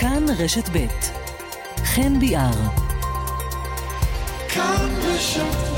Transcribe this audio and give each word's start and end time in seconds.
כאן 0.00 0.24
רשת 0.38 0.68
ב' 0.72 0.86
חן 1.84 2.20
ביאר. 2.20 2.50
כאן 4.48 4.88
רשת 5.02 5.70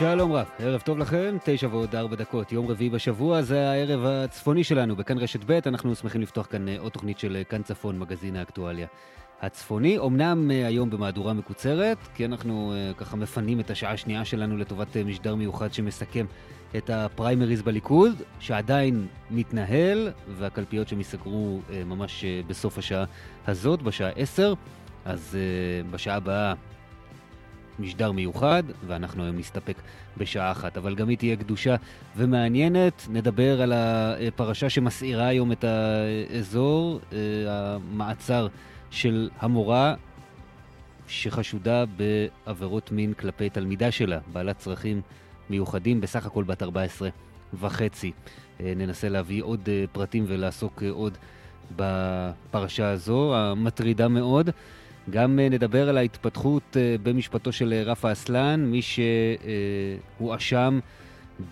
שלום 0.00 0.32
רב, 0.32 0.46
ערב 0.58 0.80
טוב 0.80 0.98
לכם, 0.98 1.36
תשע 1.44 1.68
ועוד 1.70 1.96
ארבע 1.96 2.16
דקות, 2.16 2.52
יום 2.52 2.66
רביעי 2.66 2.90
בשבוע, 2.90 3.42
זה 3.42 3.70
הערב 3.70 4.04
הצפוני 4.04 4.64
שלנו, 4.64 4.96
בכאן 4.96 5.18
רשת 5.18 5.40
ב', 5.46 5.60
אנחנו 5.66 5.94
שמחים 5.94 6.20
לפתוח 6.20 6.46
כאן 6.46 6.68
אה, 6.68 6.76
עוד 6.78 6.92
תוכנית 6.92 7.18
של 7.18 7.36
אה, 7.36 7.44
כאן 7.44 7.62
צפון, 7.62 7.98
מגזין 7.98 8.36
האקטואליה 8.36 8.86
הצפוני. 9.40 9.98
אמנם 9.98 10.50
אה, 10.50 10.66
היום 10.66 10.90
במהדורה 10.90 11.32
מקוצרת, 11.32 11.98
כי 12.14 12.24
אנחנו 12.24 12.74
ככה 12.96 13.16
מפנים 13.16 13.60
את 13.60 13.70
השעה 13.70 13.92
השנייה 13.92 14.24
שלנו 14.24 14.56
לטובת 14.56 14.96
משדר 14.96 15.34
מיוחד 15.34 15.72
שמסכם 15.72 16.26
את 16.76 16.90
הפריימריז 16.90 17.62
בליכוד, 17.62 18.22
שעדיין 18.38 19.06
מתנהל, 19.30 20.12
והקלפיות 20.28 20.88
שהם 20.88 20.98
ייסגרו 20.98 21.60
ממש 21.86 22.24
בסוף 22.46 22.78
השעה 22.78 23.04
הזאת, 23.46 23.82
בשעה 23.82 24.10
עשר. 24.10 24.54
אז 25.04 25.38
בשעה 25.90 26.16
הבאה 26.16 26.54
משדר 27.80 28.12
מיוחד, 28.12 28.62
ואנחנו 28.86 29.24
היום 29.24 29.38
נסתפק 29.38 29.76
בשעה 30.16 30.52
אחת, 30.52 30.76
אבל 30.76 30.94
גם 30.94 31.08
היא 31.08 31.18
תהיה 31.18 31.36
קדושה 31.36 31.76
ומעניינת. 32.16 33.06
נדבר 33.10 33.62
על 33.62 33.72
הפרשה 33.76 34.70
שמסעירה 34.70 35.26
היום 35.26 35.52
את 35.52 35.64
האזור, 35.64 37.00
אה, 37.12 37.18
המעצר 37.46 38.48
של 38.90 39.30
המורה 39.38 39.94
שחשודה 41.08 41.84
בעבירות 41.96 42.92
מין 42.92 43.12
כלפי 43.12 43.50
תלמידה 43.50 43.90
שלה, 43.90 44.18
בעלת 44.32 44.58
צרכים 44.58 45.00
מיוחדים, 45.50 46.00
בסך 46.00 46.26
הכל 46.26 46.44
בת 46.44 46.62
14 46.62 47.08
וחצי. 47.60 48.12
אה, 48.60 48.72
ננסה 48.76 49.08
להביא 49.08 49.42
עוד 49.42 49.68
אה, 49.68 49.84
פרטים 49.92 50.24
ולעסוק 50.28 50.82
עוד 50.90 51.18
בפרשה 51.76 52.90
הזו, 52.90 53.36
המטרידה 53.36 54.08
מאוד. 54.08 54.50
גם 55.10 55.38
אה, 55.38 55.48
נדבר 55.48 55.88
על 55.88 55.98
ההתפתחות 55.98 56.76
אה, 56.76 56.96
במשפטו 57.02 57.52
של 57.52 57.72
אה, 57.72 57.82
רפה 57.82 58.12
אסלן, 58.12 58.64
מי 58.64 58.80
שהואשם 60.20 60.78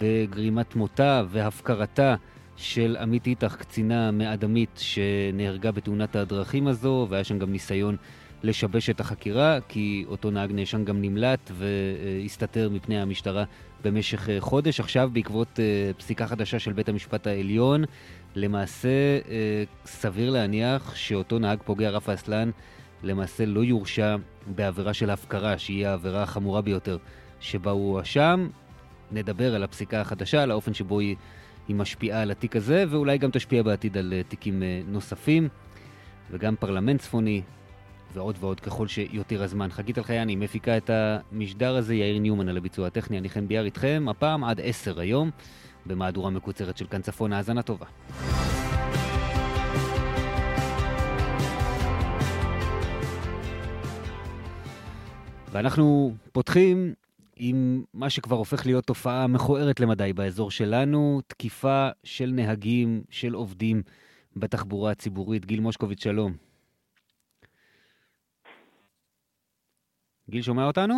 בגרימת 0.01 0.77
מותה 0.77 1.23
והפקרתה 1.29 2.15
של 2.57 2.97
עמית 3.01 3.27
איתך, 3.27 3.57
קצינה 3.57 4.11
מאדמית 4.11 4.81
שנהרגה 4.83 5.73
בתאונת 5.73 6.17
הדרכים 6.17 6.67
הזו, 6.67 7.07
והיה 7.11 7.25
שם 7.25 7.39
גם 7.39 7.53
ניסיון 7.53 7.97
לשבש 8.43 8.91
את 8.91 9.01
החקירה, 9.01 9.59
כי 9.69 10.05
אותו 10.09 10.31
נהג 10.31 10.53
נאשם 10.53 10.85
גם 10.85 11.03
נמלט 11.03 11.51
והסתתר 11.55 12.69
מפני 12.71 13.01
המשטרה 13.01 13.45
במשך 13.85 14.29
חודש. 14.39 14.81
עכשיו, 14.81 15.11
בעקבות 15.13 15.61
פסיקה 15.97 16.27
חדשה 16.27 16.59
של 16.59 16.73
בית 16.73 16.89
המשפט 16.89 17.27
העליון, 17.27 17.85
למעשה 18.35 18.89
סביר 19.87 20.31
להניח 20.31 20.95
שאותו 20.95 21.39
נהג 21.39 21.59
פוגע 21.65 21.91
רפה 21.91 22.15
אסלן 22.15 22.51
למעשה 23.03 23.47
לא 23.47 23.65
יורשע 23.65 24.17
בעבירה 24.47 24.95
של 24.95 25.11
הפקרה, 25.11 25.59
שהיא 25.59 25.87
העבירה 25.87 26.23
החמורה 26.23 26.63
ביותר 26.63 26.99
שבה 27.41 27.71
הוא 27.71 27.93
הואשם. 27.93 28.49
נדבר 29.13 29.55
על 29.55 29.63
הפסיקה 29.63 30.01
החדשה, 30.01 30.43
על 30.43 30.51
האופן 30.51 30.75
שבו 30.75 31.01
היא, 31.01 31.17
היא 31.69 31.77
משפיעה 31.77 32.23
על 32.23 32.31
התיק 32.31 32.57
הזה, 32.57 32.85
ואולי 32.89 33.19
גם 33.19 33.31
תשפיע 33.31 33.63
בעתיד 33.63 33.99
על 33.99 34.13
uh, 34.13 34.31
תיקים 34.31 34.63
uh, 34.63 34.91
נוספים, 34.91 35.49
וגם 36.31 36.57
פרלמנט 36.57 37.01
צפוני, 37.01 37.43
ועוד 38.15 38.37
ועוד 38.41 38.61
ככל 38.61 38.87
שיותיר 38.89 39.43
הזמן. 39.43 39.71
חגית 39.71 39.99
אלחייני 39.99 40.37
מפיקה 40.37 40.77
את 40.77 40.91
המשדר 40.91 41.77
הזה, 41.77 41.95
יאיר 41.95 42.19
ניומן 42.19 42.49
על 42.49 42.57
הביצוע 42.57 42.87
הטכני, 42.87 43.19
אני 43.19 43.29
חן 43.29 43.49
ביאר 43.49 43.65
איתכם, 43.65 44.07
הפעם 44.11 44.45
עד 44.45 44.61
עשר 44.65 45.01
היום, 45.01 45.31
במהדורה 45.87 46.31
מקוצרת 46.31 46.77
של 46.77 46.87
כאן 46.87 47.03
צפון, 47.03 47.33
האזנה 47.33 47.63
טובה. 47.63 47.87
ואנחנו 55.53 56.11
פותחים 56.33 56.95
עם 57.37 57.83
מה 57.95 58.11
שכבר 58.11 58.37
הופך 58.37 58.67
להיות 58.67 58.85
תופעה 58.85 59.27
מכוערת 59.27 59.81
למדי 59.81 60.13
באזור 60.13 60.51
שלנו, 60.51 61.21
תקיפה 61.27 61.89
של 62.05 62.31
נהגים, 62.33 63.03
של 63.11 63.35
עובדים 63.35 63.83
בתחבורה 64.37 64.91
הציבורית. 64.91 65.47
גיל 65.47 65.61
מושקוביץ, 65.61 66.05
שלום. 66.05 66.33
גיל, 70.31 70.43
שומע 70.43 70.65
אותנו? 70.65 70.95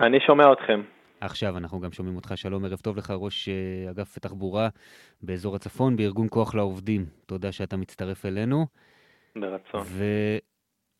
אני 0.00 0.18
שומע 0.26 0.52
אתכם. 0.52 0.82
עכשיו 1.20 1.56
אנחנו 1.56 1.80
גם 1.80 1.92
שומעים 1.92 2.16
אותך. 2.16 2.32
שלום, 2.36 2.64
ערב 2.64 2.78
טוב 2.78 2.96
לך, 2.96 3.10
ראש 3.10 3.48
uh, 3.48 3.90
אגף 3.90 4.16
התחבורה 4.16 4.68
באזור 5.22 5.56
הצפון, 5.56 5.96
בארגון 5.96 6.26
כוח 6.30 6.54
לעובדים. 6.54 7.06
תודה 7.26 7.52
שאתה 7.52 7.76
מצטרף 7.76 8.26
אלינו. 8.26 8.66
ברצון. 9.36 9.80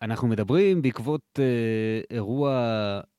אנחנו 0.02 0.28
מדברים 0.28 0.82
בעקבות 0.82 1.38
אה, 1.38 2.00
אירוע 2.10 2.50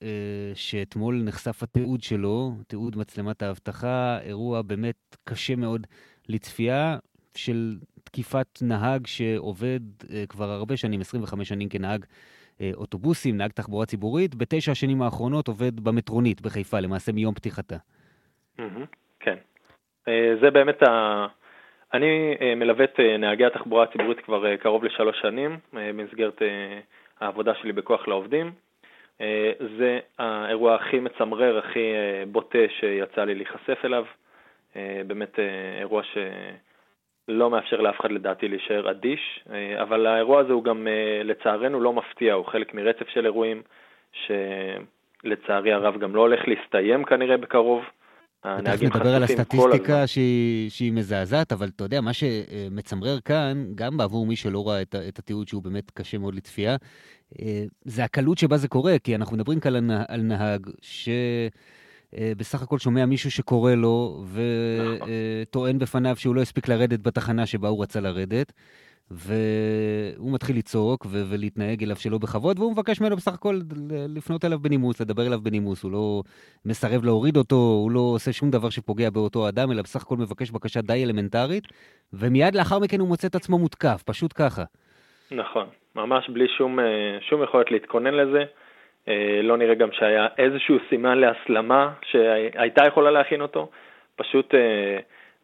אה, 0.03 0.51
שאתמול 0.53 1.21
נחשף 1.25 1.63
התיעוד 1.63 2.01
שלו, 2.01 2.51
תיעוד 2.67 2.97
מצלמת 2.97 3.41
האבטחה, 3.41 4.19
אירוע 4.21 4.61
באמת 4.61 5.15
קשה 5.23 5.55
מאוד 5.55 5.87
לצפייה 6.29 6.97
של 7.35 7.77
תקיפת 8.03 8.59
נהג 8.61 9.07
שעובד 9.07 9.79
אה, 10.13 10.23
כבר 10.29 10.49
הרבה 10.49 10.77
שנים, 10.77 11.01
25 11.01 11.49
שנים 11.49 11.69
כנהג 11.69 12.05
אה, 12.61 12.71
אוטובוסים, 12.73 13.37
נהג 13.37 13.51
תחבורה 13.51 13.85
ציבורית, 13.85 14.35
בתשע 14.35 14.71
השנים 14.71 15.01
האחרונות 15.01 15.47
עובד 15.47 15.79
במטרונית 15.79 16.41
בחיפה, 16.41 16.79
למעשה 16.79 17.11
מיום 17.11 17.33
פתיחתה. 17.33 17.77
כן. 19.19 19.35
אה, 20.07 20.35
זה 20.41 20.51
באמת 20.51 20.83
ה... 20.83 20.87
אני 21.93 22.35
אה, 22.41 22.55
מלווה 22.55 22.85
את 22.85 22.99
אה, 22.99 23.17
נהגי 23.17 23.45
התחבורה 23.45 23.83
הציבורית 23.83 24.19
כבר 24.19 24.45
אה, 24.45 24.57
קרוב 24.57 24.83
לשלוש 24.83 25.19
שנים 25.21 25.57
במסגרת 25.73 26.41
העבודה 27.19 27.55
שלי 27.55 27.71
בכוח 27.71 28.07
לעובדים. 28.07 28.51
זה 29.77 29.99
האירוע 30.19 30.75
הכי 30.75 30.99
מצמרר, 30.99 31.57
הכי 31.57 31.93
בוטה 32.31 32.57
שיצא 32.79 33.23
לי 33.23 33.35
להיחשף 33.35 33.85
אליו. 33.85 34.05
באמת 35.07 35.39
אירוע 35.79 36.01
שלא 36.03 37.49
מאפשר 37.49 37.81
לאף 37.81 37.99
אחד 37.99 38.11
לדעתי 38.11 38.47
להישאר 38.47 38.91
אדיש, 38.91 39.43
אבל 39.81 40.05
האירוע 40.05 40.39
הזה 40.39 40.53
הוא 40.53 40.63
גם 40.63 40.87
לצערנו 41.23 41.79
לא 41.79 41.93
מפתיע, 41.93 42.33
הוא 42.33 42.45
חלק 42.45 42.73
מרצף 42.73 43.09
של 43.09 43.25
אירועים 43.25 43.61
שלצערי 44.11 45.73
הרב 45.73 45.97
גם 45.97 46.15
לא 46.15 46.21
הולך 46.21 46.47
להסתיים 46.47 47.03
כנראה 47.03 47.37
בקרוב. 47.37 47.83
הנהגים 48.47 48.89
נדבר 48.89 49.15
על 49.15 49.23
הסטטיסטיקה 49.23 50.07
שהיא, 50.07 50.69
שהיא 50.69 50.91
מזעזעת, 50.91 51.51
אבל 51.51 51.69
אתה 51.75 51.83
יודע, 51.83 52.01
מה 52.01 52.13
שמצמרר 52.13 53.19
כאן, 53.19 53.65
גם 53.75 53.97
בעבור 53.97 54.25
מי 54.25 54.35
שלא 54.35 54.67
ראה 54.67 54.81
את, 54.81 54.95
את 55.07 55.19
התיעוד 55.19 55.47
שהוא 55.47 55.63
באמת 55.63 55.91
קשה 55.91 56.17
מאוד 56.17 56.35
לצפייה, 56.35 56.75
אה, 57.41 57.65
זה 57.85 58.03
הקלות 58.03 58.37
שבה 58.37 58.57
זה 58.57 58.67
קורה, 58.67 58.99
כי 58.99 59.15
אנחנו 59.15 59.35
מדברים 59.35 59.59
כאן 59.59 59.89
על 59.91 60.21
נהג 60.21 60.69
שבסך 62.13 62.61
הכל 62.61 62.79
שומע 62.79 63.05
מישהו 63.05 63.31
שקורא 63.31 63.75
לו 63.75 64.25
וטוען 64.31 65.75
נכון. 65.75 65.79
בפניו 65.79 66.15
שהוא 66.15 66.35
לא 66.35 66.41
הספיק 66.41 66.67
לרדת 66.67 66.99
בתחנה 66.99 67.45
שבה 67.45 67.67
הוא 67.67 67.83
רצה 67.83 67.99
לרדת. 67.99 68.53
והוא 69.11 70.33
מתחיל 70.33 70.57
לצעוק 70.57 71.05
ו- 71.05 71.23
ולהתנהג 71.29 71.83
אליו 71.83 71.95
שלא 71.95 72.17
בכבוד, 72.17 72.59
והוא 72.59 72.71
מבקש 72.71 73.01
ממנו 73.01 73.15
בסך 73.15 73.33
הכל 73.33 73.59
לפנות 74.15 74.45
אליו 74.45 74.59
בנימוס, 74.59 75.01
לדבר 75.01 75.27
אליו 75.27 75.39
בנימוס, 75.41 75.83
הוא 75.83 75.91
לא 75.91 76.21
מסרב 76.65 77.05
להוריד 77.05 77.37
אותו, 77.37 77.55
הוא 77.55 77.91
לא 77.91 77.99
עושה 77.99 78.33
שום 78.33 78.49
דבר 78.49 78.69
שפוגע 78.69 79.09
באותו 79.09 79.49
אדם, 79.49 79.71
אלא 79.71 79.81
בסך 79.81 80.01
הכל 80.01 80.15
מבקש 80.17 80.51
בקשה 80.51 80.81
די 80.81 81.03
אלמנטרית, 81.03 81.63
ומיד 82.13 82.55
לאחר 82.55 82.79
מכן 82.79 82.99
הוא 82.99 83.07
מוצא 83.07 83.27
את 83.27 83.35
עצמו 83.35 83.57
מותקף, 83.57 84.03
פשוט 84.05 84.33
ככה. 84.35 84.63
נכון, 85.31 85.65
ממש 85.95 86.29
בלי 86.29 86.47
שום, 86.57 86.79
אה, 86.79 87.17
שום 87.21 87.43
יכולת 87.43 87.71
להתכונן 87.71 88.13
לזה. 88.13 88.43
אה, 89.07 89.39
לא 89.43 89.57
נראה 89.57 89.75
גם 89.75 89.89
שהיה 89.91 90.27
איזשהו 90.37 90.77
סימן 90.89 91.17
להסלמה 91.17 91.93
שהייתה 92.11 92.83
יכולה 92.87 93.11
להכין 93.11 93.41
אותו, 93.41 93.69
פשוט... 94.15 94.53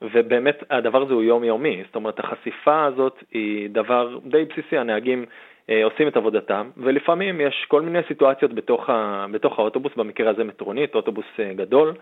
אה, 0.04 0.10
ובאמת 0.14 0.64
הדבר 0.70 1.02
הזה 1.02 1.14
הוא 1.14 1.24
יומיומי, 1.24 1.84
זאת 1.86 1.96
אומרת 1.96 2.20
החשיפה 2.20 2.86
הזאת 2.86 3.24
היא 3.32 3.70
דבר 3.70 4.18
די 4.26 4.46
בסיסי, 4.46 4.78
הנהגים 4.78 5.26
אה, 5.70 5.84
עושים 5.84 6.08
את 6.08 6.18
עבודתם, 6.18 6.70
ולפעמים 6.78 7.42
יש 7.42 7.66
כל 7.68 7.82
מיני 7.82 8.00
סיטואציות 8.08 8.54
בתוך, 8.54 8.90
ה, 8.90 9.26
בתוך 9.32 9.60
האוטובוס, 9.60 9.92
במקרה 9.96 10.30
הזה 10.30 10.44
מטרונית, 10.44 10.96
אוטובוס 10.96 11.26
אה, 11.40 11.54
גדול. 11.54 11.94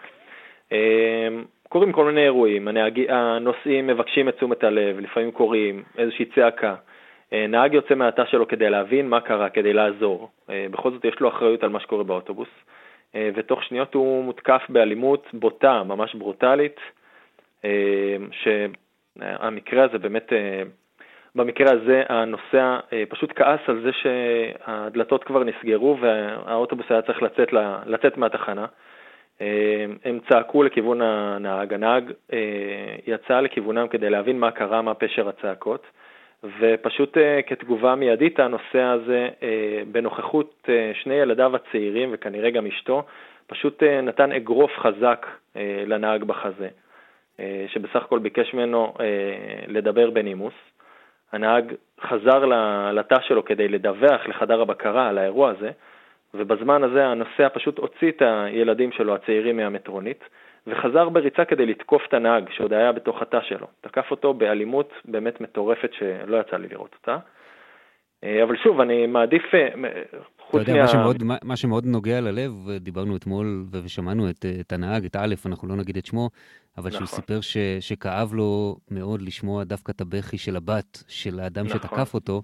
אה, 0.72 1.28
קורים 1.70 1.92
כל 1.92 2.06
מיני 2.06 2.24
אירועים, 2.24 2.68
הנהגי, 2.68 3.06
הנוסעים 3.10 3.88
מבקשים 3.88 4.30
את 4.30 4.36
תשומת 4.36 4.64
הלב, 4.64 5.00
לפעמים 5.00 5.32
קוראים 5.32 5.84
איזושהי 5.98 6.26
צעקה. 6.26 6.76
נהג 7.50 7.74
יוצא 7.74 7.96
מהתא 7.96 8.26
שלו 8.26 8.48
כדי 8.48 8.70
להבין 8.70 9.10
מה 9.10 9.22
קרה, 9.22 9.50
כדי 9.50 9.74
לעזור. 9.74 10.30
בכל 10.72 10.92
זאת 10.92 11.06
יש 11.06 11.20
לו 11.20 11.30
אחריות 11.30 11.64
על 11.64 11.70
מה 11.70 11.80
שקורה 11.80 12.04
באוטובוס, 12.04 12.48
ותוך 13.16 13.64
שניות 13.64 13.94
הוא 13.94 14.24
מותקף 14.24 14.62
באלימות 14.70 15.28
בוטה, 15.34 15.84
ממש 15.84 16.16
ברוטלית, 16.16 16.80
שהמקרה 18.32 19.84
הזה 19.84 19.98
באמת 19.98 20.34
במקרה 21.36 21.74
הזה 21.74 22.04
הנוסע 22.10 22.80
אה, 22.94 23.04
פשוט 23.10 23.34
כעס 23.36 23.60
על 23.68 23.82
זה 23.82 23.90
שהדלתות 23.94 25.24
כבר 25.24 25.44
נסגרו 25.44 25.98
והאוטובוס 26.02 26.86
היה 26.90 27.02
צריך 27.02 27.22
לצאת, 27.22 27.54
לצאת 27.86 28.18
מהתחנה. 28.18 28.66
אה, 29.42 29.86
הם 30.06 30.20
צעקו 30.30 30.64
לכיוון 30.64 31.02
הנהג, 31.02 31.74
הנהג 31.74 32.12
אה, 32.34 32.96
יצא 33.08 33.40
לכיוונם 33.40 33.88
כדי 33.88 34.10
להבין 34.10 34.40
מה 34.40 34.52
קרה, 34.52 34.82
מה 34.82 34.94
פשר 34.94 35.30
הצעקות, 35.30 35.88
ופשוט 36.60 37.18
כתגובה 37.48 37.96
מיידית 37.96 38.40
הנוסע 38.40 38.92
הזה, 38.92 39.30
בנוכחות 39.92 40.70
שני 40.94 41.14
ילדיו 41.14 41.56
הצעירים 41.56 42.10
וכנראה 42.12 42.50
גם 42.50 42.66
אשתו, 42.66 43.04
פשוט 43.48 43.84
נתן 43.84 44.32
אגרוף 44.32 44.72
חזק 44.78 45.26
לנהג 45.88 46.24
בחזה, 46.24 46.68
שבסך 47.68 48.04
הכל 48.04 48.20
ביקש 48.20 48.54
ממנו 48.54 48.94
לדבר 49.68 50.10
בנימוס. 50.10 50.54
הנהג 51.32 51.74
חזר 52.02 52.46
לתא 52.94 53.16
שלו 53.22 53.46
כדי 53.46 53.68
לדווח 53.68 54.28
לחדר 54.28 54.62
הבקרה 54.62 55.10
על 55.10 55.18
האירוע 55.18 55.50
הזה, 55.50 55.72
ובזמן 56.34 56.84
הזה 56.84 57.06
הנוסע 57.06 57.50
פשוט 57.54 57.78
הוציא 57.78 58.12
את 58.12 58.22
הילדים 58.22 58.92
שלו 58.92 59.16
הצעירים 59.16 59.58
מהמטרונית, 59.58 60.24
וחזר 60.68 61.10
בריצה 61.10 61.46
כדי 61.46 61.66
לתקוף 61.66 62.06
את 62.08 62.14
הנהג 62.14 62.50
שעוד 62.52 62.74
היה 62.74 62.92
בתוך 62.92 63.22
התא 63.22 63.42
שלו. 63.42 63.68
תקף 63.82 64.12
אותו 64.12 64.34
באלימות 64.34 64.94
באמת 65.06 65.42
מטורפת 65.42 65.94
שלא 65.94 66.38
יצא 66.38 66.58
לי 66.58 66.68
לראות 66.68 66.96
אותה. 67.00 67.18
אה, 68.24 68.44
אבל 68.44 68.58
שוב, 68.58 68.82
אני 68.82 69.08
מעדיף, 69.08 69.56
אה, 69.56 69.68
אתה 70.56 70.72
יודע, 70.72 70.82
מה... 70.82 70.88
שמאוד, 70.88 71.24
מה, 71.24 71.38
מה 71.44 71.56
שמאוד 71.56 71.86
נוגע 71.86 72.22
ללב, 72.22 72.70
דיברנו 72.80 73.16
אתמול 73.16 73.66
ושמענו 73.72 74.30
את, 74.30 74.46
את 74.60 74.74
הנהג, 74.74 75.06
את 75.06 75.16
א', 75.16 75.36
אנחנו 75.46 75.68
לא 75.68 75.76
נגיד 75.76 75.98
את 75.98 76.06
שמו, 76.06 76.30
אבל 76.78 76.90
נכון. 76.90 77.06
שהוא 77.06 77.16
סיפר 77.16 77.42
ש, 77.42 77.58
שכאב 77.80 78.34
לו 78.34 78.78
מאוד 78.92 79.22
לשמוע 79.22 79.64
דווקא 79.64 79.92
את 79.92 80.02
הבכי 80.02 80.38
של 80.38 80.56
הבת, 80.56 81.04
של 81.08 81.40
האדם 81.40 81.66
נכון. 81.66 81.80
שתקף 81.80 82.14
אותו, 82.14 82.44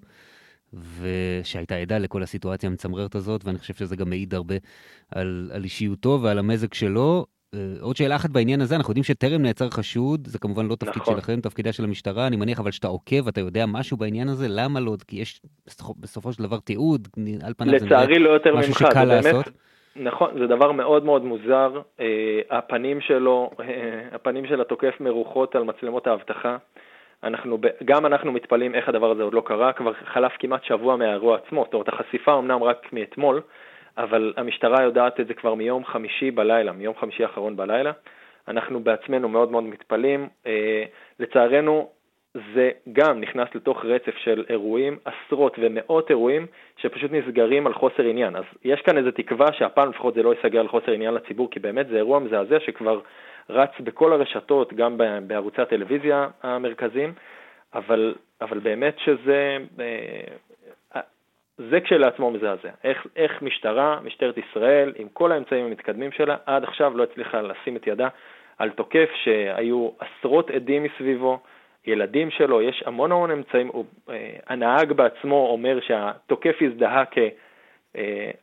ושהייתה 0.99 1.75
עדה 1.75 1.97
לכל 1.97 2.23
הסיטואציה 2.23 2.69
המצמררת 2.69 3.15
הזאת, 3.15 3.45
ואני 3.45 3.57
חושב 3.57 3.73
שזה 3.73 3.95
גם 3.95 4.09
מעיד 4.09 4.33
הרבה 4.33 4.55
על, 5.11 5.51
על 5.53 5.63
אישיותו 5.63 6.19
ועל 6.21 6.39
המזג 6.39 6.73
שלו. 6.73 7.25
אה, 7.53 7.59
עוד 7.81 7.95
שאלה 7.95 8.15
אחת 8.15 8.29
בעניין 8.29 8.61
הזה, 8.61 8.75
אנחנו 8.75 8.91
יודעים 8.91 9.03
שטרם 9.03 9.41
נעצר 9.41 9.69
חשוד, 9.69 10.27
זה 10.27 10.39
כמובן 10.39 10.67
לא 10.67 10.75
תפקיד 10.75 11.01
נכון. 11.01 11.15
שלכם, 11.15 11.41
תפקידה 11.41 11.73
של 11.73 11.83
המשטרה, 11.83 12.27
אני 12.27 12.35
מניח 12.35 12.59
אבל 12.59 12.71
שאתה 12.71 12.87
עוקב, 12.87 13.27
אתה 13.27 13.41
יודע 13.41 13.65
משהו 13.65 13.97
בעניין 13.97 14.27
הזה, 14.29 14.47
למה 14.49 14.79
לא? 14.79 14.95
כי 15.07 15.15
יש 15.15 15.41
בסופו 15.99 16.33
של 16.33 16.43
דבר 16.43 16.59
תיעוד, 16.59 17.07
על 17.45 17.53
פניו 17.57 17.79
זה 17.79 17.85
לצערי 17.85 18.19
לא 18.19 18.29
יותר 18.29 18.55
משהו 18.55 18.69
ממך, 18.69 18.91
שקל 18.91 19.03
לעשות. 19.03 19.45
נכון, 19.95 20.29
זה 20.39 20.47
דבר 20.47 20.71
מאוד 20.71 21.05
מאוד 21.05 21.25
מוזר, 21.25 21.81
אה, 21.99 22.39
הפנים 22.49 23.01
שלו, 23.01 23.51
אה, 23.59 23.65
הפנים 24.11 24.45
של 24.45 24.61
התוקף 24.61 24.95
מרוחות 24.99 25.55
על 25.55 25.63
מצלמות 25.63 26.07
האבטחה. 26.07 26.57
אנחנו, 27.23 27.57
גם 27.85 28.05
אנחנו 28.05 28.31
מתפלאים 28.31 28.75
איך 28.75 28.89
הדבר 28.89 29.11
הזה 29.11 29.23
עוד 29.23 29.33
לא 29.33 29.41
קרה, 29.45 29.73
כבר 29.73 29.91
חלף 30.13 30.31
כמעט 30.39 30.63
שבוע 30.63 30.95
מהאירוע 30.95 31.37
עצמו, 31.37 31.63
זאת 31.65 31.73
אומרת 31.73 31.87
החשיפה 31.87 32.37
אמנם 32.37 32.63
רק 32.63 32.93
מאתמול, 32.93 33.41
אבל 33.97 34.33
המשטרה 34.37 34.83
יודעת 34.83 35.19
את 35.19 35.27
זה 35.27 35.33
כבר 35.33 35.53
מיום 35.53 35.85
חמישי 35.85 36.31
בלילה, 36.31 36.71
מיום 36.71 36.95
חמישי 36.99 37.23
האחרון 37.23 37.55
בלילה. 37.55 37.91
אנחנו 38.47 38.79
בעצמנו 38.79 39.29
מאוד 39.29 39.51
מאוד 39.51 39.63
מתפלאים. 39.63 40.27
אה, 40.47 40.83
לצערנו, 41.19 41.89
זה 42.55 42.71
גם 42.93 43.21
נכנס 43.21 43.47
לתוך 43.55 43.85
רצף 43.85 44.17
של 44.17 44.45
אירועים, 44.49 44.97
עשרות 45.05 45.55
ומאות 45.59 46.09
אירועים, 46.09 46.45
שפשוט 46.77 47.11
נסגרים 47.11 47.67
על 47.67 47.73
חוסר 47.73 48.03
עניין. 48.03 48.35
אז 48.35 48.43
יש 48.63 48.81
כאן 48.81 48.97
איזו 48.97 49.11
תקווה 49.11 49.53
שהפעם 49.53 49.89
לפחות 49.89 50.13
זה 50.13 50.23
לא 50.23 50.33
ייסגר 50.33 50.59
על 50.59 50.67
חוסר 50.67 50.91
עניין 50.91 51.13
לציבור, 51.13 51.51
כי 51.51 51.59
באמת 51.59 51.87
זה 51.87 51.95
אירוע 51.95 52.19
מזעזע 52.19 52.59
שכבר 52.59 52.99
רץ 53.49 53.69
בכל 53.79 54.13
הרשתות, 54.13 54.73
גם 54.73 54.97
בערוצי 55.27 55.61
הטלוויזיה 55.61 56.27
המרכזיים, 56.43 57.13
אבל, 57.73 58.15
אבל 58.41 58.59
באמת 58.59 58.95
שזה, 58.99 59.57
אה, 59.79 60.21
זה 61.57 61.81
כשלעצמו 61.81 62.31
מזעזע. 62.31 62.69
איך, 62.83 63.07
איך 63.15 63.41
משטרה, 63.41 63.99
משטרת 64.03 64.37
ישראל, 64.37 64.93
עם 64.95 65.07
כל 65.13 65.31
האמצעים 65.31 65.65
המתקדמים 65.65 66.11
שלה, 66.11 66.35
עד 66.45 66.63
עכשיו 66.63 66.97
לא 66.97 67.03
הצליחה 67.03 67.41
לשים 67.41 67.75
את 67.75 67.87
ידה 67.87 68.07
על 68.57 68.69
תוקף 68.69 69.09
שהיו 69.23 69.89
עשרות 69.99 70.49
עדים 70.49 70.83
מסביבו, 70.83 71.39
ילדים 71.87 72.31
שלו, 72.31 72.61
יש 72.61 72.83
המון 72.85 73.11
המון 73.11 73.31
אמצעים, 73.31 73.71
אה, 74.09 74.29
הנהג 74.47 74.91
בעצמו 74.91 75.47
אומר 75.51 75.79
שהתוקף 75.81 76.55
הזדהה 76.61 77.03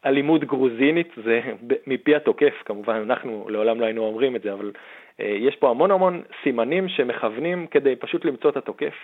כאלימות 0.02 0.44
גרוזינית, 0.44 1.12
זה 1.24 1.40
מפי 1.86 2.14
התוקף, 2.14 2.54
כמובן 2.64 2.94
אנחנו 2.94 3.46
לעולם 3.48 3.80
לא 3.80 3.84
היינו 3.84 4.02
אומרים 4.02 4.36
את 4.36 4.42
זה, 4.42 4.52
אבל 4.52 4.72
אה, 5.20 5.36
יש 5.38 5.56
פה 5.56 5.70
המון 5.70 5.90
המון 5.90 6.22
סימנים 6.42 6.88
שמכוונים 6.88 7.66
כדי 7.66 7.96
פשוט 7.96 8.24
למצוא 8.24 8.50
את 8.50 8.56
התוקף, 8.56 8.94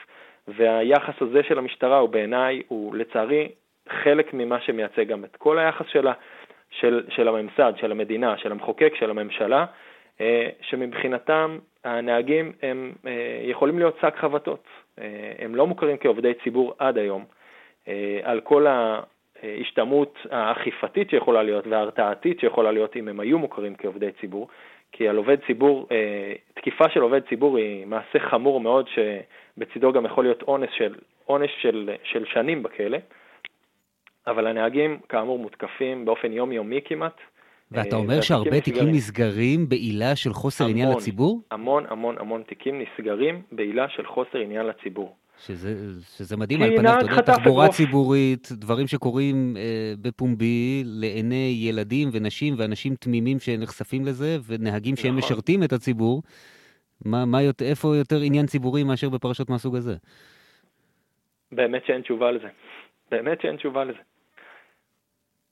והיחס 0.49 1.15
הזה 1.21 1.43
של 1.43 1.59
המשטרה 1.59 1.99
הוא 1.99 2.09
בעיניי, 2.09 2.63
הוא 2.69 2.95
לצערי 2.95 3.49
חלק 3.89 4.35
ממה 4.35 4.61
שמייצג 4.61 5.09
גם 5.09 5.25
את 5.25 5.37
כל 5.37 5.59
היחס 5.59 5.87
שלה, 5.93 6.13
של, 6.71 7.05
של 7.09 7.29
הממסד, 7.29 7.73
של 7.77 7.93
המדינה, 7.93 8.39
של 8.39 8.53
המחוקק, 8.53 8.93
של 8.99 9.11
הממשלה, 9.11 9.65
אה, 10.21 10.49
שמבחינתם 10.61 11.59
הנהגים 11.85 12.53
הם 12.63 12.93
אה, 13.07 13.41
יכולים 13.43 13.79
להיות 13.79 13.99
שק 14.01 14.15
חבטות. 14.17 14.65
אה, 14.99 15.33
הם 15.39 15.55
לא 15.55 15.67
מוכרים 15.67 15.97
כעובדי 15.97 16.33
ציבור 16.45 16.75
עד 16.79 16.99
היום. 16.99 17.25
על 18.23 18.41
כל 18.41 18.67
ההשתמעות 18.67 20.19
האכיפתית 20.31 21.11
שיכולה 21.11 21.43
להיות 21.43 21.67
וההרתעתית 21.67 22.41
שיכולה 22.41 22.73
להיות 22.73 22.97
אם 22.97 23.09
הם 23.09 23.21
היו 23.21 23.39
מוכרים 23.39 23.75
כעובדי 23.77 24.11
ציבור, 24.21 24.49
כי 24.93 25.09
על 25.09 25.17
עובד 25.17 25.37
ציבור, 25.47 25.89
תקיפה 26.55 26.89
של 26.89 27.01
עובד 27.01 27.29
ציבור 27.29 27.57
היא 27.57 27.87
מעשה 27.87 28.19
חמור 28.19 28.61
מאוד 28.61 28.89
שבצידו 28.89 29.93
גם 29.93 30.05
יכול 30.05 30.25
להיות 30.25 30.43
עונש 30.43 30.71
של, 30.79 30.95
עונש 31.25 31.51
של, 31.63 31.91
של 32.05 32.25
שנים 32.25 32.63
בכלא, 32.63 32.99
אבל 34.31 34.47
הנהגים 34.47 34.99
כאמור 35.09 35.39
מותקפים 35.39 36.05
באופן 36.05 36.33
יומיומי 36.33 36.81
כמעט, 36.85 37.17
ואתה 37.73 37.97
אה, 37.97 38.01
אומר 38.01 38.21
שהרבה 38.21 38.61
תיקים 38.61 38.89
נסגרים 38.89 39.69
בעילה 39.69 40.17
של 40.17 40.33
חוסר 40.33 40.65
המון, 40.65 40.77
עניין 40.77 40.97
לציבור? 40.97 41.43
המון 41.51 41.85
המון 41.89 42.17
המון 42.19 42.43
תיקים 42.43 42.83
נסגרים 42.83 43.43
בעילה 43.53 43.89
של 43.89 44.07
חוסר 44.07 44.39
עניין 44.39 44.67
לציבור. 44.67 45.17
שזה, 45.47 45.75
שזה 46.17 46.37
מדהים, 46.37 46.63
על 46.63 46.77
פניו, 46.77 46.97
אתה 46.99 47.13
יודע, 47.13 47.23
תחבורה. 47.23 47.69
ציבורית, 47.69 48.49
דברים 48.53 48.87
שקורים 48.87 49.57
אה, 49.57 49.93
בפומבי 50.03 50.83
לעיני 50.87 51.57
ילדים 51.61 52.09
ונשים 52.13 52.55
ואנשים 52.59 52.95
תמימים 52.95 53.39
שנחשפים 53.39 54.05
לזה, 54.05 54.37
ונהגים 54.47 54.93
נכון. 54.93 55.03
שהם 55.03 55.17
משרתים 55.17 55.63
את 55.63 55.73
הציבור, 55.73 56.23
מה, 57.05 57.25
מה, 57.25 57.39
איפה 57.63 57.97
יותר 57.97 58.17
עניין 58.21 58.47
ציבורי 58.47 58.85
מאשר 58.85 59.09
בפרשות 59.09 59.51
מהסוג 59.51 59.77
הזה? 59.77 59.97
באמת 61.53 61.83
שאין 61.87 62.03
תשובה 62.03 62.31
לזה. 62.31 62.49
באמת 63.11 63.41
שאין 63.41 63.57
תשובה 63.57 63.85
לזה. 63.85 63.99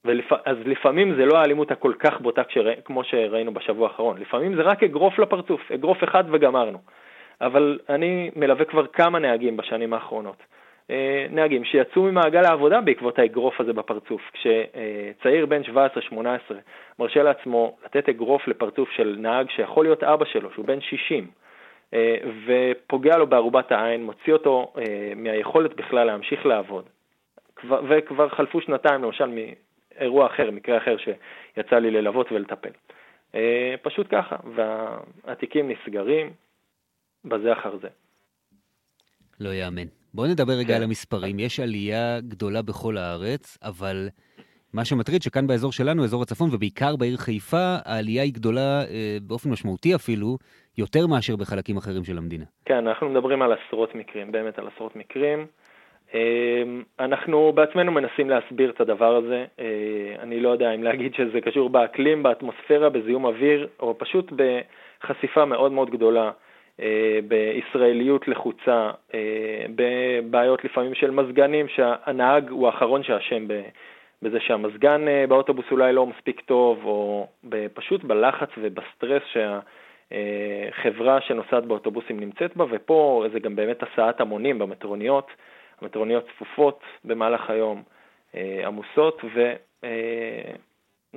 ולפ... 0.04 0.32
אז 0.44 0.56
לפעמים 0.64 1.14
זה 1.14 1.24
לא 1.24 1.38
האלימות 1.38 1.70
הכל 1.70 1.92
כך 1.98 2.20
בוטה 2.20 2.44
כשרא... 2.44 2.72
כמו 2.84 3.04
שראינו 3.04 3.54
בשבוע 3.54 3.88
האחרון, 3.88 4.20
לפעמים 4.20 4.56
זה 4.56 4.62
רק 4.62 4.82
אגרוף 4.82 5.18
לפרצוף, 5.18 5.72
אגרוף 5.72 6.04
אחד 6.04 6.24
וגמרנו. 6.32 6.78
אבל 7.40 7.78
אני 7.88 8.30
מלווה 8.36 8.64
כבר 8.64 8.86
כמה 8.86 9.18
נהגים 9.18 9.56
בשנים 9.56 9.92
האחרונות. 9.92 10.42
אה, 10.90 11.26
נהגים 11.30 11.64
שיצאו 11.64 12.02
ממעגל 12.02 12.44
העבודה 12.44 12.80
בעקבות 12.80 13.18
האגרוף 13.18 13.60
הזה 13.60 13.72
בפרצוף. 13.72 14.22
כשצעיר 14.32 15.46
בן 15.46 15.62
17-18 15.62 16.16
מרשה 16.98 17.22
לעצמו 17.22 17.76
לתת 17.84 18.08
אגרוף 18.08 18.48
לפרצוף 18.48 18.90
של 18.90 19.16
נהג 19.18 19.50
שיכול 19.50 19.84
להיות 19.84 20.02
אבא 20.02 20.24
שלו, 20.24 20.50
שהוא 20.52 20.64
בן 20.64 20.80
60, 20.80 21.26
אה, 21.94 22.16
ופוגע 22.46 23.16
לו 23.16 23.26
בערובת 23.26 23.72
העין, 23.72 24.04
מוציא 24.04 24.32
אותו 24.32 24.72
אה, 24.78 25.12
מהיכולת 25.16 25.76
בכלל 25.76 26.04
להמשיך 26.04 26.46
לעבוד. 26.46 26.84
וכבר 27.88 28.28
חלפו 28.28 28.60
שנתיים 28.60 29.02
למשל 29.02 29.26
אירוע 29.98 30.26
אחר, 30.26 30.50
מקרה 30.50 30.78
אחר 30.78 30.96
שיצא 30.98 31.76
לי 31.76 31.90
ללוות 31.90 32.32
ולטפל. 32.32 32.70
אה, 33.34 33.74
פשוט 33.82 34.06
ככה, 34.10 34.36
והתיקים 34.54 35.70
נסגרים 35.70 36.32
בזה 37.24 37.52
אחר 37.52 37.76
זה. 37.82 37.88
לא 39.40 39.48
יאמן. 39.48 39.86
בואו 40.14 40.26
נדבר 40.26 40.52
רגע 40.52 40.68
כן. 40.68 40.74
על 40.74 40.82
המספרים. 40.82 41.38
יש 41.38 41.60
עלייה 41.60 42.20
גדולה 42.20 42.62
בכל 42.62 42.96
הארץ, 42.96 43.58
אבל 43.62 44.08
מה 44.72 44.84
שמטריד 44.84 45.22
שכאן 45.22 45.46
באזור 45.46 45.72
שלנו, 45.72 46.04
אזור 46.04 46.22
הצפון, 46.22 46.48
ובעיקר 46.52 46.96
בעיר 46.96 47.16
חיפה, 47.16 47.76
העלייה 47.84 48.22
היא 48.22 48.34
גדולה 48.34 48.82
אה, 48.82 49.16
באופן 49.22 49.50
משמעותי 49.50 49.94
אפילו, 49.94 50.38
יותר 50.78 51.06
מאשר 51.06 51.36
בחלקים 51.36 51.76
אחרים 51.76 52.04
של 52.04 52.18
המדינה. 52.18 52.44
כן, 52.64 52.86
אנחנו 52.86 53.08
מדברים 53.08 53.42
על 53.42 53.52
עשרות 53.52 53.94
מקרים, 53.94 54.32
באמת 54.32 54.58
על 54.58 54.68
עשרות 54.74 54.96
מקרים. 54.96 55.46
אמ, 56.14 56.82
אנחנו 57.00 57.52
בעצמנו 57.54 57.92
מנסים 57.92 58.30
להסביר 58.30 58.70
את 58.70 58.80
הדבר 58.80 59.16
הזה. 59.16 59.44
אה, 59.60 59.64
אני 60.18 60.40
לא 60.40 60.48
יודע 60.48 60.74
אם 60.74 60.82
להגיד 60.82 61.14
שזה 61.14 61.40
קשור 61.40 61.70
באקלים, 61.70 62.22
באטמוספירה, 62.22 62.88
בזיהום 62.88 63.24
אוויר, 63.24 63.68
או 63.80 63.98
פשוט 63.98 64.32
בחשיפה 64.36 65.44
מאוד 65.44 65.72
מאוד 65.72 65.90
גדולה 65.90 66.30
בישראליות 67.28 68.28
לחוצה, 68.28 68.90
בבעיות 69.76 70.64
לפעמים 70.64 70.94
של 70.94 71.10
מזגנים, 71.10 71.68
שהנהג 71.68 72.50
הוא 72.50 72.66
האחרון 72.66 73.02
שאשם 73.02 73.46
בזה 74.22 74.40
שהמזגן 74.40 75.00
באוטובוס 75.28 75.64
אולי 75.70 75.92
לא 75.92 76.06
מספיק 76.06 76.40
טוב, 76.40 76.84
או 76.84 77.26
פשוט 77.74 78.04
בלחץ 78.04 78.48
ובסטרס 78.58 79.22
שהחברה 79.32 81.20
שנוסעת 81.20 81.64
באוטובוסים 81.64 82.20
נמצאת 82.20 82.56
בה, 82.56 82.64
ופה 82.70 83.24
זה 83.32 83.40
גם 83.40 83.56
באמת 83.56 83.82
הסעת 83.82 84.20
המונים 84.20 84.58
במטרוניות, 84.58 85.30
המטרוניות 85.80 86.24
צפופות 86.34 86.80
במהלך 87.04 87.50
היום, 87.50 87.82
עמוסות, 88.66 89.22
ו... 89.34 89.52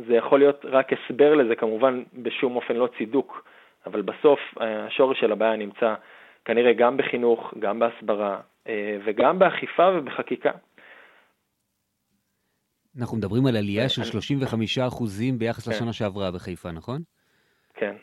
זה 0.08 0.14
יכול 0.16 0.40
להיות 0.40 0.66
רק 0.66 0.88
הסבר 0.94 1.36
לזה, 1.36 1.56
כמובן 1.56 2.04
בשום 2.14 2.56
אופן 2.56 2.76
לא 2.76 2.90
צידוק, 2.98 3.48
אבל 3.86 4.02
בסוף 4.02 4.40
השורש 4.58 5.20
של 5.20 5.32
הבעיה 5.32 5.56
נמצא 5.56 5.96
כנראה 6.46 6.74
גם 6.74 6.98
בחינוך, 6.98 7.54
גם 7.60 7.80
בהסברה 7.80 8.42
וגם 9.06 9.40
באכיפה 9.40 9.90
ובחקיקה. 9.96 10.52
אנחנו 13.00 13.18
מדברים 13.18 13.46
על 13.46 13.56
עלייה 13.58 13.90
של 13.90 14.04
35 14.04 14.78
אחוזים 14.78 15.40
ביחס 15.40 15.66
כן. 15.66 15.72
לשנה 15.72 15.94
שעברה 15.94 16.32
בחיפה, 16.32 16.72
נכון? 16.72 17.02
כן, 17.74 17.96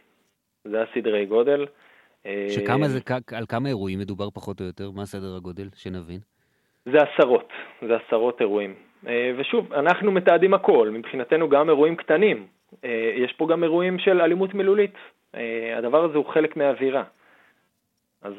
זה 0.65 0.83
הסדרי 0.83 1.27
גודל. 1.27 1.67
שכמה 2.49 2.89
זה, 2.89 2.99
על 3.33 3.47
כמה 3.49 3.69
אירועים 3.69 3.99
מדובר 3.99 4.31
פחות 4.31 4.61
או 4.61 4.67
יותר? 4.67 4.91
מה 4.91 5.07
סדר 5.07 5.37
הגודל? 5.37 5.69
שנבין. 5.75 6.21
זה 6.85 6.99
עשרות, 7.03 7.53
זה 7.89 7.97
עשרות 7.97 8.41
אירועים. 8.41 8.75
אה, 9.07 9.33
ושוב, 9.37 9.73
אנחנו 9.73 10.13
מתעדים 10.13 10.55
הכל, 10.55 10.91
מבחינתנו 10.93 11.49
גם 11.49 11.69
אירועים 11.69 11.97
קטנים. 11.97 12.47
אה, 12.85 13.13
יש 13.15 13.33
פה 13.33 13.47
גם 13.49 13.63
אירועים 13.63 13.99
של 13.99 14.21
אלימות 14.21 14.55
מילולית. 14.55 14.95
אה, 15.35 15.79
הדבר 15.79 16.05
הזה 16.05 16.19
הוא 16.19 16.27
חלק 16.27 16.57
מהאווירה. 16.57 17.03
אז 18.23 18.35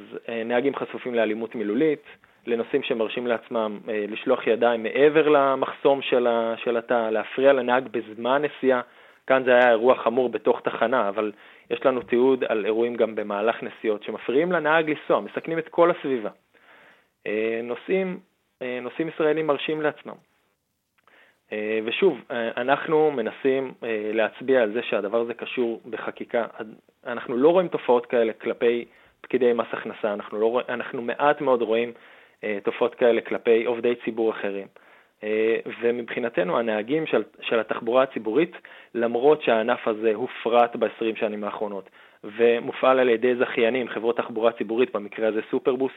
נהגים 0.46 0.76
חשופים 0.76 1.16
לאלימות 1.16 1.56
מילולית, 1.56 2.04
לנוסעים 2.48 2.84
שמרשים 2.84 3.28
לעצמם 3.28 3.80
לשלוח 3.88 4.48
ידיים 4.48 4.84
מעבר 4.84 5.28
למחסום 5.30 6.02
של 6.64 6.78
התא, 6.78 7.10
להפריע 7.10 7.54
לנהג 7.54 7.88
בזמן 7.92 8.42
נסיעה. 8.42 8.82
כאן 9.28 9.44
זה 9.44 9.52
היה 9.52 9.70
אירוע 9.70 9.96
חמור 9.96 10.30
בתוך 10.30 10.62
תחנה, 10.62 11.10
אבל 11.10 11.32
יש 11.70 11.86
לנו 11.86 12.02
תיעוד 12.02 12.44
על 12.48 12.66
אירועים 12.66 12.96
גם 12.96 13.16
במהלך 13.16 13.64
נסיעות 13.64 14.04
שמפריעים 14.04 14.52
לנהג 14.52 14.90
לנסוע, 14.90 15.20
מסכנים 15.20 15.60
את 15.60 15.68
כל 15.68 15.92
הסביבה. 15.92 16.30
נוסעים, 17.64 18.20
נוסעים 18.62 19.08
ישראלים 19.08 19.48
מרשים 19.48 19.82
לעצמם. 19.82 20.16
אה, 21.52 21.80
ושוב, 21.86 22.22
אה, 22.32 22.50
אנחנו 22.58 23.12
מנסים 23.12 23.74
אה, 23.84 24.12
להצביע 24.14 24.62
על 24.62 24.72
זה 24.72 24.84
שהדבר 24.84 25.22
הזה 25.22 25.34
קשור 25.34 25.82
בחקיקה. 25.90 26.46
אנחנו 27.06 27.38
לא 27.38 27.50
רואים 27.50 27.68
תופעות 27.68 28.06
כאלה 28.06 28.34
כלפי 28.34 28.86
פקידי 29.22 29.54
מס 29.54 29.68
הכנסה, 29.72 30.14
אנחנו, 30.14 30.40
לא, 30.40 30.62
אנחנו 30.70 31.02
מעט 31.02 31.42
מאוד 31.42 31.62
רואים 31.62 31.92
תופעות 32.64 32.96
כאלה 32.96 33.22
כלפי 33.22 33.66
עובדי 33.66 33.94
ציבור 34.06 34.32
אחרים. 34.32 34.68
ומבחינתנו 35.82 36.60
הנהגים 36.60 37.06
של, 37.06 37.24
של 37.42 37.60
התחבורה 37.60 38.04
הציבורית, 38.04 38.52
למרות 38.96 39.42
שהענף 39.42 39.88
הזה 39.88 40.12
הופרט 40.16 40.76
ב-20 40.76 41.20
שנים 41.20 41.44
האחרונות 41.44 41.90
ומופעל 42.24 43.00
על 43.00 43.10
ידי 43.10 43.36
זכיינים, 43.36 43.90
חברות 43.90 44.18
תחבורה 44.18 44.52
ציבורית, 44.52 44.96
במקרה 44.96 45.28
הזה 45.28 45.42
סופרבוס, 45.52 45.92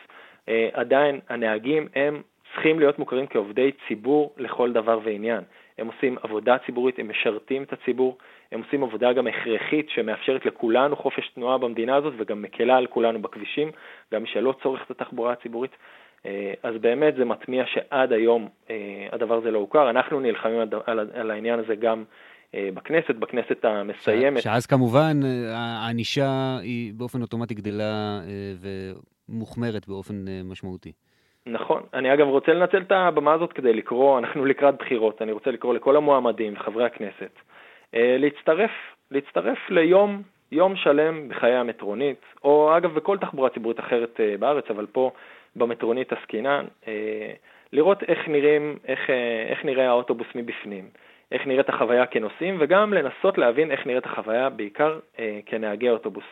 עדיין 0.73 1.21
הנהגים 1.29 1.89
הם 1.95 2.23
צריכים 2.53 2.79
להיות 2.79 2.99
מוכרים 2.99 3.27
כעובדי 3.27 3.71
ציבור 3.89 4.35
לכל 4.37 4.73
דבר 4.73 4.99
ועניין. 5.05 5.41
הם 5.79 5.87
עושים 5.87 6.17
עבודה 6.23 6.57
ציבורית, 6.67 6.99
הם 6.99 7.11
משרתים 7.11 7.63
את 7.63 7.73
הציבור, 7.73 8.19
הם 8.53 8.63
עושים 8.65 8.85
עבודה 8.85 9.13
גם 9.13 9.27
הכרחית 9.27 9.91
שמאפשרת 9.91 10.47
לכולנו 10.47 10.97
חופש 10.97 11.29
תנועה 11.35 11.59
במדינה 11.59 11.97
הזאת 11.97 12.15
וגם 12.19 12.43
מקלה 12.43 12.77
על 12.77 12.87
כולנו 12.87 13.23
בכבישים, 13.23 13.71
גם 14.13 14.23
מי 14.23 14.29
שלא 14.29 14.55
צורך 14.63 14.83
את 14.87 14.91
התחבורה 14.91 15.33
הציבורית. 15.33 15.71
אה, 16.27 16.53
אז 16.63 16.75
באמת 16.81 17.15
זה 17.17 17.25
מטמיע 17.25 17.65
שעד 17.67 18.13
היום 18.13 18.49
אה, 18.71 18.77
הדבר 19.13 19.35
הזה 19.35 19.51
לא 19.51 19.59
הוכר. 19.59 19.91
אנחנו 19.91 20.21
נלחמים 20.21 20.61
על 21.15 21.31
העניין 21.31 21.59
הזה 21.59 21.75
גם 21.75 22.05
אה, 22.55 22.69
בכנסת, 22.75 23.15
בכנסת 23.15 23.65
המסיימת. 23.65 24.43
שאז 24.43 24.67
כמובן 24.67 25.21
הענישה 25.55 26.59
היא 26.63 26.95
באופן 26.95 27.23
אוטומטי 27.23 27.55
גדלה 27.55 28.21
ומוחמרת 29.29 29.89
באופן 29.89 30.25
משמעותי. 30.45 30.93
נכון. 31.47 31.83
אני 31.95 32.15
אגב 32.15 32.27
רוצה 32.27 32.53
לנצל 32.53 32.83
את 32.83 32.93
הבמה 32.93 33.33
הזאת 33.33 33.53
כדי 33.53 33.73
לקרוא, 33.73 34.19
אנחנו 34.19 34.45
לקראת 34.45 34.75
בחירות, 34.79 35.23
אני 35.23 35.33
רוצה 35.33 35.51
לקרוא 35.51 35.75
לכל 35.75 35.97
המועמדים, 35.97 36.57
חברי 36.57 36.85
הכנסת, 36.85 37.31
אה, 37.95 38.17
להצטרף, 38.19 38.71
להצטרף 39.11 39.59
ליום, 39.71 40.23
יום 40.53 40.77
שלם 40.77 41.29
בחיי 41.29 41.55
המטרונית, 41.55 42.21
או 42.45 42.77
אגב 42.77 42.95
בכל 42.95 43.19
תחבורה 43.19 43.51
ציבורית 43.51 43.81
אחרת 43.81 44.21
אה, 44.21 44.35
בארץ, 44.39 44.65
אבל 44.71 44.87
פה 44.93 45.11
במטרונית 45.57 46.13
עסקינן, 46.13 46.65
אה, 46.89 47.33
לראות 47.73 48.03
איך, 48.03 48.29
נראים, 48.29 48.79
איך, 48.89 49.11
איך 49.49 49.65
נראה 49.65 49.89
האוטובוס 49.89 50.27
מבפנים, 50.35 50.89
איך 51.33 51.47
נראית 51.47 51.69
החוויה 51.69 52.07
כנוסעים, 52.07 52.57
וגם 52.61 52.95
לנסות 52.95 53.39
להבין 53.39 53.71
איך 53.71 53.87
נראית 53.87 54.07
החוויה 54.07 54.51
בעיקר 54.51 54.99
כנהגי 55.47 55.91
אוטובוס, 55.91 56.25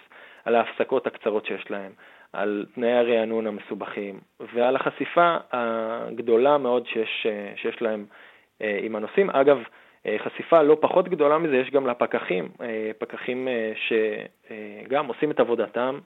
על 0.44 0.54
ההפסקות 0.54 1.06
הקצרות 1.06 1.46
שיש 1.46 1.70
להם, 1.70 1.92
על 2.32 2.66
תנאי 2.74 2.92
הרענון 2.92 3.46
המסובכים 3.46 4.20
ועל 4.54 4.76
החשיפה 4.76 5.36
הגדולה 5.52 6.58
מאוד 6.58 6.86
שיש, 6.86 7.26
שיש 7.56 7.82
להם 7.82 8.06
אה, 8.62 8.78
עם 8.82 8.96
הנוסעים. 8.96 9.30
אגב, 9.30 9.58
אה, 10.06 10.16
חשיפה 10.18 10.62
לא 10.62 10.76
פחות 10.80 11.08
גדולה 11.08 11.38
מזה 11.38 11.56
יש 11.56 11.70
גם 11.70 11.86
לפקחים, 11.86 12.48
אה, 12.62 12.90
פקחים 12.98 13.48
שגם 13.74 15.06
עושים 15.06 15.30
את 15.30 15.40
עבודתם 15.40 15.98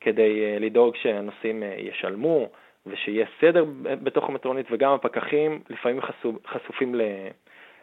כדי 0.00 0.60
לדאוג 0.60 0.96
שהנוסעים 0.96 1.62
ישלמו 1.76 2.48
ושיהיה 2.86 3.26
סדר 3.40 3.64
בתוך 3.82 4.28
המטרונית, 4.28 4.66
וגם 4.70 4.92
הפקחים 4.92 5.62
לפעמים 5.70 6.00
חשופים 6.46 6.94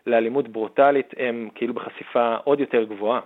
לאלימות 0.07 0.47
ברוטלית, 0.47 1.13
הם 1.17 1.49
כאילו 1.55 1.73
בחשיפה 1.73 2.35
עוד 2.43 2.59
יותר 2.59 2.83
גבוהה. 2.83 3.19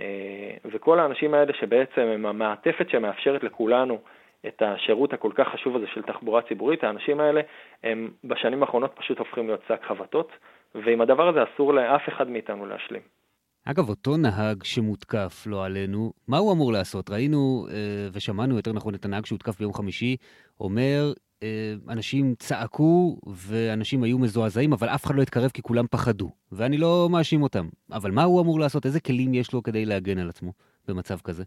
אה, 0.00 0.56
וכל 0.64 0.98
האנשים 0.98 1.34
האלה 1.34 1.52
שבעצם 1.60 2.00
הם 2.00 2.26
המעטפת 2.26 2.90
שמאפשרת 2.90 3.42
לכולנו 3.42 3.98
את 4.46 4.62
השירות 4.62 5.12
הכל 5.12 5.30
כך 5.34 5.48
חשוב 5.48 5.76
הזה 5.76 5.86
של 5.94 6.02
תחבורה 6.02 6.42
ציבורית, 6.42 6.84
האנשים 6.84 7.20
האלה 7.20 7.40
הם 7.82 8.10
בשנים 8.24 8.62
האחרונות 8.62 8.92
פשוט 8.94 9.18
הופכים 9.18 9.46
להיות 9.46 9.60
שק 9.68 9.80
חבטות, 9.88 10.32
ועם 10.74 11.00
הדבר 11.00 11.28
הזה 11.28 11.38
אסור 11.42 11.74
לאף 11.74 12.08
אחד 12.08 12.28
מאיתנו 12.28 12.66
להשלים. 12.66 13.02
אגב, 13.64 13.88
אותו 13.88 14.16
נהג 14.16 14.62
שמותקף, 14.62 15.44
לא 15.46 15.64
עלינו, 15.64 16.12
מה 16.28 16.38
הוא 16.38 16.52
אמור 16.52 16.72
לעשות? 16.72 17.10
ראינו 17.10 17.66
אה, 17.70 18.08
ושמענו, 18.12 18.56
יותר 18.56 18.72
נכון, 18.72 18.94
את 18.94 19.04
הנהג 19.04 19.26
שהותקף 19.26 19.58
ביום 19.58 19.72
חמישי, 19.72 20.16
אומר, 20.60 21.12
אנשים 21.88 22.34
צעקו 22.38 23.16
ואנשים 23.26 24.02
היו 24.02 24.18
מזועזעים, 24.18 24.72
אבל 24.72 24.88
אף 24.88 25.04
אחד 25.04 25.14
לא 25.14 25.22
התקרב 25.22 25.50
כי 25.54 25.62
כולם 25.62 25.86
פחדו. 25.90 26.30
ואני 26.52 26.78
לא 26.78 27.08
מאשים 27.12 27.42
אותם. 27.42 27.64
אבל 27.92 28.10
מה 28.10 28.22
הוא 28.22 28.42
אמור 28.42 28.60
לעשות? 28.60 28.86
איזה 28.86 29.00
כלים 29.00 29.34
יש 29.34 29.52
לו 29.54 29.62
כדי 29.62 29.84
להגן 29.84 30.18
על 30.18 30.28
עצמו 30.28 30.52
במצב 30.88 31.18
כזה? 31.24 31.44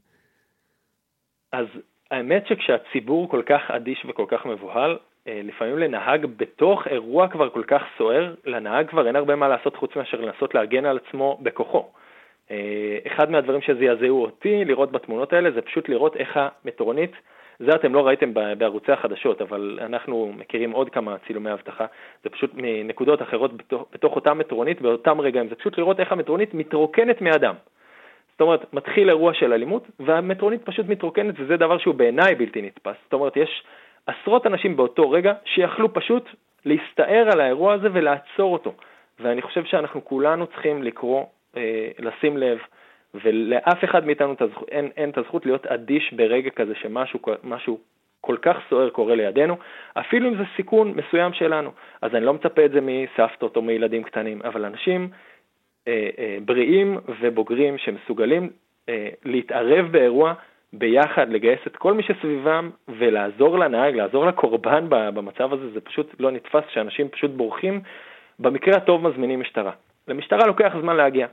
אז 1.52 1.66
האמת 2.12 2.48
שכשהציבור 2.48 3.30
כל 3.30 3.42
כך 3.46 3.72
אדיש 3.72 4.06
וכל 4.10 4.26
כך 4.28 4.46
מבוהל, 4.46 4.98
אה, 5.28 5.42
לפעמים 5.44 5.78
לנהג 5.78 6.26
בתוך 6.38 6.88
אירוע 6.88 7.28
כבר 7.28 7.50
כל 7.50 7.64
כך 7.68 7.82
סוער, 7.98 8.36
לנהג 8.46 8.90
כבר 8.90 9.08
אין 9.08 9.16
הרבה 9.16 9.36
מה 9.36 9.48
לעשות 9.48 9.76
חוץ 9.76 9.96
מאשר 9.96 10.22
לנסות 10.22 10.56
להגן 10.56 10.86
על 10.86 11.00
עצמו 11.08 11.40
בכוחו. 11.42 11.86
אה, 12.52 12.98
אחד 13.08 13.32
מהדברים 13.32 13.62
שזעזעו 13.62 14.22
אותי 14.22 14.66
לראות 14.66 14.92
בתמונות 14.92 15.34
האלה 15.34 15.52
זה 15.52 15.62
פשוט 15.62 15.90
לראות 15.90 16.16
איך 16.16 16.38
המטרונית 16.38 17.12
זה 17.60 17.76
אתם 17.76 17.94
לא 17.94 18.08
ראיתם 18.08 18.34
בערוצי 18.58 18.92
החדשות, 18.92 19.42
אבל 19.42 19.80
אנחנו 19.82 20.34
מכירים 20.38 20.72
עוד 20.72 20.90
כמה 20.90 21.16
צילומי 21.28 21.54
אבטחה. 21.54 21.86
זה 22.24 22.30
פשוט 22.30 22.52
מנקודות 22.54 23.22
אחרות 23.22 23.58
בתוך, 23.58 23.86
בתוך 23.94 24.16
אותה 24.16 24.34
מטרונית, 24.34 24.82
באותם 24.82 25.22
רגעים. 25.22 25.48
זה 25.48 25.56
פשוט 25.56 25.78
לראות 25.78 26.00
איך 26.00 26.12
המטרונית 26.12 26.54
מתרוקנת 26.54 27.22
מאדם. 27.22 27.56
זאת 28.32 28.42
אומרת, 28.42 28.74
מתחיל 28.74 29.10
אירוע 29.10 29.34
של 29.34 29.54
אלימות, 29.54 29.88
והמטרונית 30.00 30.62
פשוט 30.66 30.86
מתרוקנת, 30.90 31.36
וזה 31.38 31.58
דבר 31.58 31.78
שהוא 31.78 31.96
בעיניי 31.96 32.36
בלתי 32.36 32.62
נתפס. 32.62 32.96
זאת 33.04 33.14
אומרת, 33.14 33.38
יש 33.38 33.64
עשרות 34.08 34.48
אנשים 34.48 34.78
באותו 34.78 35.12
רגע 35.12 35.34
שיכלו 35.46 35.94
פשוט 35.94 36.30
להסתער 36.66 37.30
על 37.32 37.42
האירוע 37.42 37.74
הזה 37.74 37.88
ולעצור 37.94 38.54
אותו. 38.54 38.74
ואני 39.20 39.42
חושב 39.42 39.66
שאנחנו 39.66 40.06
כולנו 40.06 40.48
צריכים 40.48 40.84
לקרוא, 40.84 41.26
אה, 41.58 41.90
לשים 42.00 42.38
לב, 42.38 42.58
ולאף 43.24 43.84
אחד 43.84 44.06
מאיתנו 44.06 44.36
אין, 44.72 44.90
אין 44.98 45.10
את 45.10 45.18
הזכות 45.18 45.46
להיות 45.46 45.68
אדיש 45.68 46.14
ברגע 46.14 46.50
כזה 46.50 46.76
שמשהו 46.76 47.20
משהו 47.44 47.80
כל 48.22 48.38
כך 48.42 48.58
סוער 48.70 48.90
קורה 48.90 49.16
לידינו, 49.16 49.58
אפילו 49.94 50.30
אם 50.30 50.38
זה 50.38 50.44
סיכון 50.56 50.94
מסוים 50.96 51.34
שלנו. 51.34 51.72
אז 52.02 52.16
אני 52.16 52.26
לא 52.26 52.34
מצפה 52.34 52.66
את 52.66 52.72
זה 52.72 52.80
מסבתות 52.82 53.56
או 53.56 53.62
מילדים 53.62 54.04
קטנים, 54.04 54.42
אבל 54.44 54.66
אנשים 54.66 55.10
אה, 55.88 56.10
אה, 56.20 56.38
בריאים 56.46 56.98
ובוגרים 57.22 57.78
שמסוגלים 57.78 58.50
אה, 58.90 59.10
להתערב 59.26 59.92
באירוע 59.92 60.34
ביחד, 60.74 61.30
לגייס 61.30 61.60
את 61.68 61.76
כל 61.76 61.94
מי 61.94 62.04
שסביבם 62.04 62.70
ולעזור 62.88 63.60
לנהג, 63.60 63.96
לעזור 63.96 64.26
לקורבן 64.26 64.86
במצב 64.90 65.54
הזה, 65.54 65.72
זה 65.72 65.82
פשוט 65.82 66.16
לא 66.20 66.32
נתפס 66.32 66.64
שאנשים 66.70 67.10
פשוט 67.10 67.32
בורחים, 67.32 67.82
במקרה 68.40 68.78
הטוב 68.78 69.08
מזמינים 69.08 69.40
משטרה. 69.40 69.72
למשטרה 70.08 70.48
לוקח 70.48 70.74
זמן 70.82 70.96
להגיע. 70.96 71.28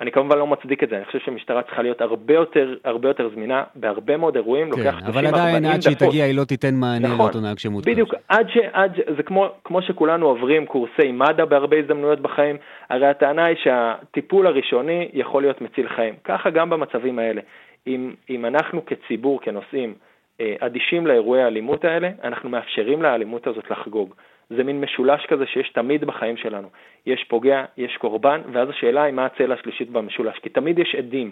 אני 0.00 0.12
כמובן 0.12 0.38
לא 0.38 0.46
מצדיק 0.46 0.82
את 0.82 0.88
זה, 0.88 0.96
אני 0.96 1.04
חושב 1.04 1.18
שמשטרה 1.18 1.62
צריכה 1.62 1.82
להיות 1.82 2.00
הרבה 2.00 2.34
יותר, 2.34 2.74
הרבה 2.84 3.08
יותר 3.08 3.28
זמינה, 3.34 3.64
בהרבה 3.74 4.16
מאוד 4.16 4.36
אירועים, 4.36 4.70
כן, 4.70 4.78
לוקח 4.78 4.98
30-40 4.98 5.00
דקות. 5.00 5.14
אבל 5.14 5.26
עדיין 5.26 5.64
עד 5.64 5.82
שהיא 5.82 5.96
תגיע 5.96 6.24
היא 6.24 6.34
לא 6.34 6.44
תיתן 6.44 6.74
מענה 6.74 7.08
נכון, 7.08 7.18
לאותו 7.18 7.40
נהג 7.40 7.58
שמותקף. 7.58 7.90
בדיוק, 7.90 8.14
עד 8.28 8.48
ש... 8.50 8.56
עד 8.72 8.96
ש... 8.96 9.00
זה 9.16 9.22
כמו, 9.22 9.48
כמו 9.64 9.82
שכולנו 9.82 10.26
עוברים 10.26 10.66
קורסי 10.66 11.12
מד"א 11.12 11.44
בהרבה 11.44 11.78
הזדמנויות 11.78 12.20
בחיים, 12.20 12.56
הרי 12.90 13.06
הטענה 13.06 13.44
היא 13.44 13.56
שהטיפול 13.64 14.46
הראשוני 14.46 15.08
יכול 15.12 15.42
להיות 15.42 15.60
מציל 15.60 15.88
חיים. 15.88 16.14
ככה 16.24 16.50
גם 16.50 16.70
במצבים 16.70 17.18
האלה. 17.18 17.40
אם, 17.86 18.14
אם 18.30 18.46
אנחנו 18.46 18.82
כציבור, 18.86 19.40
כנוסעים, 19.40 19.94
אה, 20.40 20.54
אדישים 20.60 21.06
לאירועי 21.06 21.42
האלימות 21.42 21.84
האלה, 21.84 22.10
אנחנו 22.24 22.48
מאפשרים 22.48 23.02
לאלימות 23.02 23.46
הזאת 23.46 23.70
לחגוג. 23.70 24.14
זה 24.50 24.64
מין 24.64 24.80
משולש 24.80 25.26
כזה 25.26 25.46
שיש 25.46 25.70
תמיד 25.70 26.04
בחיים 26.04 26.36
שלנו. 26.36 26.68
יש 27.06 27.24
פוגע, 27.24 27.64
יש 27.76 27.96
קורבן, 27.96 28.40
ואז 28.52 28.68
השאלה 28.68 29.02
היא 29.02 29.14
מה 29.14 29.26
הצלע 29.26 29.54
השלישית 29.54 29.90
במשולש, 29.90 30.38
כי 30.38 30.48
תמיד 30.48 30.78
יש 30.78 30.94
עדים. 30.94 31.30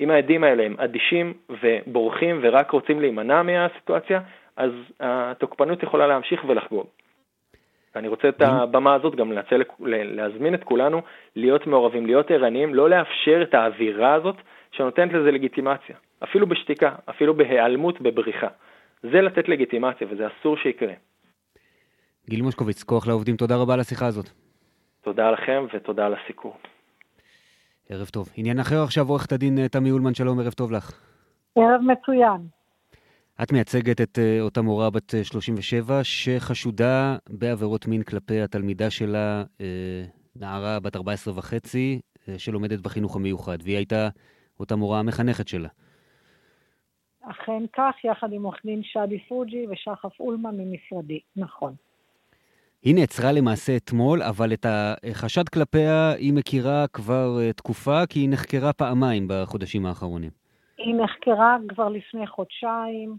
אם 0.00 0.10
העדים 0.10 0.44
האלה 0.44 0.62
הם 0.62 0.74
אדישים 0.78 1.34
ובורחים 1.50 2.38
ורק 2.42 2.70
רוצים 2.70 3.00
להימנע 3.00 3.42
מהסיטואציה, 3.42 4.20
אז 4.56 4.70
התוקפנות 5.00 5.82
יכולה 5.82 6.06
להמשיך 6.06 6.44
ולחגוג. 6.48 6.86
ואני 7.94 8.08
רוצה 8.08 8.28
את 8.28 8.42
הבמה 8.42 8.94
הזאת 8.94 9.14
גם 9.14 9.32
לנצל, 9.32 9.62
להזמין 9.80 10.54
את 10.54 10.64
כולנו 10.64 11.02
להיות 11.36 11.66
מעורבים, 11.66 12.06
להיות 12.06 12.30
ערניים, 12.30 12.74
לא 12.74 12.90
לאפשר 12.90 13.42
את 13.42 13.54
האווירה 13.54 14.14
הזאת 14.14 14.36
שנותנת 14.72 15.12
לזה 15.12 15.30
לגיטימציה, 15.30 15.96
אפילו 16.24 16.46
בשתיקה, 16.46 16.92
אפילו 17.10 17.34
בהיעלמות, 17.34 18.00
בבריחה. 18.00 18.48
זה 19.02 19.20
לתת 19.20 19.48
לגיטימציה 19.48 20.06
וזה 20.10 20.26
אסור 20.26 20.56
שיקרה. 20.56 20.92
גיל 22.28 22.42
מושקוביץ, 22.42 22.82
כוח 22.82 23.06
לעובדים, 23.06 23.36
תודה 23.36 23.56
רבה 23.56 23.74
על 23.74 23.80
השיחה 23.80 24.06
הזאת. 24.06 24.28
תודה 25.00 25.30
לכם 25.30 25.66
ותודה 25.74 26.06
על 26.06 26.14
הסיקור. 26.14 26.56
ערב 27.88 28.06
טוב. 28.06 28.28
עניין 28.36 28.58
אחר 28.58 28.82
עכשיו, 28.82 29.08
עורכת 29.08 29.32
הדין 29.32 29.58
אה, 29.58 29.68
תמי 29.68 29.90
אולמן, 29.90 30.14
שלום, 30.14 30.40
ערב 30.40 30.52
טוב 30.52 30.72
לך. 30.72 31.00
ערב 31.56 31.80
מצוין. 31.80 32.46
את 33.42 33.52
מייצגת 33.52 34.00
את 34.00 34.18
uh, 34.18 34.40
אותה 34.40 34.62
מורה 34.62 34.90
בת 34.90 35.14
37 35.22 35.94
אה, 35.94 36.04
שחשודה 36.04 37.16
בעבירות 37.30 37.86
מין 37.86 38.02
כלפי 38.02 38.40
התלמידה 38.40 38.90
שלה, 38.90 39.44
נערה 40.36 40.80
בת 40.80 40.96
14 40.96 41.34
וחצי, 41.36 42.00
שלומדת 42.38 42.80
בחינוך 42.80 43.16
המיוחד, 43.16 43.58
והיא 43.62 43.76
הייתה 43.76 44.08
אותה 44.60 44.76
מורה 44.76 44.98
המחנכת 44.98 45.48
שלה. 45.48 45.68
אכן 47.20 47.62
כך, 47.72 47.94
יחד 48.04 48.32
עם 48.32 48.42
עורך 48.42 48.60
דין 48.64 48.80
שדי 48.82 49.18
פוג'י 49.28 49.66
ושחף 49.70 50.20
אולמן 50.20 50.56
ממשרדי, 50.56 51.20
נכון. 51.36 51.74
היא 52.82 52.94
נעצרה 52.94 53.32
למעשה 53.32 53.76
אתמול, 53.76 54.22
אבל 54.22 54.52
את 54.52 54.66
החשד 55.10 55.48
כלפיה 55.48 56.12
היא 56.18 56.32
מכירה 56.32 56.86
כבר 56.92 57.52
תקופה, 57.56 58.06
כי 58.06 58.20
היא 58.20 58.28
נחקרה 58.30 58.72
פעמיים 58.72 59.28
בחודשים 59.28 59.86
האחרונים. 59.86 60.30
היא 60.78 60.94
נחקרה 60.94 61.56
כבר 61.68 61.88
לפני 61.88 62.26
חודשיים, 62.26 63.16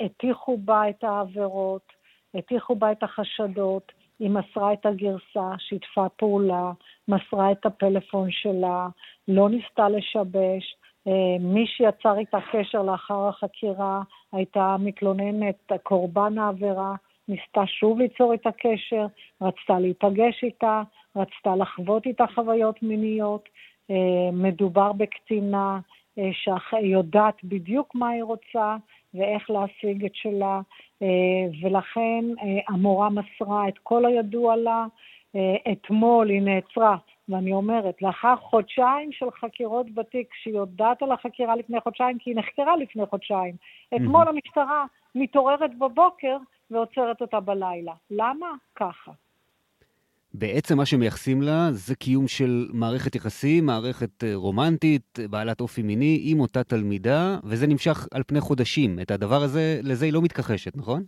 הטיחו 0.00 0.56
בה 0.56 0.88
את 0.90 1.04
העבירות, 1.04 1.92
הטיחו 2.34 2.76
בה 2.76 2.92
את 2.92 3.02
החשדות, 3.02 3.92
היא 4.18 4.30
מסרה 4.30 4.72
את 4.72 4.86
הגרסה, 4.86 5.50
שיתפה 5.58 6.08
פעולה, 6.16 6.72
מסרה 7.08 7.52
את 7.52 7.66
הפלאפון 7.66 8.28
שלה, 8.30 8.88
לא 9.28 9.50
ניסתה 9.50 9.88
לשבש. 9.88 10.76
מי 11.40 11.66
שיצר 11.66 12.18
איתה 12.18 12.38
קשר 12.52 12.82
לאחר 12.82 13.28
החקירה 13.28 14.02
הייתה 14.32 14.76
מתלוננת, 14.78 15.72
קורבן 15.82 16.38
העבירה, 16.38 16.94
ניסתה 17.30 17.66
שוב 17.66 17.98
ליצור 17.98 18.32
איתה 18.32 18.50
קשר, 18.52 19.06
רצתה 19.40 19.78
להיפגש 19.78 20.44
איתה, 20.44 20.82
רצתה 21.16 21.56
לחוות 21.56 22.06
איתה 22.06 22.24
חוויות 22.34 22.82
מיניות. 22.82 23.48
מדובר 24.32 24.92
בקטינה 24.92 25.80
שיודעת 26.32 27.44
בדיוק 27.44 27.94
מה 27.94 28.08
היא 28.08 28.22
רוצה 28.22 28.76
ואיך 29.14 29.50
להשיג 29.50 30.04
את 30.04 30.14
שלה, 30.14 30.60
ולכן 31.62 32.24
המורה 32.68 33.08
מסרה 33.10 33.68
את 33.68 33.78
כל 33.82 34.04
הידוע 34.04 34.56
לה. 34.56 34.86
אתמול 35.72 36.28
היא 36.28 36.42
נעצרה, 36.42 36.96
ואני 37.28 37.52
אומרת, 37.52 38.02
לאחר 38.02 38.36
חודשיים 38.36 39.12
של 39.12 39.30
חקירות 39.30 39.94
בתיק, 39.94 40.34
שהיא 40.42 40.54
יודעת 40.54 41.02
על 41.02 41.12
החקירה 41.12 41.56
לפני 41.56 41.80
חודשיים, 41.80 42.18
כי 42.18 42.30
היא 42.30 42.36
נחקרה 42.36 42.76
לפני 42.76 43.06
חודשיים. 43.06 43.54
אתמול 43.96 44.28
המשטרה 44.28 44.84
מתעוררת 45.14 45.78
בבוקר 45.78 46.36
ועוצרת 46.70 47.20
אותה 47.20 47.40
בלילה. 47.40 47.92
למה? 48.10 48.46
ככה. 48.76 49.12
בעצם 50.34 50.76
מה 50.76 50.86
שמייחסים 50.86 51.42
לה 51.42 51.68
זה 51.70 51.94
קיום 51.94 52.28
של 52.28 52.68
מערכת 52.72 53.14
יחסים, 53.14 53.66
מערכת 53.66 54.24
רומנטית, 54.34 55.18
בעלת 55.30 55.60
אופי 55.60 55.82
מיני, 55.82 56.20
עם 56.24 56.40
אותה 56.40 56.64
תלמידה, 56.64 57.36
וזה 57.44 57.66
נמשך 57.66 58.08
על 58.14 58.22
פני 58.26 58.40
חודשים. 58.40 58.98
את 59.02 59.10
הדבר 59.10 59.42
הזה, 59.42 59.80
לזה 59.82 60.04
היא 60.04 60.12
לא 60.12 60.22
מתכחשת, 60.22 60.76
נכון? 60.76 61.02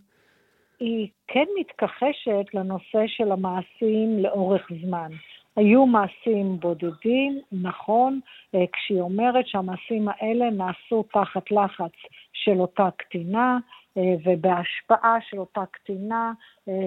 היא 0.79 1.07
כן 1.27 1.45
מתכחשת 1.59 2.53
לנושא 2.53 3.03
של 3.07 3.31
המעשים 3.31 4.19
לאורך 4.19 4.61
זמן. 4.85 5.11
היו 5.55 5.85
מעשים 5.85 6.59
בודדים, 6.59 7.39
נכון, 7.51 8.19
כשהיא 8.49 9.01
אומרת 9.01 9.47
שהמעשים 9.47 10.07
האלה 10.07 10.49
נעשו 10.49 11.03
תחת 11.13 11.51
לחץ 11.51 11.91
של 12.33 12.59
אותה 12.59 12.89
קטינה, 12.97 13.59
ובהשפעה 13.97 15.17
של 15.21 15.39
אותה 15.39 15.63
קטינה 15.71 16.33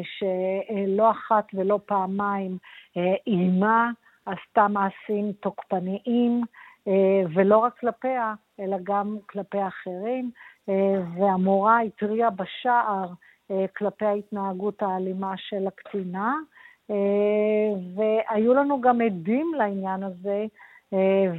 שלא 0.02 1.10
אחת 1.10 1.48
ולא 1.54 1.80
פעמיים 1.86 2.58
איימה, 3.26 3.90
עשתה 4.26 4.68
מעשים 4.68 5.32
תוקפניים, 5.40 6.42
ולא 7.34 7.58
רק 7.58 7.78
כלפיה, 7.78 8.34
אלא 8.60 8.76
גם 8.82 9.16
כלפי 9.26 9.58
אחרים, 9.66 10.30
והמורה 11.18 11.80
התריעה 11.80 12.30
בשער 12.30 13.08
כלפי 13.76 14.04
ההתנהגות 14.04 14.82
האלימה 14.82 15.34
של 15.36 15.66
הקטינה, 15.66 16.34
והיו 17.94 18.54
לנו 18.54 18.80
גם 18.80 19.00
עדים 19.00 19.52
לעניין 19.58 20.02
הזה, 20.02 20.46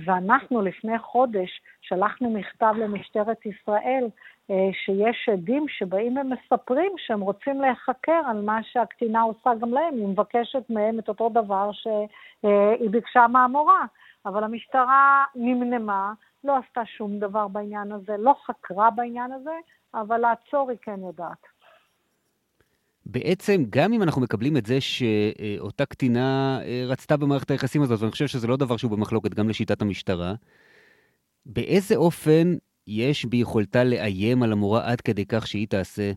ואנחנו 0.05 0.61
לפני 0.61 0.99
חודש 0.99 1.61
שלחנו 1.81 2.29
מכתב 2.29 2.73
למשטרת 2.77 3.45
ישראל 3.45 4.07
שיש 4.71 5.29
עדים 5.33 5.65
שבאים 5.69 6.17
ומספרים 6.17 6.91
שהם 6.97 7.21
רוצים 7.21 7.61
להיחקר 7.61 8.21
על 8.27 8.41
מה 8.41 8.59
שהקטינה 8.71 9.21
עושה 9.21 9.49
גם 9.61 9.73
להם, 9.73 9.93
היא 9.93 10.07
מבקשת 10.07 10.63
מהם 10.69 10.99
את 10.99 11.09
אותו 11.09 11.29
דבר 11.29 11.71
שהיא 11.71 12.89
ביקשה 12.89 13.27
מהמורה, 13.27 13.85
אבל 14.25 14.43
המשטרה 14.43 15.23
נמנמה, 15.35 16.13
לא 16.43 16.57
עשתה 16.57 16.81
שום 16.85 17.19
דבר 17.19 17.47
בעניין 17.47 17.91
הזה, 17.91 18.17
לא 18.17 18.35
חקרה 18.45 18.89
בעניין 18.91 19.31
הזה, 19.31 19.55
אבל 19.93 20.17
לעצור 20.17 20.69
היא 20.69 20.77
כן 20.81 20.99
יודעת. 21.07 21.47
בעצם, 23.05 23.63
גם 23.69 23.93
אם 23.93 24.03
אנחנו 24.03 24.21
מקבלים 24.21 24.57
את 24.57 24.65
זה 24.65 24.81
שאותה 24.81 25.85
קטינה 25.85 26.59
רצתה 26.87 27.17
במערכת 27.17 27.51
היחסים 27.51 27.81
הזאת, 27.81 27.99
ואני 27.99 28.11
חושב 28.11 28.27
שזה 28.27 28.47
לא 28.47 28.57
דבר 28.57 28.77
שהוא 28.77 28.91
במחלוקת 28.91 29.33
גם 29.33 29.49
לשיטת 29.49 29.81
המשטרה, 29.81 30.33
באיזה 31.45 31.95
אופן 31.95 32.53
יש 32.87 33.25
ביכולתה 33.25 33.83
לאיים 33.83 34.43
על 34.43 34.51
המורה 34.51 34.91
עד 34.91 35.01
כדי 35.01 35.25
כך 35.25 35.47
שהיא 35.47 35.67
תעשה 35.67 36.11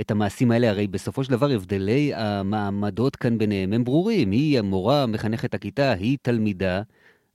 את 0.00 0.10
המעשים 0.10 0.50
האלה? 0.50 0.70
הרי 0.70 0.86
בסופו 0.86 1.24
של 1.24 1.30
דבר 1.30 1.46
הבדלי 1.50 2.12
המעמדות 2.14 3.16
כאן 3.16 3.38
ביניהם 3.38 3.72
הם 3.72 3.84
ברורים. 3.84 4.30
היא 4.30 4.58
המורה, 4.58 5.06
מחנכת 5.06 5.54
הכיתה, 5.54 5.92
היא 5.92 6.18
תלמידה. 6.22 6.82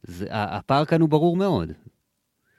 זה, 0.04 0.28
הפער 0.32 0.86
כאן 0.86 1.02
הוא 1.02 1.10
ברור 1.10 1.38
מאוד. 1.38 1.72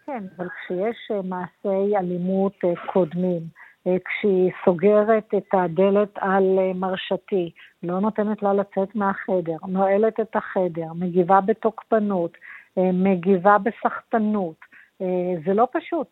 כן, 0.07 0.24
אבל 0.37 0.46
כשיש 0.48 1.11
מעשי 1.24 1.96
אלימות 1.96 2.55
קודמים, 2.92 3.42
כשהיא 3.83 4.50
סוגרת 4.64 5.35
את 5.37 5.48
הדלת 5.52 6.11
על 6.16 6.59
מרשתי, 6.74 7.50
לא 7.83 8.00
נותנת 8.00 8.42
לה 8.42 8.55
לצאת 8.55 8.94
מהחדר, 8.94 9.57
נועלת 9.68 10.20
את 10.20 10.37
החדר, 10.37 10.92
מגיבה 10.94 11.40
בתוקפנות, 11.40 12.33
מגיבה 12.76 13.57
בסחטנות, 13.59 14.57
זה 15.45 15.55
לא 15.55 15.69
פשוט. 15.73 16.11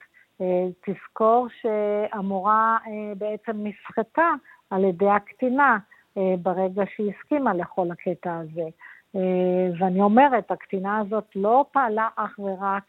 תזכור 0.87 1.47
שהמורה 1.61 2.79
בעצם 3.19 3.53
נסחטה 3.57 4.33
על 4.71 4.85
ידי 4.85 5.11
הקטינה 5.11 5.79
ברגע 6.17 6.83
שהיא 6.97 7.13
הסכימה 7.13 7.55
לכל 7.55 7.91
הקטע 7.91 8.39
הזה. 8.39 8.69
ואני 9.79 10.01
אומרת, 10.01 10.51
הקטינה 10.51 10.99
הזאת 10.99 11.25
לא 11.37 11.65
פעלה 11.73 12.09
אך 12.17 12.39
ורק 12.39 12.83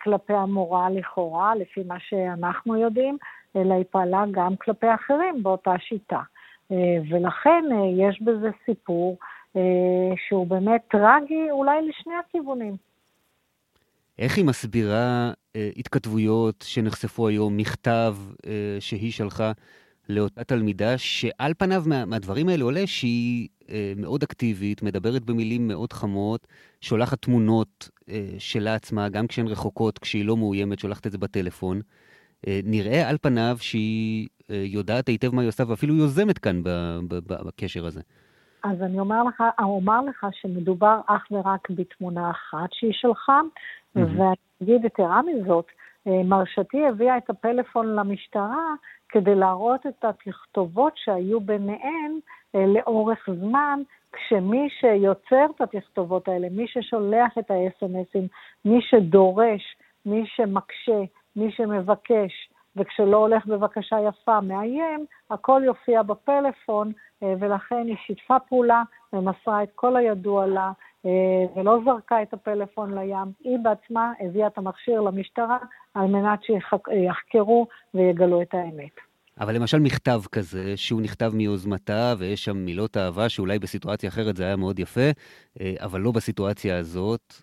כלפי 0.00 0.32
המורה 0.32 0.90
לכאורה, 0.90 1.54
לפי 1.54 1.82
מה 1.86 2.00
שאנחנו 2.00 2.76
יודעים, 2.76 3.16
אלא 3.56 3.74
היא 3.74 3.84
פעלה 3.90 4.24
גם 4.30 4.56
כלפי 4.56 4.94
אחרים 4.94 5.42
באותה 5.42 5.74
שיטה. 5.78 6.20
ולכן 7.10 7.64
יש 7.96 8.22
בזה 8.22 8.50
סיפור 8.64 9.16
שהוא 10.28 10.46
באמת 10.46 10.80
טרגי 10.88 11.50
אולי 11.50 11.88
לשני 11.88 12.14
הכיוונים. 12.14 12.87
איך 14.18 14.36
היא 14.36 14.44
מסבירה 14.44 15.32
אה, 15.56 15.70
התכתבויות 15.76 16.64
שנחשפו 16.68 17.28
היום, 17.28 17.56
מכתב 17.56 18.16
אה, 18.46 18.76
שהיא 18.80 19.12
שלחה 19.12 19.52
לאותה 20.08 20.44
תלמידה, 20.44 20.98
שעל 20.98 21.52
פניו 21.58 21.82
מה, 21.86 22.04
מהדברים 22.04 22.48
האלה 22.48 22.64
עולה 22.64 22.86
שהיא 22.86 23.48
אה, 23.70 23.92
מאוד 23.96 24.22
אקטיבית, 24.22 24.82
מדברת 24.82 25.24
במילים 25.24 25.68
מאוד 25.68 25.92
חמות, 25.92 26.46
שולחת 26.80 27.22
תמונות 27.22 27.90
אה, 28.08 28.28
שלה 28.38 28.74
עצמה, 28.74 29.08
גם 29.08 29.26
כשהן 29.26 29.46
רחוקות, 29.46 29.98
כשהיא 29.98 30.24
לא 30.24 30.36
מאוימת, 30.36 30.78
שולחת 30.78 31.06
את 31.06 31.12
זה 31.12 31.18
בטלפון. 31.18 31.80
אה, 32.46 32.60
נראה 32.64 33.08
על 33.08 33.16
פניו 33.22 33.56
שהיא 33.60 34.28
אה, 34.50 34.62
יודעת 34.66 35.08
היטב 35.08 35.34
מה 35.34 35.42
היא 35.42 35.48
עושה, 35.48 35.64
ואפילו 35.68 35.94
יוזמת 35.94 36.38
כאן 36.38 36.60
בקשר 37.26 37.86
הזה. 37.86 38.00
אז 38.64 38.82
אני 38.82 39.00
אומר 39.00 39.24
לך, 39.24 39.42
אומר 39.58 40.00
לך 40.00 40.26
שמדובר 40.40 41.00
אך 41.06 41.26
ורק 41.30 41.70
בתמונה 41.70 42.30
אחת 42.30 42.68
שהיא 42.72 42.92
שלך, 42.92 43.30
mm-hmm. 43.96 44.00
ואני 44.00 44.34
אגיד 44.62 44.84
יתרה 44.84 45.20
מזאת, 45.22 45.66
אה, 46.06 46.22
מרשתי 46.24 46.86
הביאה 46.86 47.16
את 47.16 47.30
הפלאפון 47.30 47.86
למשטרה 47.86 48.74
כדי 49.08 49.34
להראות 49.34 49.86
את 49.86 50.04
התכתובות 50.04 50.92
שהיו 50.96 51.40
ביניהן 51.40 52.18
אה, 52.54 52.66
לאורך 52.66 53.28
זמן, 53.40 53.80
כשמי 54.12 54.68
שיוצר 54.80 55.46
את 55.56 55.60
התכתובות 55.60 56.28
האלה, 56.28 56.48
מי 56.50 56.66
ששולח 56.68 57.38
את 57.38 57.50
ה-SMSים, 57.50 58.26
מי 58.64 58.78
שדורש, 58.82 59.76
מי 60.06 60.22
שמקשה, 60.26 61.00
מי 61.36 61.52
שמבקש, 61.52 62.48
וכשלא 62.76 63.16
הולך 63.16 63.46
בבקשה 63.46 63.96
יפה 64.08 64.40
מאיים, 64.40 65.06
הכל 65.30 65.62
יופיע 65.64 66.02
בפלאפון, 66.02 66.92
אה, 67.22 67.34
ולכן 67.38 67.86
היא 67.86 67.96
שיתפה 68.06 68.38
פעולה 68.38 68.82
ומסרה 69.12 69.62
את 69.62 69.68
כל 69.74 69.96
הידוע 69.96 70.46
לה, 70.46 70.72
ולא 71.56 71.78
זרקה 71.84 72.22
את 72.22 72.34
הפלאפון 72.34 72.94
לים. 72.94 73.32
היא 73.40 73.58
בעצמה 73.62 74.12
הביאה 74.20 74.46
את 74.46 74.58
המכשיר 74.58 75.00
למשטרה 75.00 75.58
על 75.94 76.06
מנת 76.06 76.40
שיחקרו 76.42 77.66
ויגלו 77.94 78.42
את 78.42 78.54
האמת. 78.54 79.08
אבל 79.40 79.54
למשל 79.54 79.78
מכתב 79.78 80.20
כזה, 80.32 80.76
שהוא 80.76 81.02
נכתב 81.02 81.30
מיוזמתה, 81.34 82.14
ויש 82.18 82.44
שם 82.44 82.56
מילות 82.56 82.96
אהבה, 82.96 83.28
שאולי 83.28 83.58
בסיטואציה 83.58 84.08
אחרת 84.08 84.36
זה 84.36 84.44
היה 84.44 84.56
מאוד 84.56 84.78
יפה, 84.78 85.10
אה, 85.60 85.74
אבל 85.80 86.00
לא 86.00 86.12
בסיטואציה 86.12 86.78
הזאת, 86.78 87.34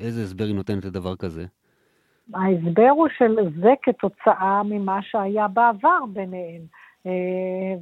איזה 0.00 0.22
הסבר 0.22 0.44
היא 0.44 0.54
נותנת 0.54 0.84
לדבר 0.84 1.16
כזה? 1.16 1.44
ההסבר 2.34 2.88
הוא 2.90 3.08
של 3.18 3.36
זה 3.60 3.72
כתוצאה 3.82 4.62
ממה 4.62 5.02
שהיה 5.02 5.48
בעבר 5.48 5.98
ביניהם, 6.12 6.62
אה, 7.06 7.12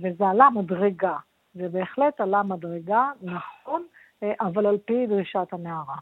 וזה 0.02 0.28
עלה 0.28 0.50
מדרגה. 0.50 1.16
זה 1.54 1.68
בהחלט 1.68 2.20
עלה 2.20 2.42
מדרגה, 2.42 3.10
נכון, 3.22 3.82
אה, 3.82 3.93
אבל 4.40 4.66
על 4.66 4.78
פי 4.84 5.06
דרישת 5.08 5.46
הנערה. 5.52 5.96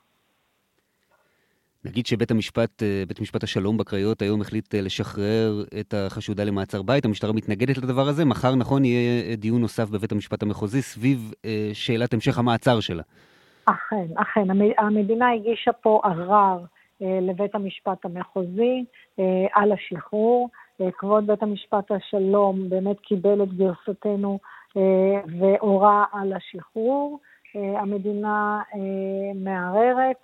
נגיד 1.85 2.07
שבית 2.07 2.31
המשפט, 2.31 2.83
אה, 2.83 3.03
בית 3.09 3.21
משפט 3.21 3.43
השלום 3.43 3.77
בקריות 3.79 4.23
היום 4.23 4.41
החליט 4.41 4.75
לשחרר 4.75 5.65
את 5.81 5.95
החשודה 5.95 6.45
למעצר 6.45 6.83
בית, 6.83 7.05
המשטרה 7.05 7.33
מתנגדת 7.33 7.79
לדבר 7.79 8.09
הזה, 8.09 8.25
מחר 8.25 8.55
נכון 8.55 8.85
יהיה 8.85 9.37
דיון 9.37 9.61
נוסף 9.61 9.91
בבית 9.91 10.13
המשפט 10.13 10.43
המחוזי 10.43 10.83
סביב 10.83 11.33
שאלת 11.73 12.15
המשך 12.15 12.39
המעצר 12.39 12.81
שלה. 12.81 13.03
אכן, 13.65 14.07
אכן, 14.17 14.51
המדינה 14.79 15.33
הגישה 15.33 15.73
פה 15.73 16.01
ערר 16.05 16.65
אה, 17.03 17.19
לבית 17.21 17.55
המשפט 17.55 18.05
המחוזי 18.05 18.85
אה, 19.19 19.47
על 19.53 19.73
השחרור. 19.73 20.49
אה, 20.81 20.91
כבוד 20.99 21.27
בית 21.27 21.43
המשפט 21.43 21.91
השלום 21.91 22.69
באמת 22.69 23.01
קיבל 23.01 23.43
את 23.43 23.53
גרסתנו 23.53 24.39
והורה 25.39 26.05
על 26.13 26.33
השחרור. 26.33 27.19
המדינה 27.55 28.63
מערערת, 29.35 30.17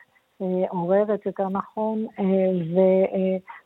עוררת 0.68 1.26
יותר 1.26 1.48
נכון, 1.48 2.06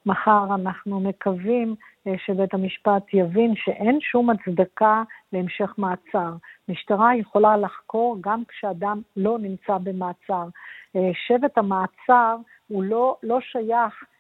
ומחר 0.07 0.55
אנחנו 0.55 1.01
מקווים 1.01 1.75
שבית 2.17 2.55
המשפט 2.55 3.03
יבין 3.13 3.55
שאין 3.57 3.99
שום 4.01 4.31
הצדקה 4.31 5.03
להמשך 5.33 5.75
מעצר. 5.79 6.33
משטרה 6.69 7.17
יכולה 7.17 7.57
לחקור 7.57 8.17
גם 8.21 8.43
כשאדם 8.49 9.01
לא 9.17 9.39
נמצא 9.39 9.79
במעצר. 9.79 10.45
שבט 11.13 11.59
המעצר 11.59 12.37
הוא 12.69 12.83
לא, 12.83 13.17
לא 13.23 13.41
שייך 13.41 14.05
אה, 14.05 14.12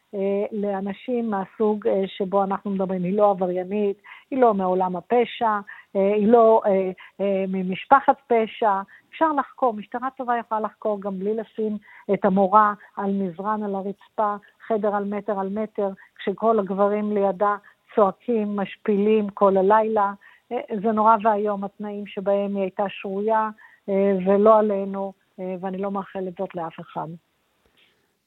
לאנשים 0.52 1.30
מהסוג 1.30 1.88
אה, 1.88 2.02
שבו 2.06 2.44
אנחנו 2.44 2.70
מדברים. 2.70 3.04
היא 3.04 3.16
לא 3.16 3.30
עבריינית, 3.30 3.96
היא 4.30 4.40
לא 4.40 4.54
מעולם 4.54 4.96
הפשע, 4.96 5.60
אה, 5.96 6.14
היא 6.14 6.28
לא 6.28 6.62
אה, 6.66 6.90
אה, 7.20 7.44
ממשפחת 7.48 8.16
פשע. 8.26 8.80
אפשר 9.10 9.32
לחקור, 9.32 9.72
משטרה 9.72 10.08
טובה 10.16 10.36
יכולה 10.38 10.60
לחקור 10.60 11.00
גם 11.00 11.18
בלי 11.18 11.34
לשים 11.34 11.76
את 12.14 12.24
המורה 12.24 12.74
על 12.96 13.10
מזרן 13.12 13.62
על 13.62 13.74
הרצפה, 13.74 14.36
חדר 14.66 14.96
על 14.96 15.04
מטר 15.04 15.40
על 15.40 15.48
מטר, 15.48 15.88
כשכל 16.16 16.58
הגברים 16.58 17.12
לידה 17.12 17.56
צועקים, 17.94 18.56
משפילים 18.56 19.28
כל 19.28 19.56
הלילה. 19.56 20.12
אה, 20.52 20.76
זה 20.82 20.92
נורא 20.92 21.16
ואיום 21.22 21.64
התנאים 21.64 22.06
שבהם 22.06 22.56
היא 22.56 22.62
הייתה 22.62 22.84
שרויה, 22.88 23.50
אה, 23.88 24.12
ולא 24.26 24.58
עלינו, 24.58 25.12
אה, 25.40 25.54
ואני 25.60 25.78
לא 25.78 25.90
מאחלת 25.90 26.32
זאת 26.38 26.54
לאף 26.54 26.80
אחד. 26.80 27.08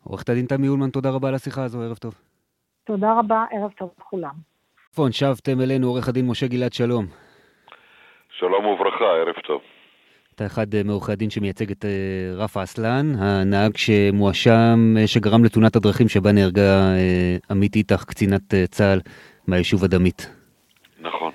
עורכת 0.08 0.30
הדין 0.30 0.46
תמי 0.46 0.68
אולמן, 0.68 0.90
תודה 0.90 1.10
רבה 1.10 1.28
על 1.28 1.36
השיחה 1.36 1.64
הזו, 1.64 1.82
ערב 1.82 1.98
טוב. 1.98 2.14
תודה 2.84 3.20
רבה, 3.20 3.46
ערב 3.52 3.72
טוב 3.78 3.90
לכולם. 4.00 4.34
פון, 4.96 5.12
שבתם 5.12 5.62
אלינו, 5.62 5.88
עורך 5.88 6.08
הדין 6.08 6.28
משה 6.28 6.48
גלעד, 6.48 6.74
שלום. 6.74 7.06
שלום 8.30 8.66
וברכה, 8.66 9.06
ערב 9.06 9.36
טוב. 9.48 9.62
אתה 10.36 10.46
אחד 10.46 10.76
אה, 10.76 10.84
מעורכי 10.84 11.12
הדין 11.12 11.30
שמייצג 11.30 11.72
את 11.72 11.86
אה, 11.86 11.90
רפה 12.36 12.64
אסלן, 12.64 13.06
הנהג 13.20 13.78
שמואשם, 13.78 14.96
אה, 14.98 15.08
שגרם 15.08 15.44
לתאונת 15.46 15.76
הדרכים 15.76 16.08
שבה 16.08 16.32
נהרגה 16.32 16.94
עמית 17.50 17.76
איתך, 17.76 18.04
קצינת 18.04 18.54
צה"ל 18.70 19.00
מהיישוב 19.48 19.84
הדמית. 19.84 20.30
נכון. 21.00 21.32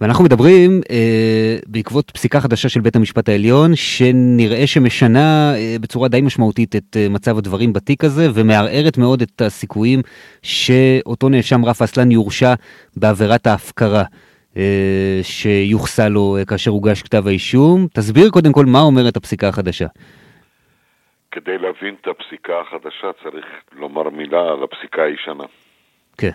ואנחנו 0.00 0.24
מדברים 0.24 0.80
אה, 0.90 1.56
בעקבות 1.66 2.10
פסיקה 2.10 2.40
חדשה 2.40 2.68
של 2.68 2.80
בית 2.80 2.96
המשפט 2.96 3.28
העליון, 3.28 3.76
שנראה 3.76 4.66
שמשנה 4.66 5.54
אה, 5.56 5.76
בצורה 5.80 6.08
די 6.08 6.20
משמעותית 6.20 6.76
את 6.76 6.96
אה, 6.96 7.08
מצב 7.08 7.38
הדברים 7.38 7.72
בתיק 7.72 8.04
הזה, 8.04 8.28
ומערערת 8.34 8.98
מאוד 8.98 9.22
את 9.22 9.40
הסיכויים 9.40 10.00
שאותו 10.42 11.28
נאשם 11.28 11.64
רף 11.64 11.82
אסלן 11.82 12.10
יורשע 12.10 12.54
בעבירת 12.96 13.46
ההפקרה. 13.46 14.02
אה, 14.56 15.20
שיוחסה 15.22 16.08
לו 16.08 16.36
אה, 16.36 16.44
כאשר 16.44 16.70
הוגש 16.70 17.02
כתב 17.02 17.26
האישום. 17.26 17.86
תסביר 17.94 18.30
קודם 18.30 18.52
כל 18.52 18.66
מה 18.66 18.80
אומרת 18.80 19.16
הפסיקה 19.16 19.48
החדשה. 19.48 19.86
כדי 21.30 21.58
להבין 21.58 21.94
את 22.00 22.06
הפסיקה 22.06 22.52
החדשה 22.60 23.06
צריך 23.22 23.46
לומר 23.72 24.10
מילה 24.10 24.40
על 24.40 24.62
הפסיקה 24.62 25.02
הישנה. 25.02 25.44
כן. 26.18 26.30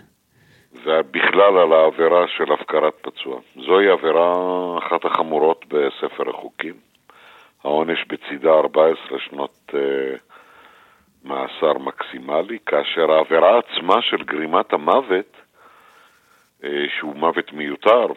ובכלל 0.83 1.57
על 1.57 1.73
העבירה 1.73 2.27
של 2.27 2.53
הפקרת 2.53 2.93
פצוע. 3.01 3.39
זוהי 3.55 3.89
עבירה 3.89 4.33
אחת 4.77 5.05
החמורות 5.05 5.65
בספר 5.67 6.29
החוקים. 6.29 6.73
העונש 7.63 8.05
בצידה 8.07 8.49
14 8.53 9.19
שנות 9.19 9.69
uh, 9.69 9.75
מאסר 11.23 11.73
מקסימלי, 11.77 12.57
כאשר 12.65 13.11
העבירה 13.11 13.59
עצמה 13.59 14.01
של 14.01 14.23
גרימת 14.23 14.73
המוות, 14.73 15.35
uh, 16.61 16.65
שהוא 16.97 17.15
מוות 17.15 17.53
מיותר 17.53 18.07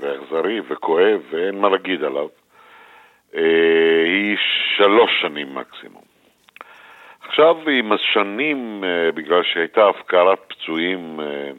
ואכזרי 0.00 0.60
וכואב 0.68 1.20
ואין 1.30 1.60
מה 1.60 1.68
להגיד 1.68 2.04
עליו, 2.04 2.28
uh, 3.32 3.36
היא 4.04 4.36
שלוש 4.76 5.10
שנים 5.20 5.54
מקסימום. 5.54 6.02
עכשיו 7.20 7.56
עם 7.68 7.92
השנים, 7.92 8.84
uh, 8.84 9.16
בגלל 9.16 9.42
שהייתה 9.42 9.88
הפקרת 9.88 10.38
פצועים 10.48 11.20
uh, 11.20 11.58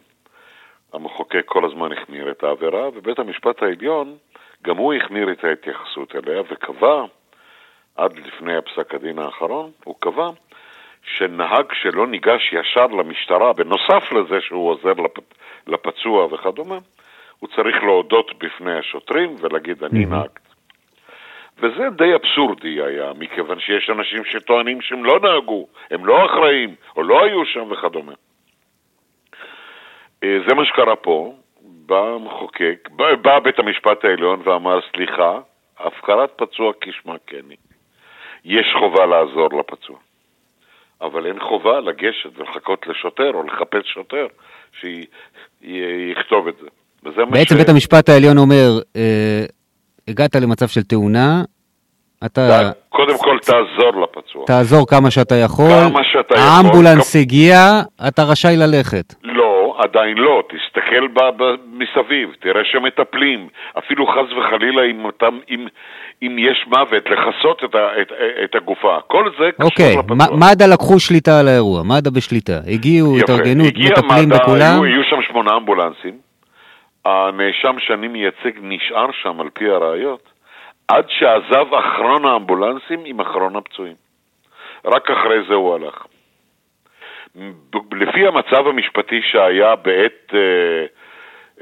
המחוקק 0.94 1.44
כל 1.46 1.66
הזמן 1.66 1.92
החמיר 1.92 2.32
את 2.32 2.44
העבירה, 2.44 2.88
ובית 2.88 3.20
המשפט 3.20 3.64
העליון, 3.64 4.18
גם 4.64 4.78
הוא 4.78 4.94
החמיר 4.94 5.32
את 5.32 5.44
ההתייחסות 5.44 6.16
אליה 6.16 6.42
וקבע, 6.52 7.04
עד 7.96 8.18
לפני 8.18 8.56
הפסק 8.58 8.96
הדין 8.96 9.20
האחרון, 9.20 9.72
הוא 9.84 9.96
קבע 10.00 10.30
שנהג 11.04 11.66
שלא 11.74 12.08
ניגש 12.08 12.54
ישר 12.54 12.88
למשטרה, 12.88 13.54
בנוסף 13.54 14.12
לזה 14.12 14.42
שהוא 14.42 14.70
עוזר 14.70 14.94
לפ... 14.94 15.18
לפצוע 15.68 16.26
וכדומה, 16.26 16.78
הוא 17.40 17.50
צריך 17.56 17.84
להודות 17.84 18.32
בפני 18.44 18.80
השוטרים 18.80 19.36
ולהגיד 19.40 19.84
אני. 19.84 20.06
נהגת. 20.06 20.40
וזה 21.60 21.90
די 21.90 22.16
אבסורדי 22.16 22.82
היה, 22.82 23.12
מכיוון 23.20 23.60
שיש 23.60 23.90
אנשים 23.90 24.26
שטוענים 24.26 24.82
שהם 24.82 25.06
לא 25.06 25.20
נהגו, 25.20 25.68
הם 25.92 26.06
לא 26.06 26.26
אחראים, 26.26 26.76
או 26.96 27.04
לא 27.04 27.24
היו 27.24 27.46
שם 27.46 27.72
וכדומה. 27.72 28.14
אה, 30.24 30.38
זה 30.48 30.56
מה 30.56 30.66
שקרה 30.66 30.96
פה, 30.96 31.34
בא 31.62 32.02
המחוקק, 32.16 32.90
בא, 32.92 33.16
בא 33.22 33.40
בית 33.40 33.60
המשפט 33.60 34.06
העליון 34.06 34.42
ואמר, 34.46 34.80
סליחה, 34.96 35.40
הפקרת 35.80 36.30
פצוע 36.36 36.72
כשמה 36.82 37.16
כן 37.28 37.50
היא. 37.50 37.58
יש 38.46 38.66
חובה 38.80 39.06
לעזור 39.06 39.50
לפצוע, 39.60 39.96
אבל 41.02 41.26
אין 41.26 41.40
חובה 41.40 41.80
לגשת 41.80 42.30
ולחכות 42.38 42.88
לשוטר 42.88 43.32
או 43.34 43.44
לחפש 43.44 43.94
שוטר 43.94 44.28
שיכתוב 44.80 46.48
את 46.48 46.56
זה. 46.62 46.68
בעצם 47.04 47.56
ש... 47.56 47.58
בית 47.58 47.70
המשפט 47.70 48.10
העליון 48.10 48.38
אומר, 48.38 48.70
אה, 48.96 49.46
הגעת 50.08 50.36
למצב 50.36 50.68
של 50.68 50.82
תאונה, 50.84 51.44
אתה... 52.26 52.72
קודם 52.90 53.18
כל 53.18 53.38
תעזור 53.42 54.04
לפצוע. 54.04 54.46
תעזור 54.46 54.88
כמה 54.88 55.12
שאתה 55.12 55.36
יכול. 55.36 55.90
כמה 55.90 56.04
שאתה 56.04 56.34
יכול. 56.34 56.48
האמבולנס. 56.48 57.16
הגיע, 57.16 57.58
אתה 58.08 58.24
רשאי 58.24 58.56
ללכת. 58.58 59.14
לא, 59.24 59.43
לא, 59.74 59.84
עדיין 59.84 60.18
לא, 60.18 60.44
תסתכל 60.50 61.08
ב, 61.08 61.20
ב, 61.38 61.56
מסביב, 61.74 62.36
תראה 62.40 62.66
שמטפלים, 62.66 63.48
אפילו 63.78 64.08
חס 64.08 64.38
וחלילה 64.38 64.84
אם, 64.84 65.06
אותם, 65.06 65.40
אם, 65.50 65.68
אם 66.22 66.36
יש 66.40 66.66
מוות, 66.68 67.10
לכסות 67.10 67.64
את, 67.64 67.76
ה, 67.76 68.02
את, 68.02 68.12
את 68.44 68.56
הגופה, 68.56 68.98
כל 69.08 69.30
זה 69.40 69.50
קשור 69.52 69.66
אוקיי, 69.66 69.96
לפצוע. 69.98 70.16
מ- 70.16 70.40
מד"א 70.40 70.66
לקחו 70.74 71.00
שליטה 71.00 71.40
על 71.40 71.48
האירוע, 71.48 71.84
מד"א 71.84 72.10
בשליטה. 72.10 72.60
הגיעו, 72.68 73.18
יפה. 73.18 73.34
התארגנות, 73.34 73.68
הגיע 73.68 73.92
מטפלים 73.92 74.30
מד"א, 74.30 74.38
בכולם. 74.38 74.74
היו, 74.74 74.84
היו 74.84 75.04
שם 75.04 75.22
שמונה 75.22 75.52
אמבולנסים, 75.58 76.18
הנאשם 77.06 77.76
שאני 77.80 78.08
מייצג 78.08 78.52
נשאר 78.62 79.08
שם 79.22 79.40
על 79.42 79.50
פי 79.54 79.70
הראיות, 79.70 80.30
עד 80.88 81.06
שעזב 81.10 81.74
אחרון 81.74 82.26
האמבולנסים 82.26 83.00
עם 83.06 83.20
אחרון 83.22 83.56
הפצועים. 83.56 83.96
רק 84.86 85.12
אחרי 85.12 85.38
זה 85.48 85.54
הוא 85.54 85.76
הלך. 85.76 86.06
לפי 87.92 88.28
המצב 88.28 88.68
המשפטי 88.68 89.22
שהיה 89.22 89.76
בעת 89.76 90.34
אה, 90.34 90.86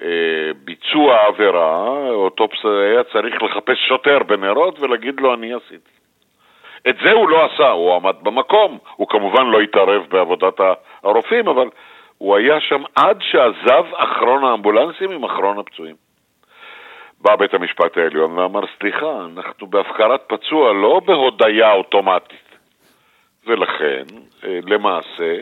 אה, 0.01 0.51
ביצוע 0.63 1.15
העבירה, 1.15 2.09
אותו 2.09 2.47
היה 2.63 3.03
צריך 3.03 3.43
לחפש 3.43 3.87
שוטר 3.87 4.19
בנרות 4.23 4.79
ולהגיד 4.79 5.19
לו 5.19 5.33
אני 5.33 5.53
עשיתי. 5.53 5.91
את 6.89 6.95
זה 7.03 7.11
הוא 7.11 7.29
לא 7.29 7.45
עשה, 7.45 7.69
הוא 7.69 7.95
עמד 7.95 8.15
במקום, 8.21 8.77
הוא 8.95 9.07
כמובן 9.07 9.45
לא 9.45 9.61
התערב 9.61 10.05
בעבודת 10.09 10.59
הרופאים, 11.03 11.47
אבל 11.47 11.69
הוא 12.17 12.35
היה 12.37 12.59
שם 12.59 12.81
עד 12.95 13.17
שעזב 13.21 13.85
אחרון 13.95 14.43
האמבולנסים 14.43 15.11
עם 15.11 15.23
אחרון 15.23 15.59
הפצועים. 15.59 15.95
בא 17.21 17.35
בית 17.35 17.53
המשפט 17.53 17.97
העליון 17.97 18.37
ואמר, 18.37 18.61
סליחה, 18.79 19.25
אנחנו 19.37 19.67
בהפקרת 19.67 20.21
פצוע, 20.27 20.73
לא 20.73 21.01
בהודיה 21.05 21.73
אוטומטית. 21.73 22.50
ולכן, 23.47 24.03
אה, 24.43 24.59
למעשה, 24.63 25.33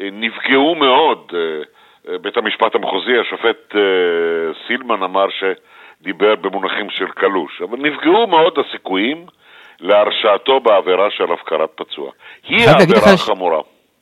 אה, 0.00 0.08
נפגעו 0.12 0.74
מאוד. 0.74 1.32
אה, 1.34 2.18
בית 2.22 2.36
המשפט 2.36 2.74
המחוזי, 2.74 3.18
השופט 3.20 3.74
סילמן 4.66 5.02
אמר 5.02 5.26
שדיבר 5.38 6.34
במונחים 6.36 6.90
של 6.90 7.06
קלוש, 7.06 7.62
אבל 7.62 7.78
נפגעו 7.78 8.26
מאוד 8.26 8.52
הסיכויים 8.58 9.26
להרשעתו 9.80 10.60
בעבירה 10.60 11.10
של 11.10 11.32
הפקרת 11.32 11.70
פצוע. 11.74 12.10
היא 12.48 12.68
העבירה 12.68 13.12
החמורה. 13.12 13.60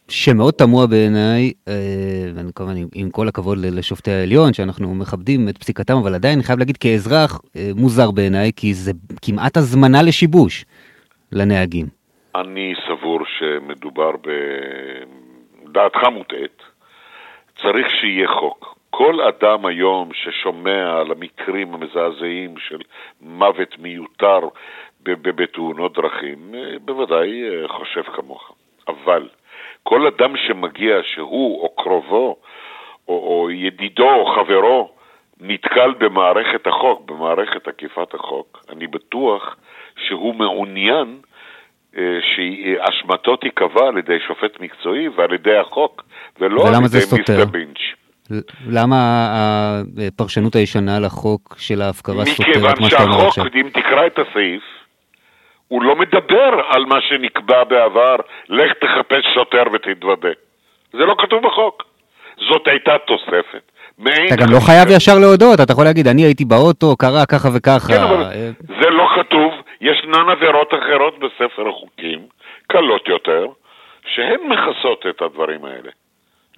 שמאוד 0.08 0.54
תמוה 0.54 0.86
בעיניי, 0.86 1.52
ואני 2.34 2.52
כמובן 2.54 2.74
עם, 2.94 3.10
כל 3.10 3.28
הכבוד 3.28 3.58
לשופטי 3.58 4.10
העליון, 4.10 4.52
שאנחנו 4.52 4.94
מכבדים 4.94 5.48
את 5.48 5.58
פסיקתם, 5.58 5.96
אבל 5.96 6.14
עדיין 6.14 6.34
אני 6.34 6.42
חייב 6.42 6.58
להגיד 6.58 6.76
כאזרח, 6.76 7.40
מוזר 7.76 8.10
בעיניי, 8.10 8.50
כי 8.56 8.74
זה 8.74 8.92
כמעט 9.22 9.56
הזמנה 9.56 10.02
לשיבוש 10.02 10.64
לנהגים. 11.32 11.86
אני 12.40 12.74
סבור 12.86 13.20
שמדובר 13.26 14.10
ב... 14.20 14.30
דעתך 15.64 16.04
מוטעית. 16.04 16.62
צריך 17.62 17.90
שיהיה 18.00 18.28
חוק. 18.28 18.78
כל 18.90 19.20
אדם 19.20 19.66
היום 19.66 20.10
ששומע 20.12 21.00
על 21.00 21.12
המקרים 21.12 21.74
המזעזעים 21.74 22.54
של 22.58 22.78
מוות 23.20 23.78
מיותר 23.78 24.40
בתאונות 25.02 25.92
דרכים, 25.92 26.54
אה, 26.54 26.78
בוודאי 26.80 27.42
אה, 27.48 27.68
חושב 27.68 28.02
כמוך. 28.02 28.52
אבל 28.88 29.28
כל 29.82 30.06
אדם 30.06 30.36
שמגיע 30.36 30.96
שהוא 31.02 31.62
או 31.62 31.68
קרובו 31.68 32.36
או, 33.08 33.14
או 33.14 33.50
ידידו 33.50 34.14
או 34.14 34.26
חברו 34.26 34.90
נתקל 35.40 35.94
במערכת 35.98 36.66
החוק, 36.66 37.10
במערכת 37.10 37.68
אכיפת 37.68 38.14
החוק, 38.14 38.64
אני 38.68 38.86
בטוח 38.86 39.56
שהוא 39.96 40.34
מעוניין 40.34 41.20
שאשמתו 42.20 43.36
תיקבע 43.36 43.88
על 43.88 43.98
ידי 43.98 44.18
שופט 44.26 44.60
מקצועי 44.60 45.08
ועל 45.08 45.32
ידי 45.32 45.56
החוק, 45.56 46.02
ולא 46.40 46.68
על 46.68 46.74
ידי? 46.74 46.82
מיסטר 46.82 47.44
בינץ'. 47.44 47.78
למה 48.68 48.96
הפרשנות 50.08 50.54
הישנה 50.54 51.00
לחוק 51.00 51.56
של 51.58 51.82
ההפקרה 51.82 52.24
סותרת 52.24 52.48
מכיוון 52.48 52.74
מה 52.80 52.90
שאתה 52.90 53.02
אומר 53.02 53.12
שהחוק, 53.12 53.28
עכשיו? 53.28 53.44
אם 53.54 53.68
תקרא 53.72 54.06
את 54.06 54.18
הסעיף, 54.18 54.62
הוא 55.68 55.82
לא 55.82 55.96
מדבר 55.96 56.60
על 56.68 56.84
מה 56.84 56.98
שנקבע 57.08 57.64
בעבר, 57.64 58.16
לך 58.48 58.72
תחפש 58.80 59.24
שוטר 59.34 59.62
ותתוודה. 59.72 60.28
זה 60.92 61.04
לא 61.04 61.14
כתוב 61.18 61.42
בחוק. 61.42 61.82
זאת 62.50 62.62
הייתה 62.66 62.92
תוספת. 63.06 63.70
אתה 64.26 64.36
גם 64.36 64.52
לא. 64.52 64.60
חייב 64.60 64.88
ישר 64.90 65.18
להודות, 65.18 65.60
אתה 65.60 65.72
יכול 65.72 65.84
להגיד, 65.84 66.08
אני 66.08 66.22
הייתי 66.22 66.44
באוטו, 66.44 66.96
קרה 66.96 67.26
ככה 67.26 67.48
וככה. 67.54 67.88
כן, 67.88 68.02
אבל 68.02 68.22
אה, 68.22 68.50
זה 68.80 68.90
לא 68.90 69.08
כתוב, 69.16 69.52
ישנן 69.80 70.28
עבירות 70.28 70.74
אחרות 70.74 71.18
בספר 71.18 71.68
החוקים, 71.68 72.26
קלות 72.66 73.08
יותר, 73.08 73.46
שהן 74.06 74.40
מכסות 74.40 75.06
את 75.06 75.22
הדברים 75.22 75.64
האלה. 75.64 75.90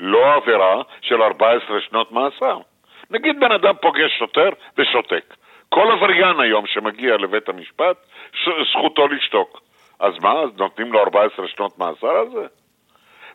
לא 0.01 0.35
עבירה 0.35 0.83
של 1.01 1.23
14 1.23 1.81
שנות 1.81 2.13
מאסר. 2.13 2.59
נגיד 3.11 3.41
בן 3.41 3.53
אדם 3.53 3.75
פוגש 3.81 4.19
שוטר 4.19 4.49
ושותק. 4.79 5.35
כל 5.69 5.91
עבריין 5.93 6.41
היום 6.41 6.67
שמגיע 6.67 7.17
לבית 7.17 7.49
המשפט, 7.49 7.97
זכותו 8.73 9.09
לשתוק. 9.09 9.61
אז 10.01 10.15
מה, 10.23 10.33
אז 10.33 10.51
נותנים 10.57 10.93
לו 10.93 11.01
14 11.01 11.49
שנות 11.49 11.79
מאסר 11.79 12.17
על 12.17 12.29
זה? 12.31 12.47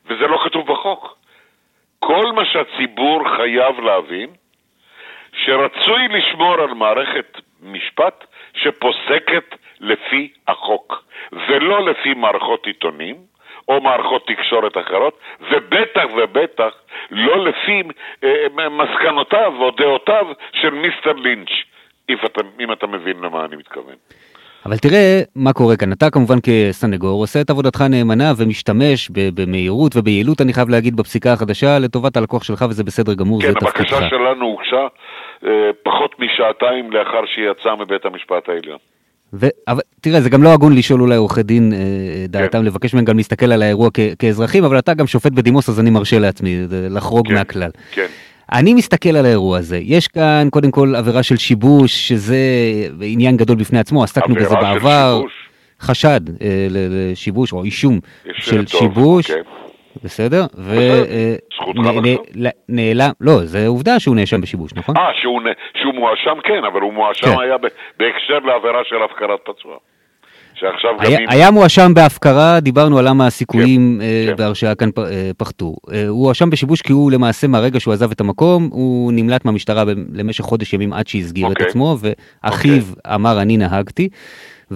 וזה 0.05 0.27
לא 0.27 0.39
כתוב 0.45 0.71
בחוק. 0.71 1.17
כל 1.99 2.31
מה 2.31 2.45
שהציבור 2.45 3.35
חייב 3.35 3.79
להבין, 3.79 4.29
שרצוי 5.33 6.07
לשמור 6.07 6.53
על 6.53 6.73
מערכת 6.73 7.41
משפט 7.61 8.25
שפוסקת 8.53 9.55
לפי 9.79 10.29
החוק, 10.47 11.03
ולא 11.31 11.85
לפי 11.85 12.13
מערכות 12.13 12.65
עיתונים 12.65 13.15
או 13.67 13.81
מערכות 13.81 14.27
תקשורת 14.27 14.77
אחרות, 14.77 15.19
ובטח 15.51 16.05
ובטח 16.17 16.73
לא 17.11 17.45
לפי 17.45 17.81
אה, 18.23 18.69
מסקנותיו 18.69 19.53
או 19.59 19.71
דעותיו 19.71 20.25
של 20.51 20.69
מיסטר 20.69 21.13
לינץ', 21.13 21.49
אם 22.09 22.15
אתה, 22.25 22.41
אם 22.59 22.71
אתה 22.71 22.87
מבין 22.87 23.17
למה 23.19 23.45
אני 23.45 23.55
מתכוון. 23.55 23.95
אבל 24.65 24.77
תראה 24.77 25.21
מה 25.35 25.53
קורה 25.53 25.77
כאן, 25.77 25.91
אתה 25.91 26.09
כמובן 26.09 26.35
כסנגור 26.43 27.21
עושה 27.21 27.41
את 27.41 27.49
עבודתך 27.49 27.81
נאמנה 27.81 28.31
ומשתמש 28.37 29.09
במהירות 29.09 29.91
וביעילות, 29.95 30.41
אני 30.41 30.53
חייב 30.53 30.69
להגיד, 30.69 30.95
בפסיקה 30.95 31.33
החדשה 31.33 31.79
לטובת 31.79 32.17
הלקוח 32.17 32.43
שלך, 32.43 32.65
וזה 32.69 32.83
בסדר 32.83 33.13
גמור, 33.13 33.41
כן, 33.41 33.47
זה 33.47 33.53
תפקידך. 33.53 33.93
הבקשה 33.93 34.09
שלנו 34.09 34.45
הוגשה 34.45 34.87
אה, 35.45 35.69
פחות 35.83 36.19
משעתיים 36.19 36.91
לאחר 36.91 37.25
שהיא 37.25 37.49
יצאה 37.49 37.75
מבית 37.75 38.05
המשפט 38.05 38.49
העליון. 38.49 38.77
ו... 39.33 39.47
אבל 39.67 39.81
תראה, 40.01 40.21
זה 40.21 40.29
גם 40.29 40.43
לא 40.43 40.53
הגון 40.53 40.75
לשאול 40.75 41.01
אולי 41.01 41.15
עורכי 41.15 41.43
דין 41.43 41.73
אה, 41.73 41.77
דעתם, 42.29 42.59
כן. 42.59 42.65
לבקש 42.65 42.93
מהם 42.93 43.05
גם 43.05 43.17
להסתכל 43.17 43.51
על 43.51 43.61
האירוע 43.61 43.89
כ- 43.93 43.99
כאזרחים, 44.19 44.63
אבל 44.63 44.79
אתה 44.79 44.93
גם 44.93 45.07
שופט 45.07 45.31
בדימוס, 45.31 45.69
אז 45.69 45.79
אני 45.79 45.89
מרשה 45.89 46.19
לעצמי 46.19 46.57
לחרוג 46.89 47.27
כן, 47.27 47.33
מהכלל. 47.33 47.69
כן. 47.91 48.05
אני 48.53 48.73
מסתכל 48.73 49.09
על 49.09 49.25
האירוע 49.25 49.57
הזה, 49.57 49.77
יש 49.83 50.07
כאן 50.07 50.47
קודם 50.51 50.71
כל 50.71 50.95
עבירה 50.95 51.23
של 51.23 51.37
שיבוש, 51.37 52.07
שזה 52.07 52.37
עניין 53.01 53.37
גדול 53.37 53.55
בפני 53.57 53.79
עצמו, 53.79 54.03
עסקנו 54.03 54.35
בזה 54.35 54.45
עבירה 54.45 54.61
של 54.73 54.79
בעבר. 54.79 55.17
שיבוש. 55.19 55.33
חשד 55.81 56.21
אה, 56.41 56.67
לשיבוש 56.69 57.53
או 57.53 57.63
אישום 57.63 57.99
יש 58.25 58.45
של 58.45 58.65
טוב, 58.65 58.81
שיבוש, 58.81 59.27
כן. 59.27 59.39
בסדר? 60.03 60.45
ונעלם, 62.69 63.11
לא, 63.21 63.45
זה 63.45 63.67
עובדה 63.67 63.99
שהוא 63.99 64.15
נאשם 64.15 64.41
בשיבוש, 64.41 64.71
נכון? 64.75 64.97
אה, 64.97 65.03
שהוא, 65.21 65.41
שהוא 65.81 65.93
מואשם 65.93 66.41
כן, 66.43 66.65
אבל 66.71 66.81
הוא 66.81 66.93
מואשם 66.93 67.27
כן. 67.27 67.41
היה 67.41 67.55
בהקשר 67.99 68.39
לעבירה 68.45 68.79
של 68.89 68.95
הפקרת 69.05 69.39
פצוע. 69.45 69.77
שעכשיו 70.55 70.91
גם 70.99 71.05
היה, 71.05 71.19
אם... 71.19 71.25
היה 71.29 71.51
מואשם 71.51 71.93
בהפקרה, 71.93 72.59
דיברנו 72.59 72.99
על 72.99 73.09
למה 73.09 73.27
הסיכויים 73.27 73.99
אה, 74.01 74.25
כן. 74.27 74.35
בהרשעה 74.35 74.75
כאן 74.75 74.91
פ- 74.91 74.99
אה, 74.99 75.31
פחתו. 75.37 75.75
אה, 75.93 76.07
הוא 76.07 76.25
הואשם 76.25 76.49
בשיבוש 76.49 76.81
כי 76.81 76.93
הוא 76.93 77.11
למעשה 77.11 77.47
מהרגע 77.47 77.79
שהוא 77.79 77.93
עזב 77.93 78.11
את 78.11 78.21
המקום, 78.21 78.69
הוא 78.71 79.13
נמלט 79.13 79.45
מהמשטרה 79.45 79.85
ב- 79.85 79.89
למשך 80.13 80.43
חודש 80.43 80.73
ימים 80.73 80.93
עד 80.93 81.07
שהסגיר 81.07 81.47
את 81.47 81.51
אוקיי. 81.51 81.67
עצמו, 81.67 81.97
ואחיו 82.43 82.83
אמר 83.15 83.41
אני 83.41 83.57
נהגתי. 83.57 84.09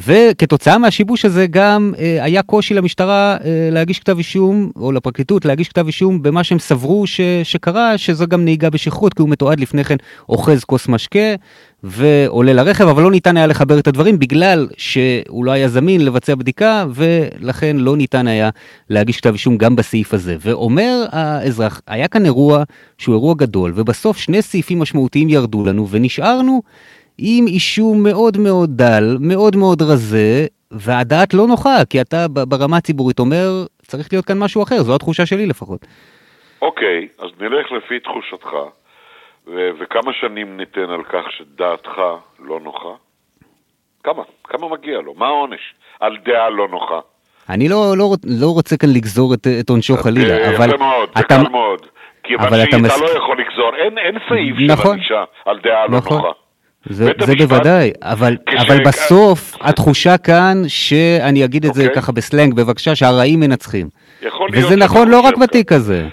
וכתוצאה 0.05 0.77
מהשיבוש 0.77 1.25
הזה 1.25 1.47
גם 1.47 1.93
אה, 1.99 2.23
היה 2.23 2.41
קושי 2.41 2.73
למשטרה 2.73 3.37
אה, 3.45 3.69
להגיש 3.71 3.99
כתב 3.99 4.17
אישום, 4.17 4.71
או 4.75 4.91
לפרקליטות 4.91 5.45
להגיש 5.45 5.69
כתב 5.69 5.85
אישום 5.85 6.21
במה 6.21 6.43
שהם 6.43 6.59
סברו 6.59 7.07
ש, 7.07 7.21
שקרה, 7.43 7.97
שזו 7.97 8.27
גם 8.27 8.43
נהיגה 8.43 8.69
בשכרות, 8.69 9.13
כי 9.13 9.21
הוא 9.21 9.29
מתועד 9.29 9.59
לפני 9.59 9.83
כן 9.83 9.95
אוחז 10.29 10.63
כוס 10.63 10.87
משקה 10.87 11.35
ועולה 11.83 12.53
לרכב, 12.53 12.87
אבל 12.87 13.03
לא 13.03 13.11
ניתן 13.11 13.37
היה 13.37 13.47
לחבר 13.47 13.79
את 13.79 13.87
הדברים 13.87 14.19
בגלל 14.19 14.67
שהוא 14.77 15.45
לא 15.45 15.51
היה 15.51 15.69
זמין 15.69 16.05
לבצע 16.05 16.35
בדיקה, 16.35 16.85
ולכן 16.93 17.77
לא 17.77 17.97
ניתן 17.97 18.27
היה 18.27 18.49
להגיש 18.89 19.17
כתב 19.17 19.33
אישום 19.33 19.57
גם 19.57 19.75
בסעיף 19.75 20.13
הזה. 20.13 20.35
ואומר 20.39 21.05
האזרח, 21.11 21.81
היה 21.87 22.07
כאן 22.07 22.25
אירוע 22.25 22.63
שהוא 22.97 23.15
אירוע 23.15 23.33
גדול, 23.37 23.73
ובסוף 23.75 24.17
שני 24.17 24.41
סעיפים 24.41 24.79
משמעותיים 24.79 25.29
ירדו 25.29 25.65
לנו, 25.65 25.87
ונשארנו 25.89 26.61
עם 27.17 27.47
אישום 27.47 28.03
מאוד 28.03 28.37
מאוד 28.37 28.69
דל, 28.77 29.17
מאוד 29.19 29.55
מאוד 29.55 29.81
רזה, 29.81 30.45
והדעת 30.71 31.33
לא 31.33 31.47
נוחה, 31.47 31.85
כי 31.89 32.01
אתה 32.01 32.25
ברמה 32.27 32.77
הציבורית 32.77 33.19
אומר, 33.19 33.49
צריך 33.81 34.07
להיות 34.13 34.25
כאן 34.25 34.39
משהו 34.39 34.63
אחר, 34.63 34.83
זו 34.83 34.95
התחושה 34.95 35.25
שלי 35.25 35.45
לפחות. 35.45 35.85
אוקיי, 36.61 37.07
אז 37.19 37.29
נלך 37.39 37.71
לפי 37.71 37.99
תחושתך, 37.99 38.49
ו- 39.47 39.69
וכמה 39.79 40.11
שנים 40.21 40.57
ניתן 40.57 40.89
על 40.89 41.03
כך 41.03 41.31
שדעתך 41.37 42.01
לא 42.39 42.59
נוחה? 42.63 42.89
כמה? 44.03 44.23
כמה 44.43 44.69
מגיע 44.69 44.97
לו? 45.01 45.13
מה 45.17 45.25
העונש? 45.27 45.59
על 45.99 46.17
דעה 46.25 46.49
לא 46.49 46.67
נוחה. 46.67 46.99
אני 47.49 47.69
לא, 47.69 47.93
לא, 47.97 48.09
לא 48.39 48.47
רוצה 48.47 48.77
כאן 48.77 48.89
לגזור 48.93 49.33
את, 49.33 49.47
את 49.59 49.69
עונשו 49.69 49.93
אז, 49.93 50.03
חלילה, 50.03 50.37
אה, 50.37 50.55
אבל 50.57 50.67
יפה 50.69 50.77
מאוד, 50.77 51.09
זה 51.15 51.19
אתה, 51.19 51.35
קל 51.43 51.49
מאוד. 51.51 51.85
כיוון 52.23 52.49
שאתה 52.65 52.77
מס- 52.77 53.01
לא 53.01 53.17
יכול 53.17 53.37
לגזור, 53.41 53.71
אין, 53.75 53.97
אין 53.97 54.15
סעיף 54.29 54.71
נכון. 54.71 54.85
של 54.97 55.13
ענישה 55.13 55.23
על 55.45 55.59
דעה 55.63 55.87
לא 55.87 55.97
נכון. 55.97 56.17
נוחה. 56.17 56.29
זה, 56.89 57.05
זה 57.05 57.11
המשפט- 57.11 57.37
בוודאי, 57.41 57.91
אבל, 58.01 58.37
כש- 58.45 58.55
אבל 58.55 58.77
בסוף 58.87 59.55
התחושה 59.61 60.17
כאן, 60.17 60.57
שאני 60.67 61.45
אגיד 61.45 61.65
את 61.65 61.73
זה 61.73 61.81
אוקיי. 61.81 61.95
ככה 62.01 62.11
בסלנג, 62.11 62.53
בבקשה, 62.53 62.95
שהרעים 62.95 63.39
מנצחים. 63.39 63.89
יכול 64.21 64.49
וזה 64.53 64.75
נכון 64.75 65.07
לא 65.09 65.19
רק 65.19 65.37
בתיק 65.37 65.71
הזה. 65.71 66.07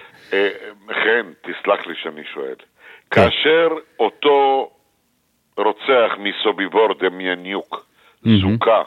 חן, 0.90 1.26
תסלח 1.42 1.86
לי 1.86 1.94
שאני 2.02 2.22
שואל. 2.34 2.54
כן. 3.10 3.20
כאשר 3.24 3.68
אותו 3.98 4.70
רוצח 5.56 6.12
מסוביבור 6.18 6.88
דמיאניוק 7.00 7.86
מהמם. 8.22 8.40
זוכה, 8.40 8.82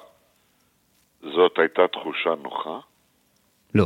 זאת 1.34 1.60
הייתה 1.60 1.82
תחושה 1.94 2.30
נוחה? 2.44 2.80
לא. 3.76 3.86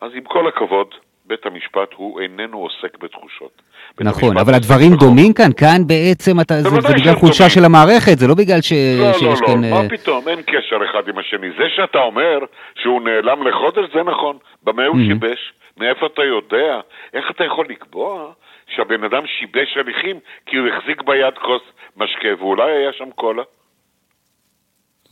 אז 0.00 0.10
עם 0.14 0.24
כל 0.24 0.48
הכבוד, 0.48 0.86
בית 1.26 1.46
המשפט 1.46 1.88
הוא 1.96 2.20
איננו 2.20 2.58
עוסק 2.58 2.98
בתחושות. 2.98 3.62
נכון, 4.00 4.38
אבל 4.38 4.54
הדברים 4.54 4.90
בחוק. 4.90 5.00
דומים 5.00 5.32
כאן, 5.32 5.52
כאן 5.56 5.86
בעצם 5.86 6.40
אתה, 6.40 6.54
זה, 6.54 6.68
זה 6.68 6.94
בגלל 6.94 7.14
חולשה. 7.14 7.50
של 7.50 7.64
המערכת, 7.64 8.18
זה 8.18 8.26
לא 8.28 8.34
בגלל 8.34 8.60
ש, 8.60 8.72
לא, 8.72 9.12
שיש 9.12 9.40
לא, 9.40 9.46
כאן... 9.46 9.64
לא, 9.64 9.76
אה, 9.76 9.82
מה 9.82 9.88
פתאום, 9.88 10.28
אין 10.28 10.42
קשר 10.42 10.78
אחד 10.90 11.08
עם 11.08 11.18
השני. 11.18 11.50
זה 11.58 11.64
שאתה 11.76 11.98
אומר 11.98 12.38
שהוא 12.74 13.02
נעלם 13.02 13.46
לחודש, 13.46 13.84
זה 13.94 14.02
נכון. 14.02 14.36
במה 14.62 14.86
הוא. 14.86 14.96
שיבש? 15.06 15.52
מאיפה 15.76 16.06
אתה 16.06 16.22
יודע? 16.22 16.80
איך 17.14 17.30
אתה 17.30 17.44
יכול 17.44 17.66
לקבוע 17.68 18.32
שהבן 18.74 19.04
אדם 19.04 19.26
שיבש 19.26 19.76
הליכים 19.76 20.16
כי 20.46 20.56
הוא 20.56 20.68
החזיק 20.68 21.02
ביד 21.02 21.34
כוס 21.34 21.62
משקה 21.96 22.28
ואולי 22.38 22.70
היה 22.72 22.92
שם 22.92 23.10
קולה? 23.10 23.42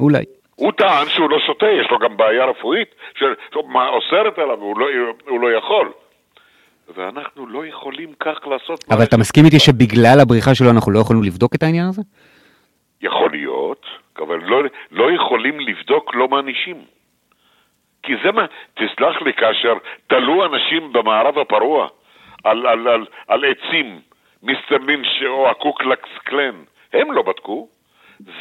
אולי. 0.01 0.25
הוא 0.55 0.73
טען 0.73 1.09
שהוא 1.09 1.31
לא 1.31 1.39
שותה, 1.47 1.67
יש 1.67 1.91
לו 1.91 1.99
גם 1.99 2.17
בעיה 2.17 2.45
רפואית 2.45 2.95
שמה 3.15 3.89
אוסרת 3.89 4.39
עליו, 4.39 4.59
הוא 4.59 4.79
לא, 4.79 4.87
הוא 5.29 5.41
לא 5.41 5.53
יכול. 5.53 5.93
ואנחנו 6.97 7.47
לא 7.47 7.67
יכולים 7.67 8.13
כך 8.21 8.47
לעשות 8.47 8.85
אבל. 8.91 9.05
אתה 9.05 9.17
מסכים 9.17 9.45
איתי 9.45 9.59
שבגלל 9.59 10.21
הבריחה 10.21 10.55
שלו 10.55 10.71
אנחנו 10.71 10.93
לא 10.93 10.99
יכולנו 10.99 11.23
לבדוק 11.23 11.55
את 11.55 11.63
העניין 11.63 11.87
הזה? 11.89 12.03
יכול 13.03 13.31
להיות, 13.31 13.87
אבל 14.19 14.39
לא, 14.43 14.63
לא 14.91 15.13
יכולים 15.13 15.61
לבדוק, 15.61 16.15
לא 16.15 16.29
מענישים. 16.29 16.77
כי 18.03 18.13
זה 18.25 18.33
מה, 18.33 18.47
תסלח 18.75 19.23
לי, 19.23 19.33
כאשר 19.33 19.75
תלו 20.07 20.45
אנשים 20.47 20.93
במערב 20.93 21.39
הפרוע 21.39 21.89
על, 22.45 22.67
על, 22.67 22.89
על, 22.89 23.07
על 23.29 23.45
עצים, 23.45 24.01
מיסטר 24.43 24.79
לינץ' 24.87 25.23
או 25.27 25.51
הקוקלקס 25.51 26.09
קלן, 26.25 26.55
הם 26.93 27.13
לא 27.13 27.23
בדקו. 27.23 27.69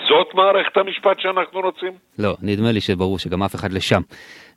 זאת 0.09 0.33
מערכת 0.33 0.77
המשפט 0.77 1.19
שאנחנו 1.19 1.59
רוצים? 1.59 1.91
לא, 2.19 2.35
נדמה 2.41 2.71
לי 2.71 2.81
שברור 2.81 3.19
שגם 3.19 3.43
אף 3.43 3.55
אחד 3.55 3.73
לשם 3.73 4.01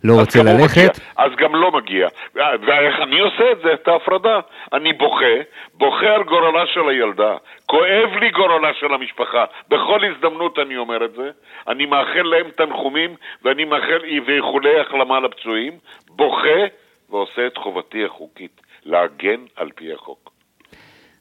לא 0.05 0.15
רוצה 0.21 0.43
ללכת. 0.43 0.79
מגיע, 0.79 0.91
אז 1.17 1.33
גם 1.37 1.55
לא 1.55 1.73
מגיע. 1.73 2.09
ואיך 2.35 2.95
אני 3.03 3.21
עושה 3.21 3.53
את 3.53 3.59
זה, 3.65 3.73
את 3.73 3.89
ההפרדה? 3.89 4.41
אני 4.73 4.93
בוכה, 4.93 5.35
בוכה 5.75 6.07
על 6.07 6.23
גורלה 6.23 6.67
של 6.67 6.89
הילדה, 6.89 7.37
כואב 7.67 8.11
לי 8.21 8.31
גורלה 8.31 8.75
של 8.81 8.95
המשפחה. 8.95 9.45
בכל 9.69 10.01
הזדמנות 10.05 10.59
אני 10.59 10.77
אומר 10.77 11.05
את 11.05 11.13
זה. 11.13 11.31
אני 11.69 11.87
מאחל 11.87 12.23
להם 12.23 12.51
תנחומים, 12.57 13.17
ואני 13.45 13.65
מאחל 13.65 13.99
ואיחולי 14.27 14.81
החלמה 14.81 15.21
לפצועים, 15.21 15.73
בוכה 16.09 16.61
ועושה 17.11 17.47
את 17.47 17.57
חובתי 17.57 18.05
החוקית, 18.05 18.61
להגן 18.85 19.41
על 19.57 19.71
פי 19.75 19.93
החוק. 19.93 20.31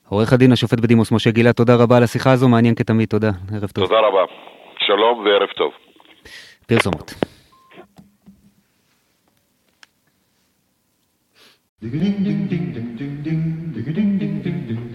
עורך 0.10 0.34
הדין 0.34 0.52
השופט 0.52 0.80
בדימוס 0.80 1.12
משה 1.12 1.32
גילת, 1.32 1.56
תודה 1.56 1.76
רבה 1.76 1.98
על 1.98 2.04
השיחה 2.04 2.32
הזו, 2.32 2.48
מעניין 2.48 2.76
כתמיד, 2.76 3.10
תודה, 3.10 3.30
ערב 3.54 3.70
טוב. 3.70 3.88
תודה 3.88 4.00
רבה. 4.00 4.24
שלום 4.80 5.26
וערב 5.26 5.50
טוב. 5.50 5.72
פרסומות. 6.68 7.14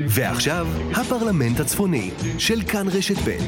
ועכשיו, 0.08 0.66
הפרלמנט 1.00 1.60
הצפוני 1.60 2.10
של 2.38 2.54
כאן 2.72 2.86
רשת 2.98 3.14
ב'. 3.28 3.38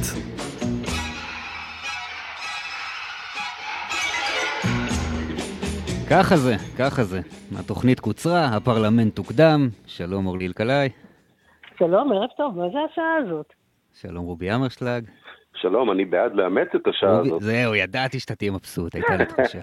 ככה 6.10 6.36
זה, 6.36 6.54
ככה 6.78 7.04
זה. 7.04 7.20
התוכנית 7.58 8.00
קוצרה, 8.00 8.44
הפרלמנט 8.56 9.18
הוקדם. 9.18 9.68
שלום 9.86 10.26
אורלי 10.26 10.46
אלקלעי. 10.46 10.88
שלום, 11.78 12.12
ערב 12.12 12.28
טוב, 12.36 12.58
מה 12.58 12.64
זה 12.72 12.78
השעה 12.92 13.16
הזאת? 13.26 13.46
שלום 14.00 14.24
רובי 14.24 14.54
אמרשלג. 14.54 15.04
שלום, 15.54 15.90
אני 15.92 16.04
בעד 16.04 16.32
לאמץ 16.34 16.68
את 16.76 16.86
השעה 16.86 17.16
רובי- 17.16 17.28
הזאת. 17.28 17.42
זהו, 17.42 17.74
ידעתי 17.74 18.20
שאתה 18.20 18.34
תהיה 18.34 18.50
מבסוט, 18.50 18.94
הייתה 18.94 19.16
לי 19.16 19.26
תחושה. 19.26 19.58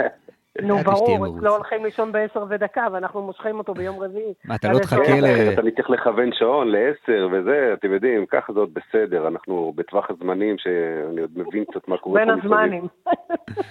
נו, 0.64 0.78
ברור. 0.78 1.38
לא 1.42 1.56
הולכים 1.56 1.86
לישון 1.86 2.12
בעשר 2.12 2.44
ודקה, 2.50 2.88
ואנחנו 2.94 3.22
מושכים 3.22 3.58
אותו 3.58 3.74
ביום 3.74 4.00
רביעי. 4.00 4.34
מה, 4.46 4.56
אתה 4.56 4.72
לא 4.72 4.80
תחכה. 4.80 5.20
ל- 5.22 5.26
אתה 5.54 5.62
צריך 5.76 5.90
לכוון 5.90 6.30
שעון 6.34 6.68
לעשר 6.68 7.28
וזה, 7.32 7.70
אתם 7.74 7.94
יודעים, 7.94 8.26
ככה 8.26 8.54
זה 8.54 8.60
עוד 8.60 8.70
בסדר, 8.74 9.28
אנחנו 9.28 9.74
בטווח 9.76 10.10
הזמנים 10.10 10.56
שאני 10.58 11.22
עוד 11.22 11.30
מבין 11.36 11.64
קצת 11.72 11.88
מה 11.88 11.98
קורה 11.98 12.20
בין. 12.26 12.30
הזמנים. 12.30 12.88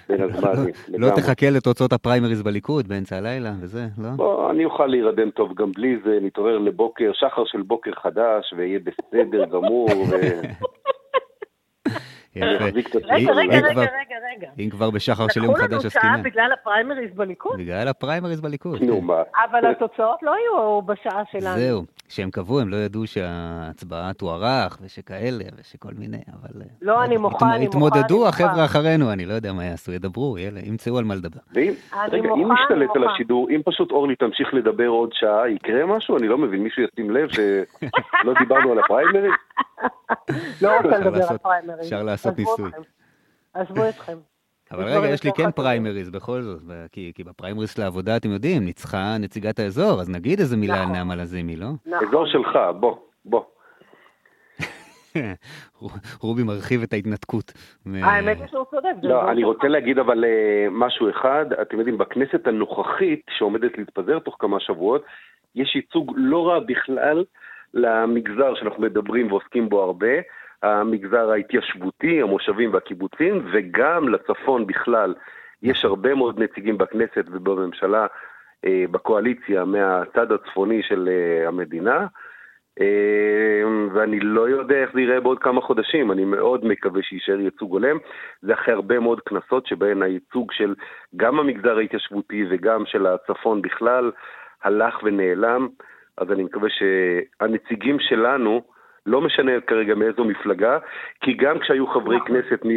בין 0.08 0.22
הזמנים, 0.26 0.72
לא. 0.98 1.10
תחכה 1.16 1.50
לתוצאות 1.50 1.92
הפריימריז 1.92 2.42
בליכוד 2.42 2.88
באמצע 2.88 3.16
הלילה 3.16 3.50
וזה, 3.60 3.86
לא? 3.98 4.08
בוא, 4.16 4.50
אני 4.50 4.64
אוכל 4.64 4.86
להירדם 4.86 5.30
טוב 5.30 5.54
גם 5.54 5.72
בלי 5.72 5.96
זה, 6.04 6.18
נתעורר 6.22 6.58
לבוקר, 6.58 7.10
שחר 7.14 7.42
של 7.46 7.62
בוקר 7.62 7.90
חדש, 8.02 8.52
ויהיה 8.56 8.78
בסדר 8.78 9.44
גמור, 9.54 9.88
רגע, 12.42 12.66
אם- 13.18 13.28
רגע, 13.30 13.58
רגע, 13.58 13.80
רגע, 13.80 13.86
רגע. 14.36 14.48
אם 14.58 14.68
כבר 14.70 14.90
בשחר 14.90 15.26
של 15.28 15.44
יום 15.44 15.54
לקחו 15.54 15.66
לנו 15.66 15.80
חדש 15.80 15.92
שעה 15.92 16.02
עסקינן. 16.02 16.22
בגלל 16.22 16.52
הפריימריז 16.52 17.10
בליכוד, 17.14 17.58
בגלל 17.58 17.88
הפריימריז 17.88 18.40
בליכוד. 18.40 18.82
נו. 18.82 19.00
מה. 19.00 19.22
אבל 19.50 19.66
התוצאות 19.70 20.22
לא 20.22 20.34
היו 20.34 20.82
בשעה 20.82 21.22
שלנו. 21.32 21.56
זהו, 21.58 21.82
כשהם 22.08 22.30
קבעו 22.30 22.60
הם 22.60 22.68
לא 22.68 22.76
ידעו 22.76 23.06
שההצבעה 23.06 24.12
תוארך 24.12 24.78
ושכאלה 24.82 25.44
ושכל 25.60 25.88
מיני, 25.98 26.16
אבל... 26.16 26.60
אה, 26.62 26.66
לא, 26.82 27.04
אני 27.04 27.16
מוחה, 27.16 27.36
התמ- 27.46 27.54
אני 27.54 27.66
מוחה, 27.66 27.76
התמודדו 27.78 28.28
החבר'ה. 28.28 28.64
אחרינו, 28.64 29.12
אני 29.12 29.24
לא 29.26 29.34
יודע 29.34 29.52
מה 29.52 29.64
יעשו, 29.64 29.92
ידברו, 29.92 30.38
יאללה, 30.38 30.60
ימצאו 30.64 30.98
על 30.98 31.04
מה 31.04 31.14
לדבר. 31.14 31.40
רגע, 31.54 32.28
אם 32.36 32.52
נשתלט 32.52 32.90
על. 32.96 33.04
השידור, 33.08 33.48
אם 33.50 33.60
פשוט 33.64 33.90
אורלי 33.90 34.16
תמשיך 34.16 34.54
לדבר 34.54 34.86
עוד 34.86 35.10
שעה, 35.12 35.48
יקרה 35.50 35.86
משהו? 35.86 36.18
אני 36.18 36.28
לא 36.28 36.38
מבין, 36.38 36.62
מישהו 36.62 36.82
ישים 36.82 37.10
לב 37.10 37.28
שלא 37.28 38.32
דיברנו 38.40 38.72
על 38.72 38.78
הפריימריז? 38.78 39.32
לא 40.62 40.76
רוצה 40.76 40.98
לדבר 40.98 41.24
על 41.28 41.36
לעשות 42.26 42.38
ניסוי. 42.38 42.70
עזבו 43.54 43.88
אתכם. 43.88 44.16
אבל 44.72 44.84
רגע, 44.84 45.08
יש 45.08 45.24
לי 45.24 45.30
כן. 45.36 45.50
פריימריז 45.50 46.10
בכל 46.10 46.42
זאת, 46.42 46.62
כי 46.92 47.12
כי 47.14 47.24
בפריימריז 47.24 47.70
של 47.70 47.82
העבודה, 47.82 48.16
אתם 48.16 48.30
יודעים, 48.30 48.64
ניצחה 48.64 49.16
נציגת 49.18 49.58
האזור, 49.58 50.00
אז 50.00 50.10
נגיד 50.10 50.38
איזה 50.38 50.56
מילה 50.56 50.74
על 50.74 50.82
נכון. 50.82 50.92
נעמה 50.92 51.16
לזימי, 51.16 51.56
לא? 51.56 51.66
נכון. 51.86 52.08
אזור 52.08 52.26
שלך, 52.26 52.58
בוא, 52.80 52.96
בוא. 53.24 53.42
רובי 56.20 56.42
מרחיב 56.42 56.82
את 56.82 56.92
ההתנתקות. 56.92 57.52
האמת 58.02 58.38
היא 58.40 58.46
שהוא 58.46 58.64
צודק. 58.70 58.90
לא, 59.02 59.30
אני. 59.30 59.44
רוצה 59.44 59.68
להגיד 59.68 59.98
אבל 59.98 60.24
אה, 60.24 60.66
משהו 60.70 61.10
אחד, 61.10 61.46
אתם 61.62 61.78
יודעים, 61.78 61.98
בכנסת 61.98 62.46
הנוכחית 62.46 63.22
שעומדת 63.38 63.78
להתפזר 63.78 64.18
תוך 64.18 64.36
כמה 64.38 64.60
שבועות, 64.60 65.04
יש 65.54 65.76
ייצוג 65.76 66.12
לא 66.16 66.48
רע 66.48 66.58
בכלל 66.60 67.24
למגזר 67.74 68.54
שאנחנו 68.54 68.82
מדברים 68.82 69.32
ועוסקים 69.32 69.68
בו 69.68 69.82
הרבה, 69.82 70.14
המגזר 70.62 71.30
ההתיישבותי, 71.30 72.22
המושבים 72.22 72.74
והקיבוצים, 72.74 73.46
וגם 73.52 74.08
לצפון 74.08 74.66
בכלל. 74.66 75.14
יש 75.62 75.84
הרבה 75.84 76.14
מאוד 76.14 76.42
נציגים 76.42 76.78
בכנסת 76.78 77.24
ובממשלה, 77.32 78.06
אה, 78.64 78.84
בקואליציה, 78.90 79.64
מהצד 79.64 80.32
הצפוני 80.32 80.82
של 80.82 81.08
אה, 81.08 81.48
המדינה. 81.48 82.06
אה, 82.80 83.62
ואני 83.94 84.20
לא 84.20 84.48
יודע 84.48 84.74
איך 84.74 84.90
זה 84.94 85.00
ייראה 85.00 85.20
בעוד 85.20 85.38
כמה 85.38 85.60
חודשים, 85.60 86.12
אני 86.12 86.24
מאוד 86.24 86.64
מקווה 86.64 87.02
שיישאר 87.02 87.40
ייצוג 87.40 87.72
הולם. 87.72 87.98
זה 88.42 88.54
אחרי 88.54 88.74
הרבה 88.74 89.00
מאוד 89.00 89.20
כנסות 89.20 89.66
שבהן 89.66 90.02
הייצוג 90.02 90.52
של 90.52 90.74
גם 91.16 91.38
המגזר 91.38 91.78
ההתיישבותי 91.78 92.44
וגם 92.50 92.86
של 92.86 93.06
הצפון 93.06 93.62
בכלל 93.62 94.10
הלך 94.64 95.02
ונעלם, 95.02 95.68
אז 96.18 96.32
אני 96.32 96.42
מקווה 96.42 96.68
שהנציגים 96.70 98.00
שלנו, 98.00 98.62
לא 99.06 99.20
משנה 99.20 99.52
כרגע 99.66 99.94
מאיזו 99.94 100.24
מפלגה, 100.24 100.78
כי 101.20 101.32
גם 101.32 101.58
כשהיו 101.58 101.86
חברי 101.86 102.18
כנסת, 102.26 102.64
מ... 102.64 102.70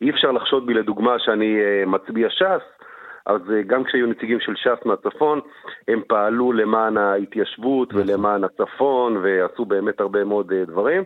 אי 0.00 0.10
אפשר 0.10 0.32
לחשוד 0.32 0.66
בי 0.66 0.74
לדוגמה 0.74 1.18
שאני 1.18 1.56
uh, 1.56 1.88
מצביע 1.88 2.30
ש"ס, 2.30 2.84
אז 3.26 3.40
uh, 3.40 3.66
גם 3.66 3.84
כשהיו 3.84 4.06
נציגים 4.06 4.40
של 4.40 4.54
ש"ס 4.56 4.86
מהצפון, 4.86 5.40
הם 5.88 6.00
פעלו 6.08 6.52
למען 6.52 6.96
ההתיישבות 6.96 7.94
ולמען 7.94 8.44
הצפון, 8.44 9.16
ועשו 9.16 9.64
באמת 9.64 10.00
הרבה 10.00 10.24
מאוד 10.24 10.52
uh, 10.52 10.70
דברים. 10.70 11.02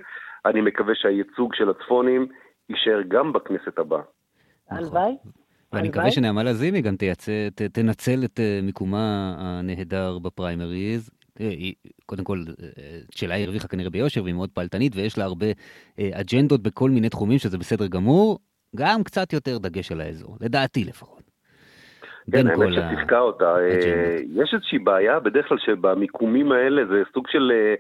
אני 0.47 0.61
מקווה 0.61 0.95
שהייצוג 0.95 1.55
של 1.55 1.71
הצפונים 1.71 2.27
יישאר 2.69 3.03
גם 3.09 3.33
בכנסת 3.33 3.79
הבאה. 3.79 4.03
הלוואי. 4.71 5.17
ואני. 5.73 5.89
מקווה 5.89 6.11
שנעמה 6.11 6.43
לזימי 6.43 6.81
גם 6.81 6.97
תייצא, 6.97 7.49
ת, 7.55 7.63
תנצל 7.63 8.25
את 8.25 8.41
אה, 8.41 8.61
מיקומה 8.63 9.35
הנהדר 9.39 10.19
בפריימריז. 10.19 11.11
תראה, 11.39 11.51
היא, 11.51 11.75
קודם 12.07 12.25
כל, 12.25 12.39
אה, 12.63 12.99
שלה 13.11 13.35
היא 13.35 13.45
הרוויחה 13.45 13.69
כנראה 13.69 13.91
ביושר, 13.91 14.23
והיא 14.23 14.35
מאוד 14.35 14.51
פעלתנית, 14.51 14.93
ויש 14.97 15.19
לה 15.19 15.25
הרבה 15.25 15.47
אה, 15.99 16.11
אג'נדות 16.21 16.63
בכל 16.63 16.91
מיני 16.91 17.09
תחומים, 17.09 17.39
שזה 17.39 17.59
בסדר 17.59 17.87
גמור. 17.87 18.39
גם 18.77 19.05
קצת 19.05 19.33
יותר 19.33 19.59
דגש 19.59 19.93
על 19.93 20.01
האזור, 20.01 20.37
לדעתי 20.41 20.85
לפחות. 20.85 21.23
כן, 22.33 22.47
האמת 22.47 22.69
שתפקע 22.73 23.19
אותה. 23.19 23.45
אה, 23.45 23.57
האג'נדות. 23.57 24.43
יש 24.43 24.55
איזושהי 24.55 24.79
בעיה, 24.79 25.21
בדרך 25.21 25.49
כלל 25.49 25.59
שבמיקומים 25.59 26.53
האלה 26.53 26.87
זה 26.87 27.03
סוג 27.15 27.29
של 27.29 27.53
אה, 27.55 27.75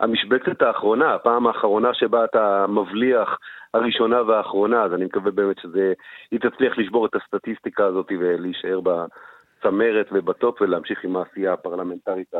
המשבצת 0.00 0.62
האחרונה, 0.62 1.14
הפעם 1.14 1.46
האחרונה 1.46 1.94
שבה 1.94 2.24
אתה 2.24 2.66
מבליח 2.68 3.38
הראשונה 3.74 4.22
והאחרונה, 4.22 4.82
אז 4.82 4.94
אני 4.94 5.04
מקווה 5.04 5.30
באמת 5.30 5.58
שזה, 5.58 5.92
היא 6.30 6.40
תצליח 6.40 6.78
לשבור 6.78 7.06
את 7.06 7.14
הסטטיסטיקה 7.14 7.84
הזאת 7.84 8.06
ולהישאר 8.20 8.80
בצמרת 8.80 10.06
ובטופ 10.12 10.62
ולהמשיך 10.62 11.04
עם 11.04 11.16
העשייה 11.16 11.52
הפרלמנטרית 11.52 12.34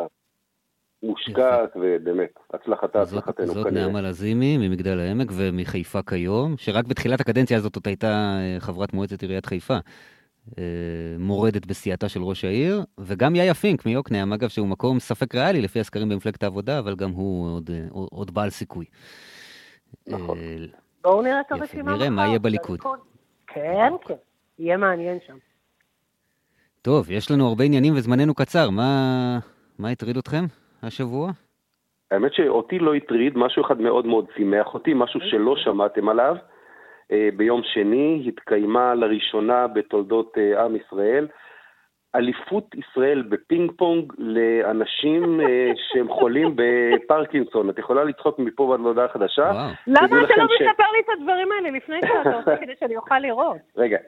המושקעת, 1.02 1.76
ובאמת, 1.76 2.30
הצלחתה, 2.54 3.04
זאת, 3.04 3.22
הצלחתנו 3.22 3.46
זאת 3.46 3.66
כנראה. 3.66 3.86
נעמה 3.86 4.00
לזימי 4.00 4.56
ממגדל 4.58 4.98
העמק 4.98 5.28
ומחיפה 5.32 6.02
כיום, 6.02 6.54
שרק 6.56 6.84
בתחילת 6.84 7.20
הקדנציה 7.20 7.56
הזאת 7.56 7.76
עוד 7.76 7.86
הייתה 7.86 8.38
אה, 8.40 8.56
חברת 8.60 8.92
מועצת 8.92 9.22
עיריית 9.22 9.46
חיפה. 9.46 9.78
אה, 10.58 10.64
מורדת 11.18 11.66
בסיעתה 11.66 12.08
של 12.08 12.22
ראש 12.22 12.44
העיר, 12.44 12.84
וגם 12.98 13.36
יאיה 13.36 13.54
פינק 13.54 13.86
מיוקנעם, 13.86 14.32
אגב, 14.32 14.48
שהוא 14.48 14.68
מקום 14.68 14.98
ספק 14.98 15.34
ריאלי 15.34 15.62
לפי 15.62 15.80
הסקרים 15.80 16.08
במפלגת 16.08 16.42
העבודה, 16.42 16.78
אבל 16.78 16.94
גם 16.96 17.10
הוא 17.10 17.54
עוד, 17.54 17.70
אה, 17.70 17.84
עוד, 17.90 18.08
עוד 18.12 18.34
בעל 18.34 18.50
סיכוי. 18.50 18.84
נכון. 20.06 20.38
אה, 20.38 20.56
בואו 21.02 21.22
נראה 21.22 21.40
את 21.40 21.46
יפה, 21.46 21.56
הרשימה 21.56 21.92
נראה 21.96 22.10
מה 22.10 22.22
מחר, 22.22 22.28
יהיה 22.28 22.38
בליכוד. 22.38 22.80
כן, 23.46 23.92
כן, 24.06 24.14
יהיה 24.58 24.76
מעניין 24.76 25.18
שם. 25.26 25.36
טוב, 26.82 27.10
יש 27.10 27.30
לנו 27.30 27.48
הרבה 27.48 27.64
עניינים 27.64 27.94
וזמננו 27.96 28.34
קצר. 28.34 28.70
מה, 28.70 29.38
מה 29.78 29.90
הטריד 29.90 30.16
אתכם 30.16 30.44
השבוע? 30.82 31.30
האמת 32.10 32.34
שאותי 32.34 32.78
לא 32.78 32.94
הטריד, 32.94 33.38
משהו 33.38 33.64
אחד 33.64 33.80
מאוד 33.80 34.06
מאוד 34.06 34.26
שימח 34.36 34.74
אותי, 34.74 34.94
משהו 34.94 35.20
שלא 35.20 35.56
שמעתם 35.56 36.08
עליו. 36.08 36.36
אה, 37.12 37.28
ביום 37.36 37.60
שני 37.64 38.24
התקיימה 38.28 38.94
לראשונה 38.94 39.66
בתולדות 39.66 40.38
אה, 40.38 40.64
עם 40.64 40.76
ישראל 40.76 41.26
אליפות 42.14 42.74
ישראל 42.74 43.22
בפינג 43.22 43.72
פונג 43.76 44.12
לאנשים 44.18 45.40
אה, 45.40 45.70
שהם 45.76 46.08
חולים 46.08 46.56
בפרקינסון. 46.56 47.70
את 47.70 47.78
יכולה 47.78 48.04
לצחוק 48.04 48.38
מפה 48.38 48.62
ועד 48.62 48.80
להודעה 48.80 49.08
חדשה. 49.08 49.50
למה 49.86 50.24
אתה 50.24 50.36
לא 50.36 50.44
מספר 50.44 50.90
לי 50.92 51.00
את 51.04 51.18
הדברים 51.18 51.48
האלה 51.52 51.70
לפני 51.70 52.00
שאתה 52.00 52.34
עושה 52.34 52.56
כדי 52.56 52.72
שאני 52.80 52.96
אוכל 52.96 53.18
לראות? 53.18 53.56
רגע, 53.76 53.98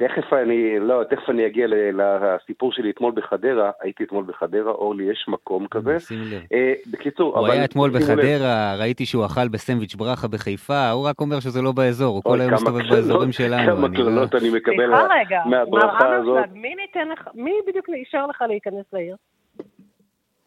תכף 0.00 0.32
אני, 0.32 0.78
לא, 0.80 1.02
תכף 1.10 1.30
אני 1.30 1.46
אגיע 1.46 1.66
לסיפור 1.92 2.72
שלי 2.72 2.90
אתמול 2.90 3.12
בחדרה, 3.16 3.70
הייתי 3.80 4.04
אתמול 4.04 4.24
בחדרה, 4.24 4.70
אורלי, 4.72 5.04
יש 5.04 5.24
מקום 5.28 5.66
כזה. 5.70 5.98
שים 6.00 6.18
לב. 6.32 6.42
אה, 6.52 6.72
בקיצור, 6.92 7.38
הוא 7.38 7.46
אבל 7.46 7.54
היה 7.54 7.64
אתמול 7.64 7.90
שימו 7.90 8.00
לב, 8.12 8.12
בחדרה, 8.18 8.76
ראיתי 8.78 9.06
שהוא 9.06 9.26
אכל 9.26 9.48
בסנדוויץ' 9.48 9.94
ברכה 9.94 10.28
בחיפה, 10.28 10.90
הוא 10.90 11.06
רק 11.08 11.20
אומר 11.20 11.40
שזה 11.40 11.62
לא 11.62 11.72
באזור, 11.72 12.14
הוא 12.14 12.22
כל 12.22 12.40
היום 12.40 12.54
מסתובב 12.54 12.78
קללות- 12.80 12.90
באזורים 12.90 13.32
שלנו. 13.32 13.76
כמה 13.76 13.86
אני 13.86 13.96
לא- 13.98 14.04
קללות 14.04 14.34
אני 14.34 14.50
מקבל 14.50 14.76
סליחה 14.76 15.06
רגע, 15.20 15.40
מר 15.46 15.64
מהברכה 15.70 16.16
הזאת. 16.16 16.44
מי 16.54 16.74
ניתן 16.74 17.08
לך, 17.08 17.28
מי 17.34 17.52
בדיוק 17.68 17.88
אישר 17.88 18.26
לך 18.26 18.42
להיכנס 18.48 18.84
לעיר? 18.92 19.16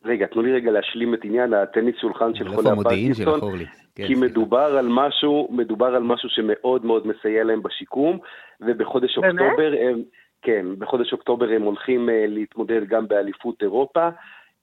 רגע, 0.06 0.26
תנו 0.28 0.41
לי 0.41 0.51
רגע 0.54 0.72
להשלים 0.72 1.14
את 1.14 1.20
עניין 1.24 1.54
הטניס 1.54 1.95
שולחן 2.01 2.36
של 2.36 2.43
איפה 2.47 2.56
חולי 2.56 2.70
המודיעין 2.70 3.14
שלך, 3.14 3.28
אורלי? 3.43 3.66
כן, 3.96 4.08
כי. 4.08 4.16
מדובר 4.16 4.78
על 4.78 4.88
משהו, 4.89 5.48
מדובר 5.52 5.96
על 5.96 6.04
משהו 6.04 6.30
שמאוד 6.30 6.86
מאוד 6.86 7.08
מסייע 7.08 7.44
להם 7.44 7.64
בשיקום, 7.64 8.20
ובחודש 8.62 9.18
באמת? 9.18 9.41
אוקטובר 9.41 9.74
הם, 9.82 10.02
כן, 10.41 10.66
בחודש 10.78 11.14
אוקטובר 11.14 11.50
הם 11.50 11.62
הולכים 11.62 12.10
אה, 12.10 12.26
להתמודד 12.28 12.88
גם 12.88 13.08
באליפות 13.08 13.62
אירופה. 13.62 14.10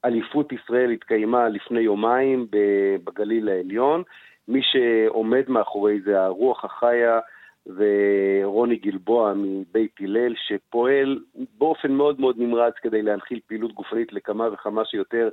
אליפות 0.05 0.53
ישראל 0.53 0.91
התקיימה 0.91 1.49
לפני 1.49 1.81
יומיים 1.81 2.47
ב- 2.51 2.97
בגליל 3.05 3.49
העליון. 3.49 4.03
מי 4.49 4.61
שעומד 4.63 5.45
מאחורי 5.49 6.01
זה, 6.01 6.23
הרוח 6.23 6.65
החיה, 6.65 7.21
ורוני 7.67 8.77
גלבוע 8.77 9.33
מבית 9.37 9.97
הלל, 10.01 10.35
שפועל 10.37 11.19
באופן 11.59 11.93
מאוד 11.93 12.21
מאוד 12.21 12.39
נמרץ 12.39 12.75
כדי 12.83 13.03
להנחיל 13.03 13.41
פעילות 13.47 13.73
גופנית 13.73 14.13
לכמה 14.13 14.49
וכמה 14.53 14.85
שיותר 14.85 15.29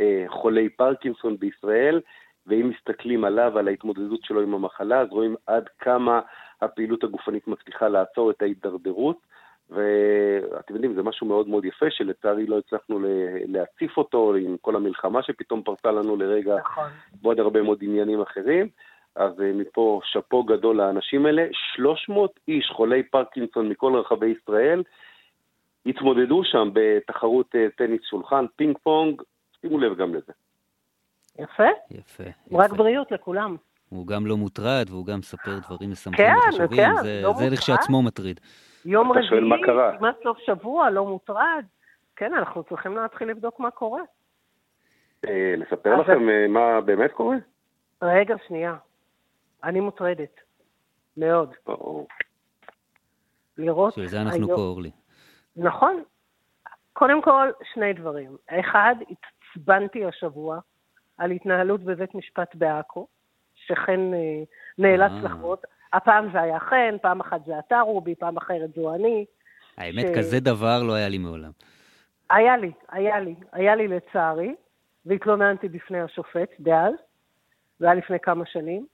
אה, 0.00 0.24
חולי 0.28 0.68
פרקינסון 0.68 1.36
בישראל, 1.36 2.00
ואם 2.46 2.70
מסתכלים 2.70 3.24
עליו, 3.24 3.58
על 3.58 3.68
ההתמודדות 3.68 4.24
שלו 4.24 4.40
עם 4.40 4.54
המחלה, 4.54 5.00
אז 5.00 5.08
רואים 5.10 5.36
עד 5.46 5.68
כמה 5.78 6.20
הפעילות 6.60 7.04
הגופנית 7.04 7.48
מצליחה 7.48 7.88
לעצור 7.88 8.30
את 8.30 8.42
ההידרדרות, 8.42 9.16
ואתם 9.70 10.74
יודעים, 10.74 10.94
זה 10.94 11.02
משהו 11.02 11.26
מאוד 11.26 11.48
מאוד 11.48 11.64
יפה, 11.64 11.86
שלצערי 11.90 12.46
לא 12.46 12.58
הצלחנו 12.58 13.00
להציף 13.46 13.96
אותו 13.96 14.34
עם 14.34 14.56
כל 14.60 14.76
המלחמה 14.76 15.22
שפתאום 15.22 15.62
פרצה 15.62 15.92
לנו 15.92 16.16
לרגע, 16.16 16.56
נכון. 16.56 16.88
ועוד 17.22 17.40
הרבה 17.40 17.62
מאוד 17.62 17.78
עניינים 17.82 18.20
אחרים. 18.20 18.68
אז 19.16 19.40
אה, 19.40 19.52
מפה 19.52 20.00
שאפו 20.04 20.42
גדול 20.44 20.76
לאנשים 20.76 21.26
האלה. 21.26 21.46
300 21.74 22.40
איש 22.48 22.70
חולי 22.72 23.02
פרקינסון 23.02 23.68
מכל 23.68 23.94
רחבי 23.96 24.26
ישראל 24.26 24.82
התמודדו 25.86 26.44
שם 26.44 26.70
בתחרות 26.72 27.54
אה, 27.54 27.66
טניס 27.76 28.00
שולחן, 28.10 28.44
פינג 28.56 28.78
פונג, 28.82 29.22
שימו 29.60 29.78
לב 29.78 29.96
גם 29.96 30.14
לזה. 30.14 30.32
יפה, 31.38 31.62
יפה. 31.90 32.24
רק. 32.52 32.70
בריאות 32.70 33.12
לכולם. 33.12 33.56
הוא 33.88 34.06
גם 34.06 34.26
לא 34.26 34.36
מוטרד, 34.36 34.86
והוא 34.90 35.06
גם 35.06 35.18
מספר 35.18 35.58
דברים 35.66 35.90
משמחים 35.90 36.26
כן, 36.26 36.34
וחשובים. 36.48 36.76
כן, 36.76 37.02
זה, 37.02 37.20
לא 37.22 37.28
זה 37.32 37.34
מוטרד. 37.44 37.52
לכשעצמו 37.52 38.02
מטריד. 38.02 38.40
יום 38.84 39.12
רביעי. 39.12 39.40
כמעט 39.98 40.16
סוף 40.22 40.38
שבוע, 40.38 40.90
לא 40.90 41.06
מוטרד. 41.06 41.64
כן, 42.16 42.34
אנחנו 42.34 42.62
צריכים 42.62 42.96
להתחיל 42.96 43.28
לבדוק 43.28 43.60
מה 43.60 43.70
קורה. 43.70 44.00
אה, 45.28 45.54
לספר 45.56 45.96
לכם 46.00 46.28
אה, 46.28 46.48
מה 46.48 46.80
באמת 46.80 47.12
קורה? 47.12 47.36
רגע, 48.02 48.34
שנייה. 48.48 48.76
אני 49.64 49.80
מוטרדת. 49.80 50.40
מאוד. 51.16 51.54
או, 51.66 52.06
לראות... 53.58 53.92
בשביל 53.92 54.08
זה 54.08 54.20
אנחנו 54.20 54.36
היום- 54.36 54.56
פה, 54.56 54.62
אורלי. 54.62 54.90
נכון. 55.56 56.02
קודם 56.92 57.22
כל, 57.22 57.50
שני 57.74 57.92
דברים. 57.92 58.36
אחד, 58.48 58.94
התעצבנתי 59.10 60.04
השבוע 60.04 60.58
על 61.18 61.30
התנהלות 61.30 61.80
בבית 61.80 62.14
משפט 62.14 62.54
בעכו, 62.54 63.06
שחן 63.54 64.14
אה, 64.14 64.42
נאלץ 64.78 65.10
אה. 65.10 65.20
לחוות. 65.22 65.64
הפעם 65.92 66.32
זה 66.32 66.40
היה 66.40 66.58
חן, 66.58 66.96
פעם 67.02 67.20
אחת 67.20 67.44
זה 67.46 67.58
אתה 67.58 67.80
רובי, 67.80 68.14
פעם 68.14 68.36
אחרת 68.36 68.70
זו 68.74 68.94
אני. 68.94 69.24
האמת, 69.76 70.06
ש- 70.06 70.18
כזה 70.18 70.40
דבר 70.40 70.82
לא 70.82 70.92
היה 70.92 71.08
לי 71.08 71.18
מעולם. 71.18 71.50
היה 72.30 72.56
לי, 72.56 72.72
היה 72.88 73.20
לי, 73.20 73.34
היה 73.52 73.74
לי 73.76 73.88
לצערי, 73.88 74.54
והתלוננתי 75.06 75.68
בפני 75.68 76.00
השופט 76.00 76.50
דאז, 76.60 76.94
זה 77.78 77.86
היה 77.86 77.94
לפני 77.94 78.20
כמה 78.20 78.46
שנים. 78.46 78.86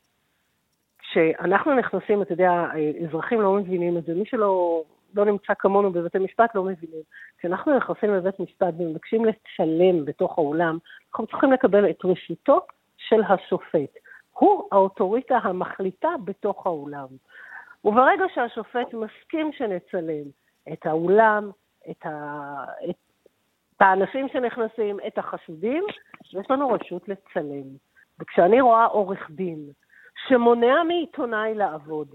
כשאנחנו 0.99 1.75
נכנסים, 1.75 2.23
אתה 2.23 2.33
יודע, 2.33 2.65
אזרחים 3.09 3.41
לא 3.41 3.53
מבינים 3.53 3.99
את 3.99 4.05
זה, 4.05 4.15
מי 4.15 4.27
שלא 4.27 4.85
לא 5.19 5.25
נמצא 5.25 5.53
כמונו 5.59 5.93
בבתי 5.93 6.19
משפט 6.19 6.55
לא 6.55 6.65
מבינים. 6.65 7.03
כשאנחנו 7.39 7.77
נכנסים 7.77 8.15
לבית 8.15 8.41
משפט 8.41 8.75
ומבקשים 8.79 9.25
לצלם 9.25 10.05
בתוך 10.05 10.39
האולם, 10.39 10.79
אנחנו 11.11 11.27
צריכים 11.27 11.53
לקבל 11.53 11.91
את 11.91 12.05
רשותו 12.05 12.61
של 12.97 13.23
השופט. 13.29 13.91
הוא 14.33 14.69
האוטוריטה 14.73 15.37
המחליטה 15.37 16.09
בתוך 16.25 16.67
האולם. 16.67 17.07
וברגע 17.85 18.25
שהשופט 18.35 18.95
מסכים 18.95 19.53
שנצלם 19.53 20.25
את 20.73 20.87
האולם, 20.87 21.51
את, 21.91 22.07
ה... 22.07 22.65
את... 22.91 22.97
האנשים 23.81 24.29
שנכנסים, 24.29 24.97
את 25.07 25.19
החשודים, 25.19 25.85
יש 26.25 26.51
לנו 26.51 26.69
רשות 26.69 27.09
לצלם. 27.09 27.67
וכשאני 28.21 28.61
רואה 28.61 28.85
עורך 28.85 29.31
דין 29.31 29.71
שמונע 30.29 30.83
מעיתונאי 30.83 31.55
לעבוד, 31.55 32.09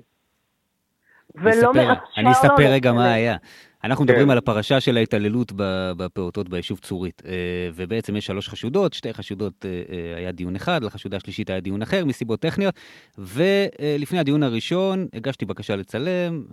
ולא 1.35 1.73
מאפשר 1.73 1.93
אני 2.17 2.25
לו 2.25 2.31
אספר 2.31 2.53
רגע 2.57 2.89
לצלם. 2.89 2.95
מה 2.95 3.13
היה. 3.13 3.35
אנחנו 3.83 4.03
מדברים 4.03 4.25
כן. 4.25 4.31
על 4.31 4.37
הפרשה 4.37 4.79
של 4.79 4.97
ההתעללות 4.97 5.51
ב- 5.55 5.91
בפעוטות 5.97 6.49
ביישוב 6.49 6.79
צורית, 6.79 7.21
אה, 7.25 7.31
ובעצם 7.75 8.15
יש 8.15 8.25
שלוש 8.25 8.49
חשודות, 8.49 8.93
שתי 8.93 9.13
חשודות 9.13 9.65
אה, 9.65 9.69
אה, 9.95 10.17
היה 10.17 10.31
דיון 10.31 10.55
אחד, 10.55 10.83
לחשודה 10.83 11.17
השלישית 11.17 11.49
היה 11.49 11.59
דיון 11.59 11.81
אחר, 11.81 12.05
מסיבות 12.05 12.39
טכניות, 12.39 12.75
ולפני 13.17 14.19
הדיון 14.19 14.43
הראשון 14.43 15.07
הגשתי 15.13 15.45
בקשה 15.45 15.75
לצלם, 15.75 16.43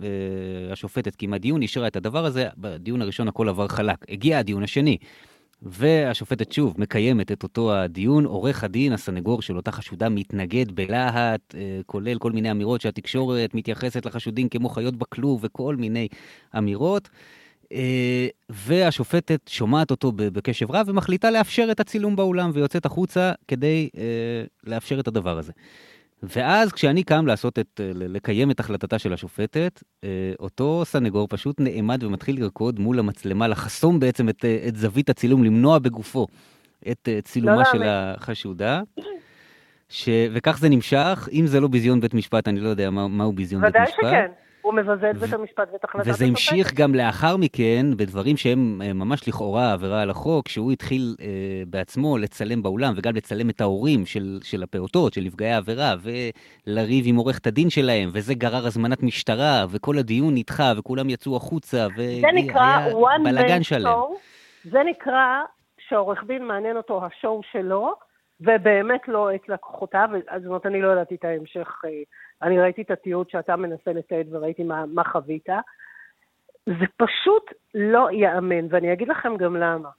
השופטת 0.71 1.15
קיימה 1.15 1.37
דיון, 1.37 1.61
אישרה 1.61 1.87
את 1.87 1.95
הדבר 1.95 2.25
הזה, 2.25 2.47
בדיון 2.57 3.01
הראשון 3.01 3.27
הכל 3.27 3.49
עבר 3.49 3.67
חלק. 3.67 3.97
הגיע 4.09 4.39
הדיון 4.39 4.63
השני. 4.63 4.97
והשופטת 5.61 6.51
שוב 6.51 6.75
מקיימת 6.77 7.31
את 7.31 7.43
אותו 7.43 7.73
הדיון, 7.73 8.25
עורך 8.25 8.63
הדין, 8.63 8.93
הסנגור 8.93 9.41
של 9.41 9.57
אותה 9.57 9.71
חשודה, 9.71 10.09
מתנגד 10.09 10.71
בלהט, 10.71 11.55
אה, 11.55 11.79
כולל 11.85 12.17
כל 12.17 12.31
מיני 12.31 12.51
אמירות 12.51 12.81
שהתקשורת 12.81 13.53
מתייחסת 13.53 14.05
לחשודים 14.05 14.49
כמו 14.49 14.69
חיות 14.69 14.95
בכלוב 14.95 15.39
וכל 15.43 15.75
מיני 15.75 16.07
אמירות. 16.57 17.09
אה, 17.73 18.27
והשופטת 18.49 19.47
שומעת 19.47 19.91
אותו 19.91 20.11
בקשב 20.15 20.71
רב 20.71 20.85
ומחליטה 20.89 21.31
לאפשר 21.31 21.67
את 21.71 21.79
הצילום 21.79 22.15
באולם 22.15 22.51
ויוצאת 22.53 22.85
החוצה 22.85 23.31
כדי 23.47 23.89
אה, 23.97 24.43
לאפשר 24.63 24.99
את 24.99 25.07
הדבר 25.07 25.37
הזה. 25.37 25.51
ואז 26.23 26.71
כשאני 26.71 27.03
קם 27.03 27.27
לעשות 27.27 27.59
את, 27.59 27.81
אה, 27.83 27.91
לקיים 27.93 28.51
את 28.51 28.59
החלטתה 28.59 28.99
של 28.99 29.13
השופטת, 29.13 29.83
אה, 30.03 30.33
אותו 30.39 30.81
סנגור 30.85 31.27
פשוט 31.27 31.59
נעמד 31.59 32.03
ומתחיל 32.03 32.41
לרקוד 32.41 32.79
מול 32.79 32.99
המצלמה, 32.99 33.47
לחסום 33.47 33.99
בעצם 33.99 34.29
את, 34.29 34.45
אה, 34.45 34.65
את 34.67 34.75
זווית 34.75 35.09
הצילום, 35.09 35.43
למנוע 35.43 35.79
בגופו 35.79 36.27
את 36.91 37.09
צילומה 37.23 37.55
לא 37.55 37.63
של 37.71 37.77
להאמין. 37.77 38.15
החשודה. 38.17 38.81
ש... 39.89 40.09
וכך 40.33 40.57
זה 40.59 40.69
נמשך, 40.69 41.29
אם 41.31 41.47
זה 41.47 41.59
לא 41.59 41.67
ביזיון 41.67 41.99
בית 42.01 42.13
משפט, 42.13 42.47
אני 42.47 42.59
לא 42.59 42.69
יודע 42.69 42.89
מה, 42.89 43.07
מהו 43.07 43.31
ביזיון 43.33 43.61
בית 43.61 43.69
ודאי 43.69 43.83
משפט. 43.83 43.97
שכן. 44.01 44.31
הוא 44.61 44.73
מבזה 44.73 45.11
את 45.11 45.17
בית 45.17 45.33
המשפט 45.33 45.69
ואת 45.73 45.83
החלטת 45.83 46.07
וזה 46.07 46.11
השופט. 46.11 46.29
המשיך 46.29 46.73
גם 46.73 46.95
לאחר 46.95 47.37
מכן 47.37 47.85
בדברים 47.97 48.37
שהם 48.37 48.81
אה, 48.83 48.93
ממש 48.93 49.27
לכאורה 49.27 49.73
עבירה 49.73 50.01
על 50.01 50.09
החוק, 50.09 50.47
שהוא 50.47 50.71
התחיל 50.71 51.15
אה, 51.21 51.25
בעצמו 51.67 52.17
לצלם 52.17 52.63
באולם 52.63 52.93
וגם 52.95 53.15
לצלם 53.15 53.49
את 53.49 53.61
ההורים 53.61 54.05
של, 54.05 54.39
של 54.43 54.63
הפעוטות, 54.63 55.13
של 55.13 55.21
נפגעי 55.21 55.51
העבירה, 55.51 55.95
ולריב 56.67 57.05
עם 57.07 57.15
עורכת 57.15 57.47
הדין 57.47 57.69
שלהם, 57.69 58.09
וזה 58.13 58.33
גרר 58.33 58.67
הזמנת 58.67 59.03
משטרה, 59.03 59.65
וכל 59.69 59.97
הדיון 59.97 60.33
נדחה, 60.35 60.73
וכולם 60.77 61.09
יצאו 61.09 61.35
החוצה, 61.35 61.87
והיה 61.97 62.21
בלאגן 63.23 63.63
שלם. 63.63 63.99
זה 64.63 64.79
נקרא 64.85 65.41
שעורך 65.87 66.23
דין 66.27 66.45
מעניין 66.45 66.77
אותו 66.77 67.01
השואו 67.05 67.41
שלו, 67.51 67.93
ובאמת 68.41 69.07
לא 69.07 69.35
את 69.35 69.49
לקוחותיו, 69.49 70.09
זאת 70.37 70.45
אומרת, 70.45 70.65
אני 70.65 70.81
לא 70.81 70.91
ידעתי 70.91 71.15
את 71.15 71.25
ההמשך, 71.25 71.81
אה, 71.85 71.89
אני 72.41 72.59
ראיתי 72.59 72.81
את 72.81 72.91
התיעוד 72.91 73.29
שאתה 73.29 73.55
מנסה 73.55 73.93
לתעד 73.93 74.27
וראיתי 74.29 74.63
מה, 74.63 74.85
מה 74.85 75.03
חווית. 75.03 75.49
זה 76.65 76.85
פשוט 76.97 77.53
לא 77.73 78.11
ייאמן, 78.11 78.67
ואני 78.69 78.93
אגיד 78.93 79.07
לכם 79.07 79.37
גם 79.37 79.55
למה. 79.55 79.89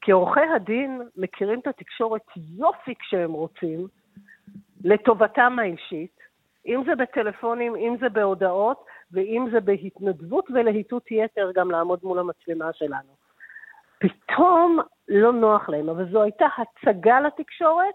כי 0.00 0.12
עורכי 0.12 0.40
הדין 0.56 1.02
מכירים 1.16 1.60
את 1.60 1.66
התקשורת 1.66 2.22
יופי 2.56 2.94
כשהם 2.94 3.32
רוצים, 3.32 3.88
לטובתם 4.84 5.58
האישית, 5.58 6.18
אם 6.66 6.82
זה 6.86 6.94
בטלפונים, 6.94 7.76
אם 7.76 7.96
זה 8.00 8.08
בהודעות, 8.08 8.84
ואם 9.12 9.48
זה 9.52 9.60
בהתנדבות 9.60 10.44
ולהיטות 10.50 11.10
יתר 11.10 11.50
גם 11.54 11.70
לעמוד 11.70 12.00
מול 12.02 12.18
המצלמה 12.18 12.72
שלנו. 12.72 13.16
פתאום 13.98 14.78
לא 15.08 15.32
נוח 15.32 15.68
להם, 15.68 15.88
אבל 15.88 16.10
זו 16.12 16.22
הייתה 16.22 16.46
הצגה 16.58 17.20
לתקשורת, 17.20 17.94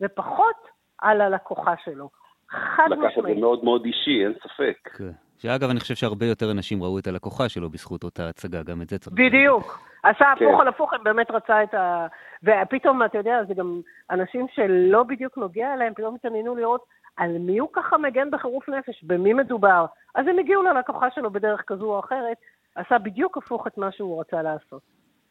ופחות 0.00 0.56
על 0.98 1.20
הלקוחה 1.20 1.74
שלו. 1.84 2.08
חד 2.50 2.86
לקח 2.90 2.92
את 2.92 2.98
זה 2.98 3.06
משמעית. 3.06 3.38
מאוד 3.38 3.64
מאוד 3.64 3.84
אישי, 3.84 4.24
אין 4.24 4.32
ספק. 4.34 4.88
כן. 4.98 5.10
שאגב, 5.38 5.70
אני 5.70 5.80
חושב 5.80 5.94
שהרבה 5.94 6.26
יותר 6.26 6.50
אנשים 6.50 6.82
ראו 6.82 6.98
את 6.98 7.06
הלקוחה 7.06 7.48
שלו 7.48 7.70
בזכות 7.70 8.04
אותה 8.04 8.28
הצגה, 8.28 8.62
גם 8.62 8.82
את 8.82 8.88
זה 8.88 8.98
צריך 8.98 9.18
להגיד. 9.18 9.32
בדיוק. 9.32 9.78
עשה 10.02 10.32
הפוך 10.32 10.54
כן. 10.54 10.60
על 10.60 10.68
הפוך, 10.68 10.94
הם 10.94 11.04
באמת 11.04 11.30
רצה 11.30 11.62
את 11.62 11.74
ה... 11.74 12.06
ופתאום, 12.42 13.02
אתה 13.02 13.18
יודע, 13.18 13.44
זה 13.48 13.54
גם 13.54 13.80
אנשים 14.10 14.46
שלא 14.54 15.02
בדיוק 15.02 15.38
נוגע 15.38 15.74
אליהם, 15.74 15.94
פתאום 15.94 16.14
התעניינו 16.14 16.56
לראות 16.56 16.84
על 17.16 17.38
מי 17.38 17.58
הוא 17.58 17.68
ככה 17.72 17.98
מגן 17.98 18.30
בחירוף 18.30 18.68
נפש, 18.68 19.04
במי 19.04 19.32
מדובר. 19.34 19.86
אז 20.14 20.26
הם 20.26 20.38
הגיעו 20.38 20.62
ללקוחה 20.62 21.10
שלו 21.10 21.30
בדרך 21.30 21.62
כזו 21.66 21.84
או 21.84 22.00
אחרת, 22.00 22.36
עשה 22.74 22.98
בדיוק 22.98 23.36
הפוך 23.36 23.66
את 23.66 23.78
מה 23.78 23.92
שהוא 23.92 24.20
רצה 24.20 24.42
לעשות. 24.42 24.82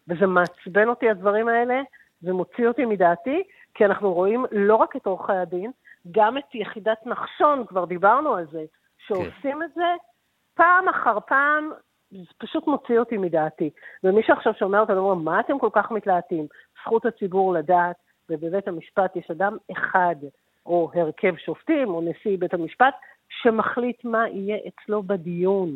וזה 0.08 0.28
מעצבן 0.28 0.89
אותי, 0.89 1.10
הדברים 1.10 1.47
האלה, 1.47 1.82
זה 2.22 2.34
מוציא 2.34 2.68
אותי 2.68 2.86
מדעתי, 2.86 3.43
כי 3.74 3.86
אנחנו 3.86 4.14
רואים 4.14 4.45
לא 4.51 4.76
רק 4.76 4.95
את 4.95 5.06
עורכי 5.06 5.34
הדין, 5.34 5.72
גם 6.12 6.38
את 6.38 6.56
יחידת 6.56 7.06
נחשון, 7.06 7.66
כבר 7.66 7.86
דיברנו 7.86 8.36
על 8.36 8.45
זה, 8.51 8.64
שעושים 9.08 9.64
את 9.64 9.70
זה 9.76 9.95
פעם 10.54 10.89
אחר 10.89 11.20
פעם, 11.20 11.72
זה 12.12 12.34
פשוט 12.38 12.68
מוציא 12.68 12.99
אותי 12.99 13.18
מדעתי. 13.18 13.70
ומי 14.04 14.24
שעכשיו 14.24 14.54
שומע 14.54 14.80
אותנו 14.80 14.99
אומר, 14.99 15.24
מה 15.24 15.39
אתם 15.39 15.60
כל 15.60 15.70
כך 15.74 15.91
מתלהטים? 15.91 16.47
זכות 16.82 17.06
הציבור 17.06 17.54
לדעת, 17.54 17.95
ובבית 18.30 18.68
המשפט 18.68 19.16
יש 19.16 19.32
אדם 19.32 19.58
אחד, 19.72 20.16
או 20.66 20.91
הרכב 20.93 21.36
שופטים, 21.38 21.89
או 21.89 22.01
נשיא 22.01 22.38
בית 22.38 22.54
המשפט, 22.54 22.93
שמחליט 23.30 24.06
מה 24.06 24.30
יהיה 24.30 24.58
אצלו 24.68 25.04
בדיון. 25.04 25.70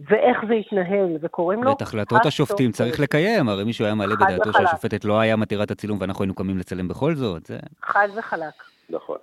ואיך 0.00 0.38
זה 0.48 0.54
יתנהל, 0.54 1.16
וקוראים 1.20 1.62
לו... 1.62 1.70
ואת 1.70 1.82
החלטות 1.82 2.26
השופטים 2.26 2.72
צריך 2.72 3.00
לקיים, 3.00 3.48
הרי 3.48 3.64
מישהו 3.64 3.84
היה 3.84 3.94
מעלה 3.94 4.16
בדעתו. 4.16 4.52
שהשופטת 4.52 5.04
לא 5.04 5.20
היה 5.20 5.36
מתירה 5.36 5.64
את 5.64 5.70
הצילום 5.70 5.98
ואנחנו 6.00 6.22
היינו 6.22 6.34
קמים 6.34 6.58
לצלם 6.58 6.88
בכל 6.88 7.14
זאת, 7.14 7.46
זה... 7.46 7.58
חד 7.82 8.08
וחלק. 8.18 8.54
נכון. 8.90 9.18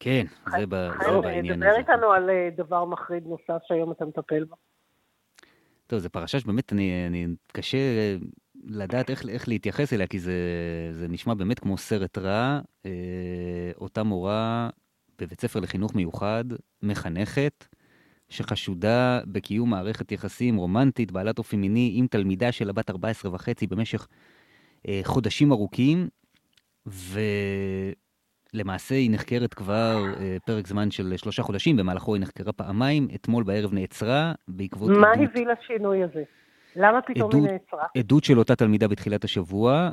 כן, 0.00 0.24
זה 0.58 0.66
בעניין 0.66 1.60
דבר 1.60 1.68
הזה. 1.68 1.78
איתנו 1.78 2.12
על 2.12 2.30
אה, 2.30 2.48
דבר 2.56 2.84
מחריד 2.84 3.26
נוסף 3.26 3.62
שהיום 3.66 3.92
אתה 3.92 4.04
מטפל 4.04 4.44
בו. 4.44 4.56
טוב, 5.86 5.98
זו 5.98 6.10
פרשה 6.10 6.40
שבאמת 6.40 6.72
אני, 6.72 7.06
אני 7.06 7.26
קשה 7.52 7.78
לדעת 8.64 9.10
איך, 9.10 9.28
איך 9.28 9.48
להתייחס 9.48 9.92
אליה, 9.92 10.06
כי 10.06 10.18
זה, 10.18 10.32
זה 10.92 11.08
נשמע 11.08 11.34
באמת 11.34 11.58
כמו 11.58 11.78
סרט 11.78 12.18
רע. 12.18 12.60
אה, 12.86 12.90
אותה 13.80 14.02
מורה 14.02 14.70
בבית 15.18 15.40
ספר 15.40 15.60
לחינוך 15.60 15.94
מיוחד, 15.94 16.44
מחנכת, 16.82 17.64
שחשודה 18.28 19.20
בקיום 19.26 19.70
מערכת 19.70 20.12
יחסים 20.12 20.56
רומנטית, 20.56 21.12
בעלת 21.12 21.38
אופי 21.38 21.56
מיני, 21.56 21.92
עם 21.94 22.06
תלמידה 22.06 22.52
שלה 22.52 22.72
בת 22.72 22.90
14 22.90 23.34
וחצי 23.34 23.66
במשך 23.66 24.06
אה, 24.88 25.00
חודשים 25.04 25.52
ארוכים, 25.52 26.08
ולמעשה 28.54 28.94
היא 28.94 29.10
נחקרת 29.10 29.54
כבר 29.54 30.04
אה, 30.20 30.36
פרק 30.46 30.66
זמן 30.66 30.90
של 30.90 31.16
שלושה 31.16 31.42
חודשים, 31.42 31.76
במהלכו 31.76 32.14
היא 32.14 32.22
נחקרה 32.22 32.52
פעמיים, 32.52 33.08
אתמול 33.14 33.44
בערב 33.44 33.72
נעצרה 33.74 34.32
בעקבות 34.48 34.90
מה 34.90 35.12
עדות. 35.12 35.28
הביא 35.30 35.46
לשינוי 35.46 36.02
הזה? 36.02 36.22
למה 36.76 37.02
פתאום 37.02 37.30
עדות- 37.30 37.44
היא 37.44 37.52
נעצרה? 37.52 37.84
עדות 37.98 38.24
של 38.24 38.38
אותה 38.38 38.56
תלמידה 38.56 38.88
בתחילת 38.88 39.24
השבוע, 39.24 39.90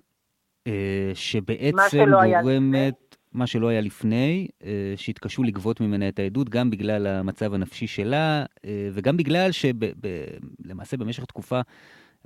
אה, 0.68 1.12
שבעצם 1.14 2.06
גורמת, 2.42 3.11
מה 3.34 3.48
שלא 3.48 3.68
היה 3.68 3.82
לפני, 3.82 4.48
אה, 4.64 4.94
שהתקשו 4.96 5.44
לגבות 5.44 5.82
ממנה 5.82 6.08
את 6.08 6.20
העדות, 6.20 6.50
גם 6.50 6.70
בגלל 6.70 7.08
המצב 7.08 7.54
הנפשי 7.54 7.88
שלה, 7.88 8.46
אה, 8.66 8.90
וגם 8.94 9.18
בגלל 9.18 9.50
שלמעשה 9.52 10.98
במשך 10.98 11.26
תקופה 11.26 11.62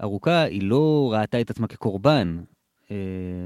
ארוכה 0.03 0.41
היא 0.41 0.61
לא 0.63 1.13
ראתה 1.13 1.41
את 1.41 1.49
עצמה 1.49 1.67
כקורבן. 1.67 2.37
אה, 2.91 2.97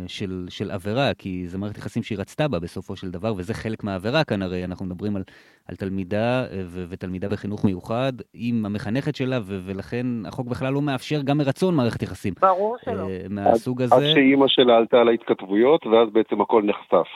של, 0.08 0.46
של 0.50 0.72
עבירה, 0.72 1.14
כי 1.18 1.48
זו 1.48 1.60
מערכת 1.60 1.78
יחסים 1.78 2.04
שהיא 2.04 2.18
רצתה 2.18 2.48
בה 2.48 2.60
בסופו 2.60 2.96
של 2.96 3.12
דבר, 3.12 3.34
וזה 3.38 3.54
חלק 3.54 3.84
מהעבירה 3.84 4.24
כאן, 4.24 4.42
הרי 4.42 4.66
אנחנו 4.66 4.86
מדברים 4.86 5.16
על, 5.16 5.24
על 5.68 5.76
תלמידה 5.76 6.46
ו, 6.66 6.86
ותלמידה 6.90 7.30
בחינוך 7.30 7.66
מיוחד 7.66 8.14
עם 8.34 8.66
המחנכת 8.66 9.16
שלה, 9.16 9.40
ו, 9.42 9.60
ולכן 9.66 10.06
החוק 10.28 10.48
בכלל 10.48 10.74
לא 10.74 10.82
מאפשר 10.82 11.22
גם 11.22 11.38
מרצון 11.38 11.76
מערכת 11.76 12.04
יחסים. 12.04 12.34
ברור 12.42 12.78
שלא. 12.86 13.08
מהסוג 13.30 13.82
הזה. 13.82 13.96
עד 13.96 14.02
שאימא 14.14 14.46
שלה 14.48 14.78
עלתה 14.78 14.98
על 14.98 15.08
ההתכתבויות, 15.08 15.86
ואז 15.86 16.10
בעצם 16.14 16.42
הכל 16.42 16.64
נחשף. 16.64 17.08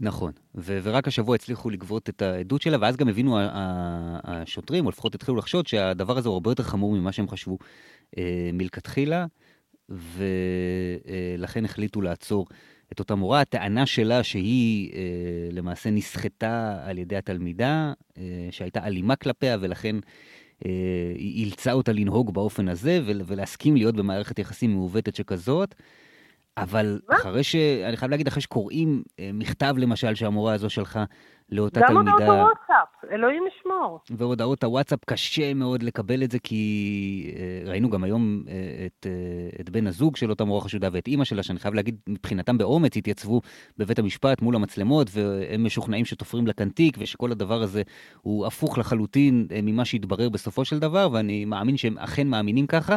נכון, 0.00 0.32
ו- 0.54 0.78
ורק 0.82 1.08
השבוע 1.08 1.34
הצליחו 1.34 1.70
לגבות 1.70 2.08
את 2.08 2.22
העדות 2.22 2.62
שלה, 2.62 2.76
ואז 2.80 2.96
גם 2.96 3.08
הבינו 3.08 3.38
השוטרים, 4.24 4.84
או 4.84 4.90
לפחות 4.90 5.14
התחילו 5.14 5.36
לחשוד 5.36 5.66
שהדבר 5.66 6.18
הזה 6.18 6.28
הוא 6.28 6.34
הרבה 6.34 6.50
יותר 6.50 6.62
חמור 6.62 6.96
ממה 6.96 7.12
שהם 7.12 7.28
חשבו 7.28 7.58
אה, 8.18 8.50
מלכתחילה, 8.52 9.26
ולכן 9.88 11.64
החליטו 11.64 12.00
לעצור 12.00 12.46
את 12.92 12.98
אותה 12.98 13.14
מורה. 13.14 13.40
הטענה 13.40 13.86
שלה 13.86 14.22
שהיא 14.22 14.92
אה, 14.94 14.98
למעשה 15.52 15.90
נסחטה 15.90 16.78
על 16.84 16.98
ידי 16.98 17.16
התלמידה, 17.16 17.92
אה, 18.18 18.48
שהייתה 18.50 18.86
אלימה 18.86 19.16
כלפיה, 19.16 19.56
ולכן 19.60 19.96
אה, 20.66 20.70
היא 21.14 21.44
אילצה 21.44 21.72
אותה 21.72 21.92
לנהוג 21.92 22.34
באופן 22.34 22.68
הזה, 22.68 23.00
ול- 23.06 23.22
ולהסכים 23.26 23.76
להיות 23.76 23.96
במערכת 23.96 24.38
יחסים 24.38 24.72
מעוותת 24.74 25.14
שכזאת. 25.14 25.74
אבל 26.56 27.00
מה? 27.08 27.16
אחרי 27.16 27.44
ש... 27.44 27.56
אני 27.88 27.96
חייב 27.96 28.10
להגיד, 28.10 28.26
אחרי 28.26 28.42
שקוראים 28.42 29.02
אה, 29.18 29.30
מכתב 29.34 29.74
למשל 29.78 30.14
שהמורה 30.14 30.54
הזו 30.54 30.70
שלחה 30.70 31.04
לאותה 31.48 31.80
גם 31.88 31.96
הודעות 31.96 32.16
תלמידה, 32.18 32.42
הוואטסאפ, 32.42 33.12
אלוהים 33.12 33.44
ישמור. 33.46 34.00
והודעות 34.10 34.64
הוואטסאפ, 34.64 34.98
קשה 35.06 35.54
מאוד 35.54 35.82
לקבל 35.82 36.22
את 36.22 36.30
זה, 36.30 36.38
כי 36.38 37.34
אה, 37.36 37.70
ראינו 37.70 37.90
גם 37.90 38.04
היום 38.04 38.42
אה, 38.48 38.86
את, 38.86 39.06
את 39.60 39.70
בן 39.70 39.86
הזוג 39.86 40.16
של 40.16 40.30
אותה 40.30 40.44
מורה 40.44 40.60
חשודה 40.60 40.88
ואת 40.92 41.08
אימא 41.08 41.24
שלה, 41.24 41.42
שאני 41.42 41.58
חייב 41.58 41.74
להגיד, 41.74 41.96
מבחינתם 42.08 42.58
באומץ 42.58 42.96
התייצבו 42.96 43.40
בבית 43.78 43.98
המשפט 43.98 44.42
מול 44.42 44.56
המצלמות, 44.56 45.10
והם 45.12 45.64
משוכנעים 45.64 46.04
שתופרים 46.04 46.46
לה 46.46 46.52
כאן 46.52 46.68
תיק, 46.68 46.96
ושכל 47.00 47.32
הדבר 47.32 47.62
הזה 47.62 47.82
הוא 48.22 48.46
הפוך 48.46 48.78
לחלוטין 48.78 49.46
ממה 49.62 49.84
שהתברר 49.84 50.28
בסופו 50.28 50.64
של 50.64 50.78
דבר, 50.78 51.08
ואני 51.12 51.44
מאמין 51.44 51.76
שהם 51.76 51.98
אכן 51.98 52.26
מאמינים 52.26 52.66
ככה, 52.66 52.96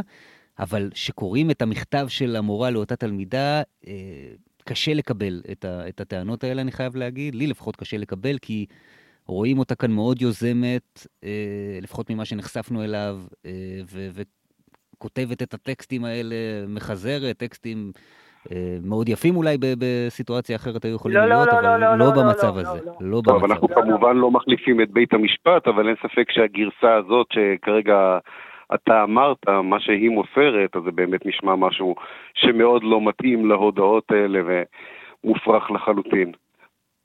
אבל 0.60 0.89
שקוראים 0.93 1.51
את 1.51 1.62
המכתב 1.62 2.05
של 2.07 2.36
המורה 2.36 2.70
לאותה 2.70 2.95
תלמידה, 2.95 3.62
אה, 3.88 3.93
קשה 4.66 4.93
לקבל 4.93 5.41
את, 5.51 5.66
ה, 5.66 5.88
את 5.88 6.01
הטענות 6.01 6.43
האלה, 6.43 6.62
אני 6.62 6.72
חייב 6.72 6.95
להגיד. 6.95 7.36
לי 7.36 7.47
לפחות 7.47 7.76
קשה 7.76 7.97
לקבל, 7.97 8.38
כי 8.41 8.66
רואים 9.26 9.60
אותה 9.60 9.76
כאן 9.76 9.91
מאוד 9.91 10.22
יוזמת, 10.22 11.07
אה, 11.24 11.80
לפחות 11.82 12.10
ממה 12.10 12.26
שנחשפנו 12.26 12.84
אליו, 12.84 13.18
אה, 13.45 13.51
ו, 13.91 14.07
וכותבת 14.95 15.41
את 15.41 15.53
הטקסטים 15.53 16.05
האלה, 16.05 16.36
מחזרת, 16.68 17.38
טקסטים 17.38 17.91
מאוד 18.84 19.10
יפים 19.10 19.36
אולי 19.36 19.57
בסיטואציה 19.80 20.55
אחרת 20.55 20.86
היו 20.86 20.95
יכולים 20.95 21.18
לא, 21.18 21.24
לא, 21.24 21.30
להיות, 21.30 21.47
לא, 21.47 21.53
אבל 21.53 21.64
לא, 21.64 21.78
לא, 21.78 21.97
לא, 21.97 22.05
לא, 22.05 22.24
במצב 22.24 22.55
לא, 22.55 22.62
הזה. 22.62 22.80
לא, 22.86 22.93
לא 23.01 23.22
טוב, 23.24 23.34
במצב 23.36 23.51
אנחנו 23.51 23.68
הזה. 23.72 23.82
כמובן 23.82 24.18
לא 24.18 24.32
מחליפים 24.32 24.82
את 24.82 24.91
בית 24.91 25.14
המשפט, 25.14 25.68
אבל 25.68 25.88
אין 25.88 25.95
ספק 25.95 26.32
שהגרסה 26.32 26.95
הזאת 26.95 27.28
שכרגע 27.32 28.18
אתה 28.74 29.04
אמרת, 29.04 29.38
מה 29.64 29.80
שהיא 29.80 30.10
מוסרת, 30.10 30.76
אז 30.76 30.82
זה 30.86 30.92
באמת 30.92 31.26
נשמע 31.26 31.56
משהו 31.56 31.96
שמאוד 32.34 32.84
לא 32.84 33.02
מתאים 33.08 33.46
להודעות 33.50 34.12
האלה 34.12 34.40
ומופרך 35.24 35.72
לחלוטין. 35.72 36.32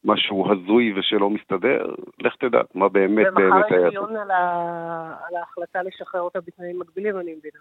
משהו 0.04 0.52
הזוי 0.52 0.92
ושלא 0.96 1.30
מסתדר, 1.30 1.94
לך 2.20 2.34
תדע 2.40 2.60
מה 2.74 2.88
באמת 2.88 3.26
באמת 3.34 3.52
ומחר 3.54 3.74
היה 3.74 3.86
יש 3.86 3.90
דיון 3.90 4.16
על 4.16 4.30
ה- 4.30 5.14
על 5.28 5.36
ההחלטה 5.36 5.82
לשחרר 5.82 6.20
אותה 6.20 6.38
בתנאים 6.40 6.78
מגבילים, 6.78 7.14
אני 7.16 7.30
מבינה. 7.34 7.58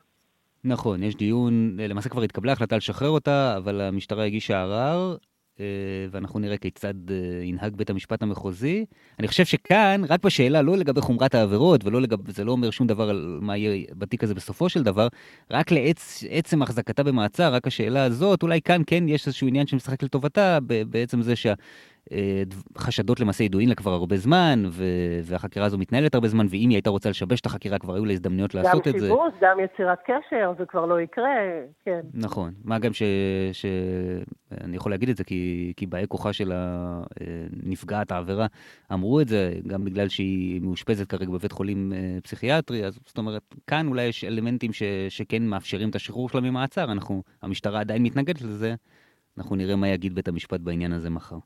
נכון, 0.66 1.04
יש 1.04 1.16
דיון, 1.16 1.54
למעשה 1.80 2.10
כבר 2.10 2.22
התקבלה 2.22 2.51
החלטה 2.51 2.76
לשחרר 2.78 3.10
אותה, 3.10 3.54
אבל 3.58 3.82
המשטרה 3.82 4.24
הגישה 4.26 4.62
ערר, 4.62 5.16
ואנחנו 6.12 6.39
נראה 6.39 6.58
כיצד 6.58 6.93
אה, 7.12 7.43
ינהג 7.43 7.76
בית 7.76 7.89
המשפט 7.89 8.24
המחוזי. 8.24 8.86
אני 9.20 9.28
חושב 9.28 9.45
שכאן, 9.45 10.01
רק 10.10 10.24
בשאלה, 10.24 10.62
לא 10.62 10.78
לגבי 10.78 11.01
חומרת 11.01 11.36
העבירות, 11.36 11.86
ולא 11.86 12.01
לגב, 12.01 12.20
לא 12.45 12.51
אומר 12.51 12.70
שום 12.70 12.88
דבר 12.88 13.10
על 13.10 13.39
מה 13.41 13.58
יהיה 13.58 13.86
בתיק 13.97 14.24
הזה 14.24 14.36
בסופו 14.36 14.70
של 14.70 14.84
דבר, 14.84 15.08
רק 15.51 15.72
לעצם 15.72 16.62
החזקתה 16.62 17.04
במעצר, 17.04 17.54
רק 17.54 17.68
השאלה 17.68 18.04
הזאת, 18.04 18.43
אולי 18.43 18.62
כאן 18.62 18.82
כן 18.88 19.10
יש 19.10 19.28
איזשהו 19.28 19.47
עניין 19.47 19.68
שמשחק 19.68 20.04
לטובתה, 20.04 20.60
בעצם 20.89 21.22
זה 21.22 21.36
שה... 21.36 21.54
אה, 22.12 22.43
חשדות 22.78 23.20
למעשה 23.20 23.43
ידועים 23.43 23.70
לה 23.70 23.76
כבר 23.76 23.91
הרבה 23.91 24.18
זמן, 24.18 24.64
ו- 24.70 25.20
והחקירה 25.24 25.66
הזו 25.66 25.78
מתנהלת 25.78 26.16
הרבה 26.16 26.28
זמן, 26.28 26.45
ואם 26.49 26.70
היא 26.70 26.76
הייתה 26.76 26.89
רוצה 26.89 27.10
לשבש 27.10 27.41
את 27.41 27.45
החקירה, 27.45 27.80
כבר 27.80 27.95
היו 27.95 28.06
לה 28.06 28.14
הזדמנויות 28.14 28.56
לעשות 28.56 28.88
את 28.88 28.93
זה. 28.93 29.08
גם 29.08 29.16
שיבוש, 29.16 29.34
גם 29.41 29.58
יצירת 29.60 29.97
קשר, 30.06 30.54
זה 30.58 30.66
כבר 30.66 30.86
לא 30.86 31.01
יקרה, 31.01 31.36
כן. 31.86 31.99
נכון. 32.14 32.54
מה 32.64 32.80
גם 32.80 32.93
ש... 32.93 33.04
ש... 33.51 33.66
אני 34.62 34.76
יכול 34.76 34.91
להגיד 34.91 35.10
את 35.10 35.18
זה, 35.18 35.24
כי, 35.24 35.74
כי 35.78 35.86
באי 35.86 36.06
כוחה 36.08 36.34
של 36.34 36.51
הנפגעת 36.56 38.12
העבירה 38.12 38.47
אמרו 38.93 39.22
את 39.22 39.28
זה, 39.28 39.54
גם 39.68 39.86
בגלל 39.86 40.08
שהיא 40.08 40.62
מאושפזת 40.62 41.10
כרגע 41.10 41.32
בבית 41.32 41.51
חולים 41.51 41.93
אה, 41.93 42.18
פסיכיאטרי, 42.24 42.86
אז 42.86 42.99
זאת 43.06 43.18
אומרת, 43.18 43.56
כאן 43.68 43.88
אולי 43.88 44.04
יש 44.04 44.24
אלמנטים 44.24 44.74
ש... 44.74 44.84
שכן 45.10 45.43
מאפשרים 45.43 45.89
את 45.89 45.95
השחרור 45.95 46.30
שלה 46.30 46.41
ממעצר, 46.41 46.91
אנחנו, 46.91 47.24
המשטרה 47.41 47.80
עדיין 47.80 48.04
מתנגדת 48.04 48.41
לזה, 48.41 48.76
אנחנו 49.38 49.56
נראה 49.56 49.76
מה 49.76 49.88
יגיד 49.88 50.16
בית 50.16 50.28
המשפט 50.28 50.60
בעניין 50.60 50.93
הזה 50.93 51.10
מחר. 51.10 51.38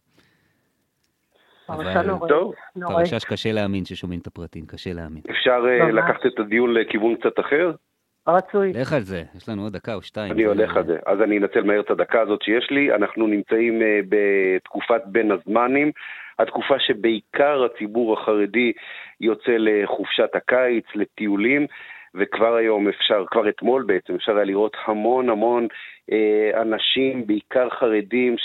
פרשה 1.68 2.02
נוראית. 2.02 2.32
טוב. 2.32 2.54
פרשה 2.88 3.20
שקשה 3.20 3.52
להאמין 3.52 3.86
ששומעים 3.86 4.20
את 4.20 4.28
הפרטים, 4.28 4.66
קשה 4.66 4.94
להאמין. 4.94 5.22
אפשר 5.30 5.64
אה. 5.68 5.92
לקחת 5.92 6.26
את 6.26 6.40
הדיון 6.40 6.74
לכיוון 6.74 7.16
קצת 7.16 7.40
אחר? 7.40 7.72
רצוי. 8.28 8.74
לך 8.74 8.94
על 8.94 9.02
זה, 9.02 9.24
יש 9.36 9.50
לנו 9.50 9.64
עוד 9.64 9.74
דקה 9.74 9.94
או 9.94 10.02
שתיים. 10.02 10.32
אני 10.32 10.44
הולך 10.44 10.78
על 10.78 10.86
זה. 10.86 10.98
אז 11.06 11.22
אני 11.22 11.38
אנצל 11.38 11.64
מהר 11.64 11.80
את 11.80 11.92
הדקה 11.92 12.22
הזאת 12.22 12.42
שיש 12.42 12.68
לי. 12.72 12.96
אנחנו 12.96 13.28
נמצאים 13.28 13.82
אה, 13.82 14.00
בתקופת 14.10 15.02
בין 15.06 15.32
הזמנים, 15.32 15.92
התקופה 16.40 16.80
שבעיקר 16.80 17.64
הציבור 17.64 18.14
החרדי 18.14 18.72
יוצא 19.22 19.52
לחופשת 19.58 20.30
הקיץ, 20.36 20.86
לטיולים. 20.96 21.68
וכבר 22.16 22.56
היום 22.56 22.88
אפשר, 22.88 23.24
כבר 23.32 23.50
אתמול 23.50 23.84
בעצם, 23.84 24.16
אפשר 24.16 24.36
היה 24.36 24.44
לראות 24.44 24.78
המון 24.86 25.30
המון 25.30 25.68
אה, 26.12 26.62
אנשים, 26.62 27.28
בעיקר 27.28 27.70
חרדים, 27.70 28.36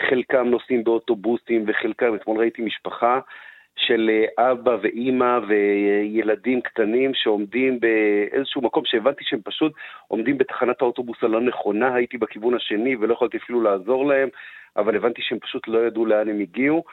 שחלקם 0.00 0.46
נוסעים 0.46 0.84
באוטובוסים 0.84 1.64
וחלקם, 1.66 2.14
אתמול 2.14 2.38
ראיתי 2.38 2.62
משפחה 2.62 3.20
של 3.76 4.10
אה, 4.38 4.52
אבא 4.52 4.76
ואימא 4.82 5.38
וילדים 5.48 6.60
קטנים 6.60 7.14
שעומדים 7.14 7.80
באיזשהו 7.80 8.62
מקום 8.62 8.84
שהבנתי 8.86 9.24
שהם 9.24 9.40
פשוט 9.44 9.72
עומדים 10.08 10.38
בתחנת 10.38 10.82
האוטובוס 10.82 11.18
הלא 11.22 11.40
נכונה, 11.40 11.94
הייתי 11.94 12.18
בכיוון 12.18 12.54
השני 12.54 12.96
ולא 12.96 13.12
יכולתי 13.12 13.36
אפילו 13.36 13.62
לעזור 13.62 14.06
להם, 14.06 14.28
אבל 14.76 14.96
הבנתי 14.96 15.22
שהם 15.22 15.38
פשוט 15.38 15.68
לא 15.68 15.86
ידעו 15.86 16.06
לאן 16.06 16.28
הם 16.28 16.40
הגיעו. 16.40 16.84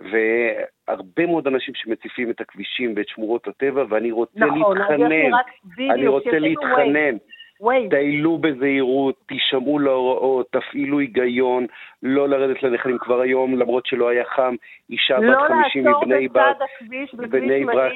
והרבה 0.00 1.26
מאוד 1.26 1.46
אנשים 1.46 1.74
שמציפים 1.74 2.30
את 2.30 2.40
הכבישים 2.40 2.92
ואת 2.96 3.08
שמורות 3.08 3.48
הטבע, 3.48 3.84
ואני 3.88 4.12
רוצה 4.12 4.40
נכון, 4.40 4.78
להתחנן, 4.78 5.30
אני 5.90 6.06
רוצה 6.06 6.38
להתחנן, 6.38 7.16
ווייז. 7.60 7.90
טיילו 7.90 8.38
בזהירות, 8.38 9.14
תישמעו 9.26 9.78
להוראות, 9.78 10.46
תפעילו 10.50 10.98
היגיון, 10.98 11.66
לא 12.02 12.28
לרדת 12.28 12.62
לנחלים 12.62 12.98
כבר 12.98 13.20
היום, 13.20 13.58
למרות 13.58 13.86
שלא 13.86 14.08
היה 14.08 14.24
חם, 14.24 14.54
אישה 14.90 15.16
בת 15.16 15.22
לא 15.22 15.48
50 15.48 15.86
לעצור 15.86 16.02
מבני 16.02 16.28
ברק 16.28 16.56
בצד 16.56 16.64
הכביש 16.82 17.14
בני 17.14 17.64
ברק. 17.64 17.92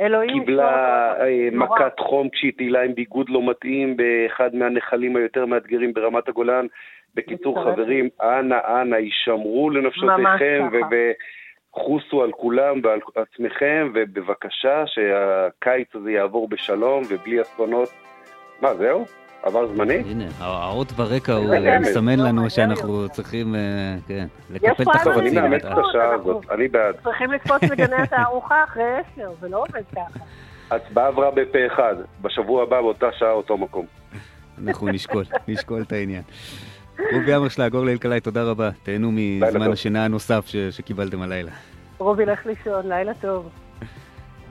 אלוהים 0.00 0.44
קיבלה. 0.44 1.14
אה. 1.20 1.48
מכת 1.52 2.00
חום 2.00 2.28
כשהיא 2.28 2.52
טיילה 2.56 2.82
עם 2.82 2.94
ביגוד 2.94 3.28
לא 3.28 3.50
מתאים 3.50 3.96
באחד 3.96 4.54
מהנחלים 4.54 5.16
היותר 5.16 5.46
מאתגרים 5.46 5.92
ברמת 5.92 6.28
הגולן. 6.28 6.66
בקיצור. 7.14 7.64
חברים, 7.64 8.08
אנא, 8.22 8.58
אנא, 8.66 8.96
הישמרו 8.96 9.70
לנפשותיכם. 9.70 10.68
וחוסו 10.90 12.22
על 12.22 12.32
כולם 12.32 12.80
ועל 12.82 13.00
עצמכם, 13.16 13.90
ובבקשה 13.94 14.86
שהקיץ 14.86 15.94
הזה 15.94 16.12
יעבור 16.12 16.48
בשלום 16.48 17.02
ובלי 17.10 17.40
אסונות. 17.40 17.88
מה, 18.60 18.74
זהו? 18.74 19.04
עבר 19.42 19.66
זמני? 19.66 19.94
הנה, 19.94 20.24
האות 20.38 20.92
ברקע 20.92 21.32
הוא 21.32 21.54
מסמן 21.80 22.18
לא, 22.18 22.24
לנו 22.24 22.40
מהר 22.40 22.48
שאנחנו 22.48 23.08
צריכים, 23.08 23.54
אה, 23.54 23.60
כן, 24.08 24.26
לקפל 24.50 24.82
את 24.82 24.88
טוב, 25.04 25.18
אני 25.18 25.30
מאמץ 25.30 25.64
את 25.64 25.78
השעה 25.88 26.14
הזאת, 26.14 26.50
אני 26.50 26.68
בעד. 26.68 26.94
צריכים 27.04 27.32
לקפוץ 27.32 27.62
לגני 27.62 27.96
התערוכה 27.96 28.64
אחרי 28.64 28.82
עשר, 28.84 29.30
זה 29.40 29.48
לא 29.48 29.62
עובד 29.62 29.82
ככה. 29.92 30.18
הצבעה 30.70 31.06
עברה 31.06 31.30
בפה 31.30 31.58
אחד, 31.66 31.94
בשבוע 32.22 32.62
הבא 32.62 32.80
באותה 32.80 33.06
שעה 33.18 33.30
אותו 33.30 33.58
מקום. 33.58 33.86
אנחנו 34.64 34.88
נשקול, 34.88 35.24
נשקול 35.48 35.82
את 35.82 35.92
העניין. 35.92 36.22
רובי 37.12 37.36
המרשלג, 37.36 37.74
אורלי 37.74 37.92
אלקלעי, 37.92 38.20
תודה 38.20 38.42
רבה. 38.42 38.70
תהנו 38.82 39.10
מזמן. 39.12 39.72
השינה 39.72 40.04
הנוסף 40.04 40.46
שקיבלתם 40.70 41.22
הלילה. 41.22 41.50
רובי, 41.98 42.26
לך 42.26 42.46
לישון, 42.46 42.88
לילה 42.88 43.12
טוב. 43.20 43.48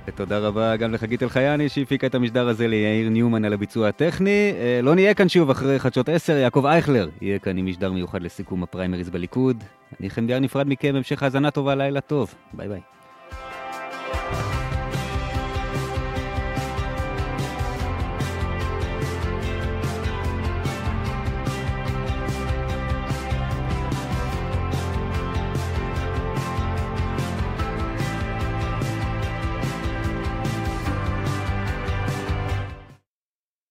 ותודה 0.07 0.39
רבה 0.39 0.75
גם 0.75 0.93
לחגית 0.93 1.23
אלחייני 1.23 1.69
שהפיקה 1.69 2.07
את 2.07 2.15
המשדר 2.15 2.47
הזה 2.47 2.67
ליאיר 2.67 3.09
ניומן 3.09 3.45
על 3.45 3.53
הביצוע 3.53 3.87
הטכני. 3.87 4.53
אה, 4.57 4.79
לא 4.83 4.95
נהיה 4.95 5.13
כאן 5.13 5.29
שוב 5.29 5.49
אחרי 5.49 5.79
חדשות 5.79 6.09
10, 6.09 6.33
יעקב 6.33 6.65
אייכלר 6.65 7.09
יהיה 7.21 7.39
כאן 7.39 7.57
עם 7.57 7.65
משדר 7.65 7.91
מיוחד 7.91 8.21
לסיכום 8.21 8.63
הפריימריז 8.63 9.09
בליכוד. 9.09 9.63
אני 9.99 10.09
חן 10.09 10.19
ביאר 10.19 10.39
נפרד 10.39 10.67
מכם, 10.67 10.95
המשך 10.95 11.23
האזנה 11.23 11.51
טובה, 11.51 11.75
לילה 11.75 12.01
טוב. 12.01 12.33
ביי 12.53 12.67
ביי. 12.67 12.81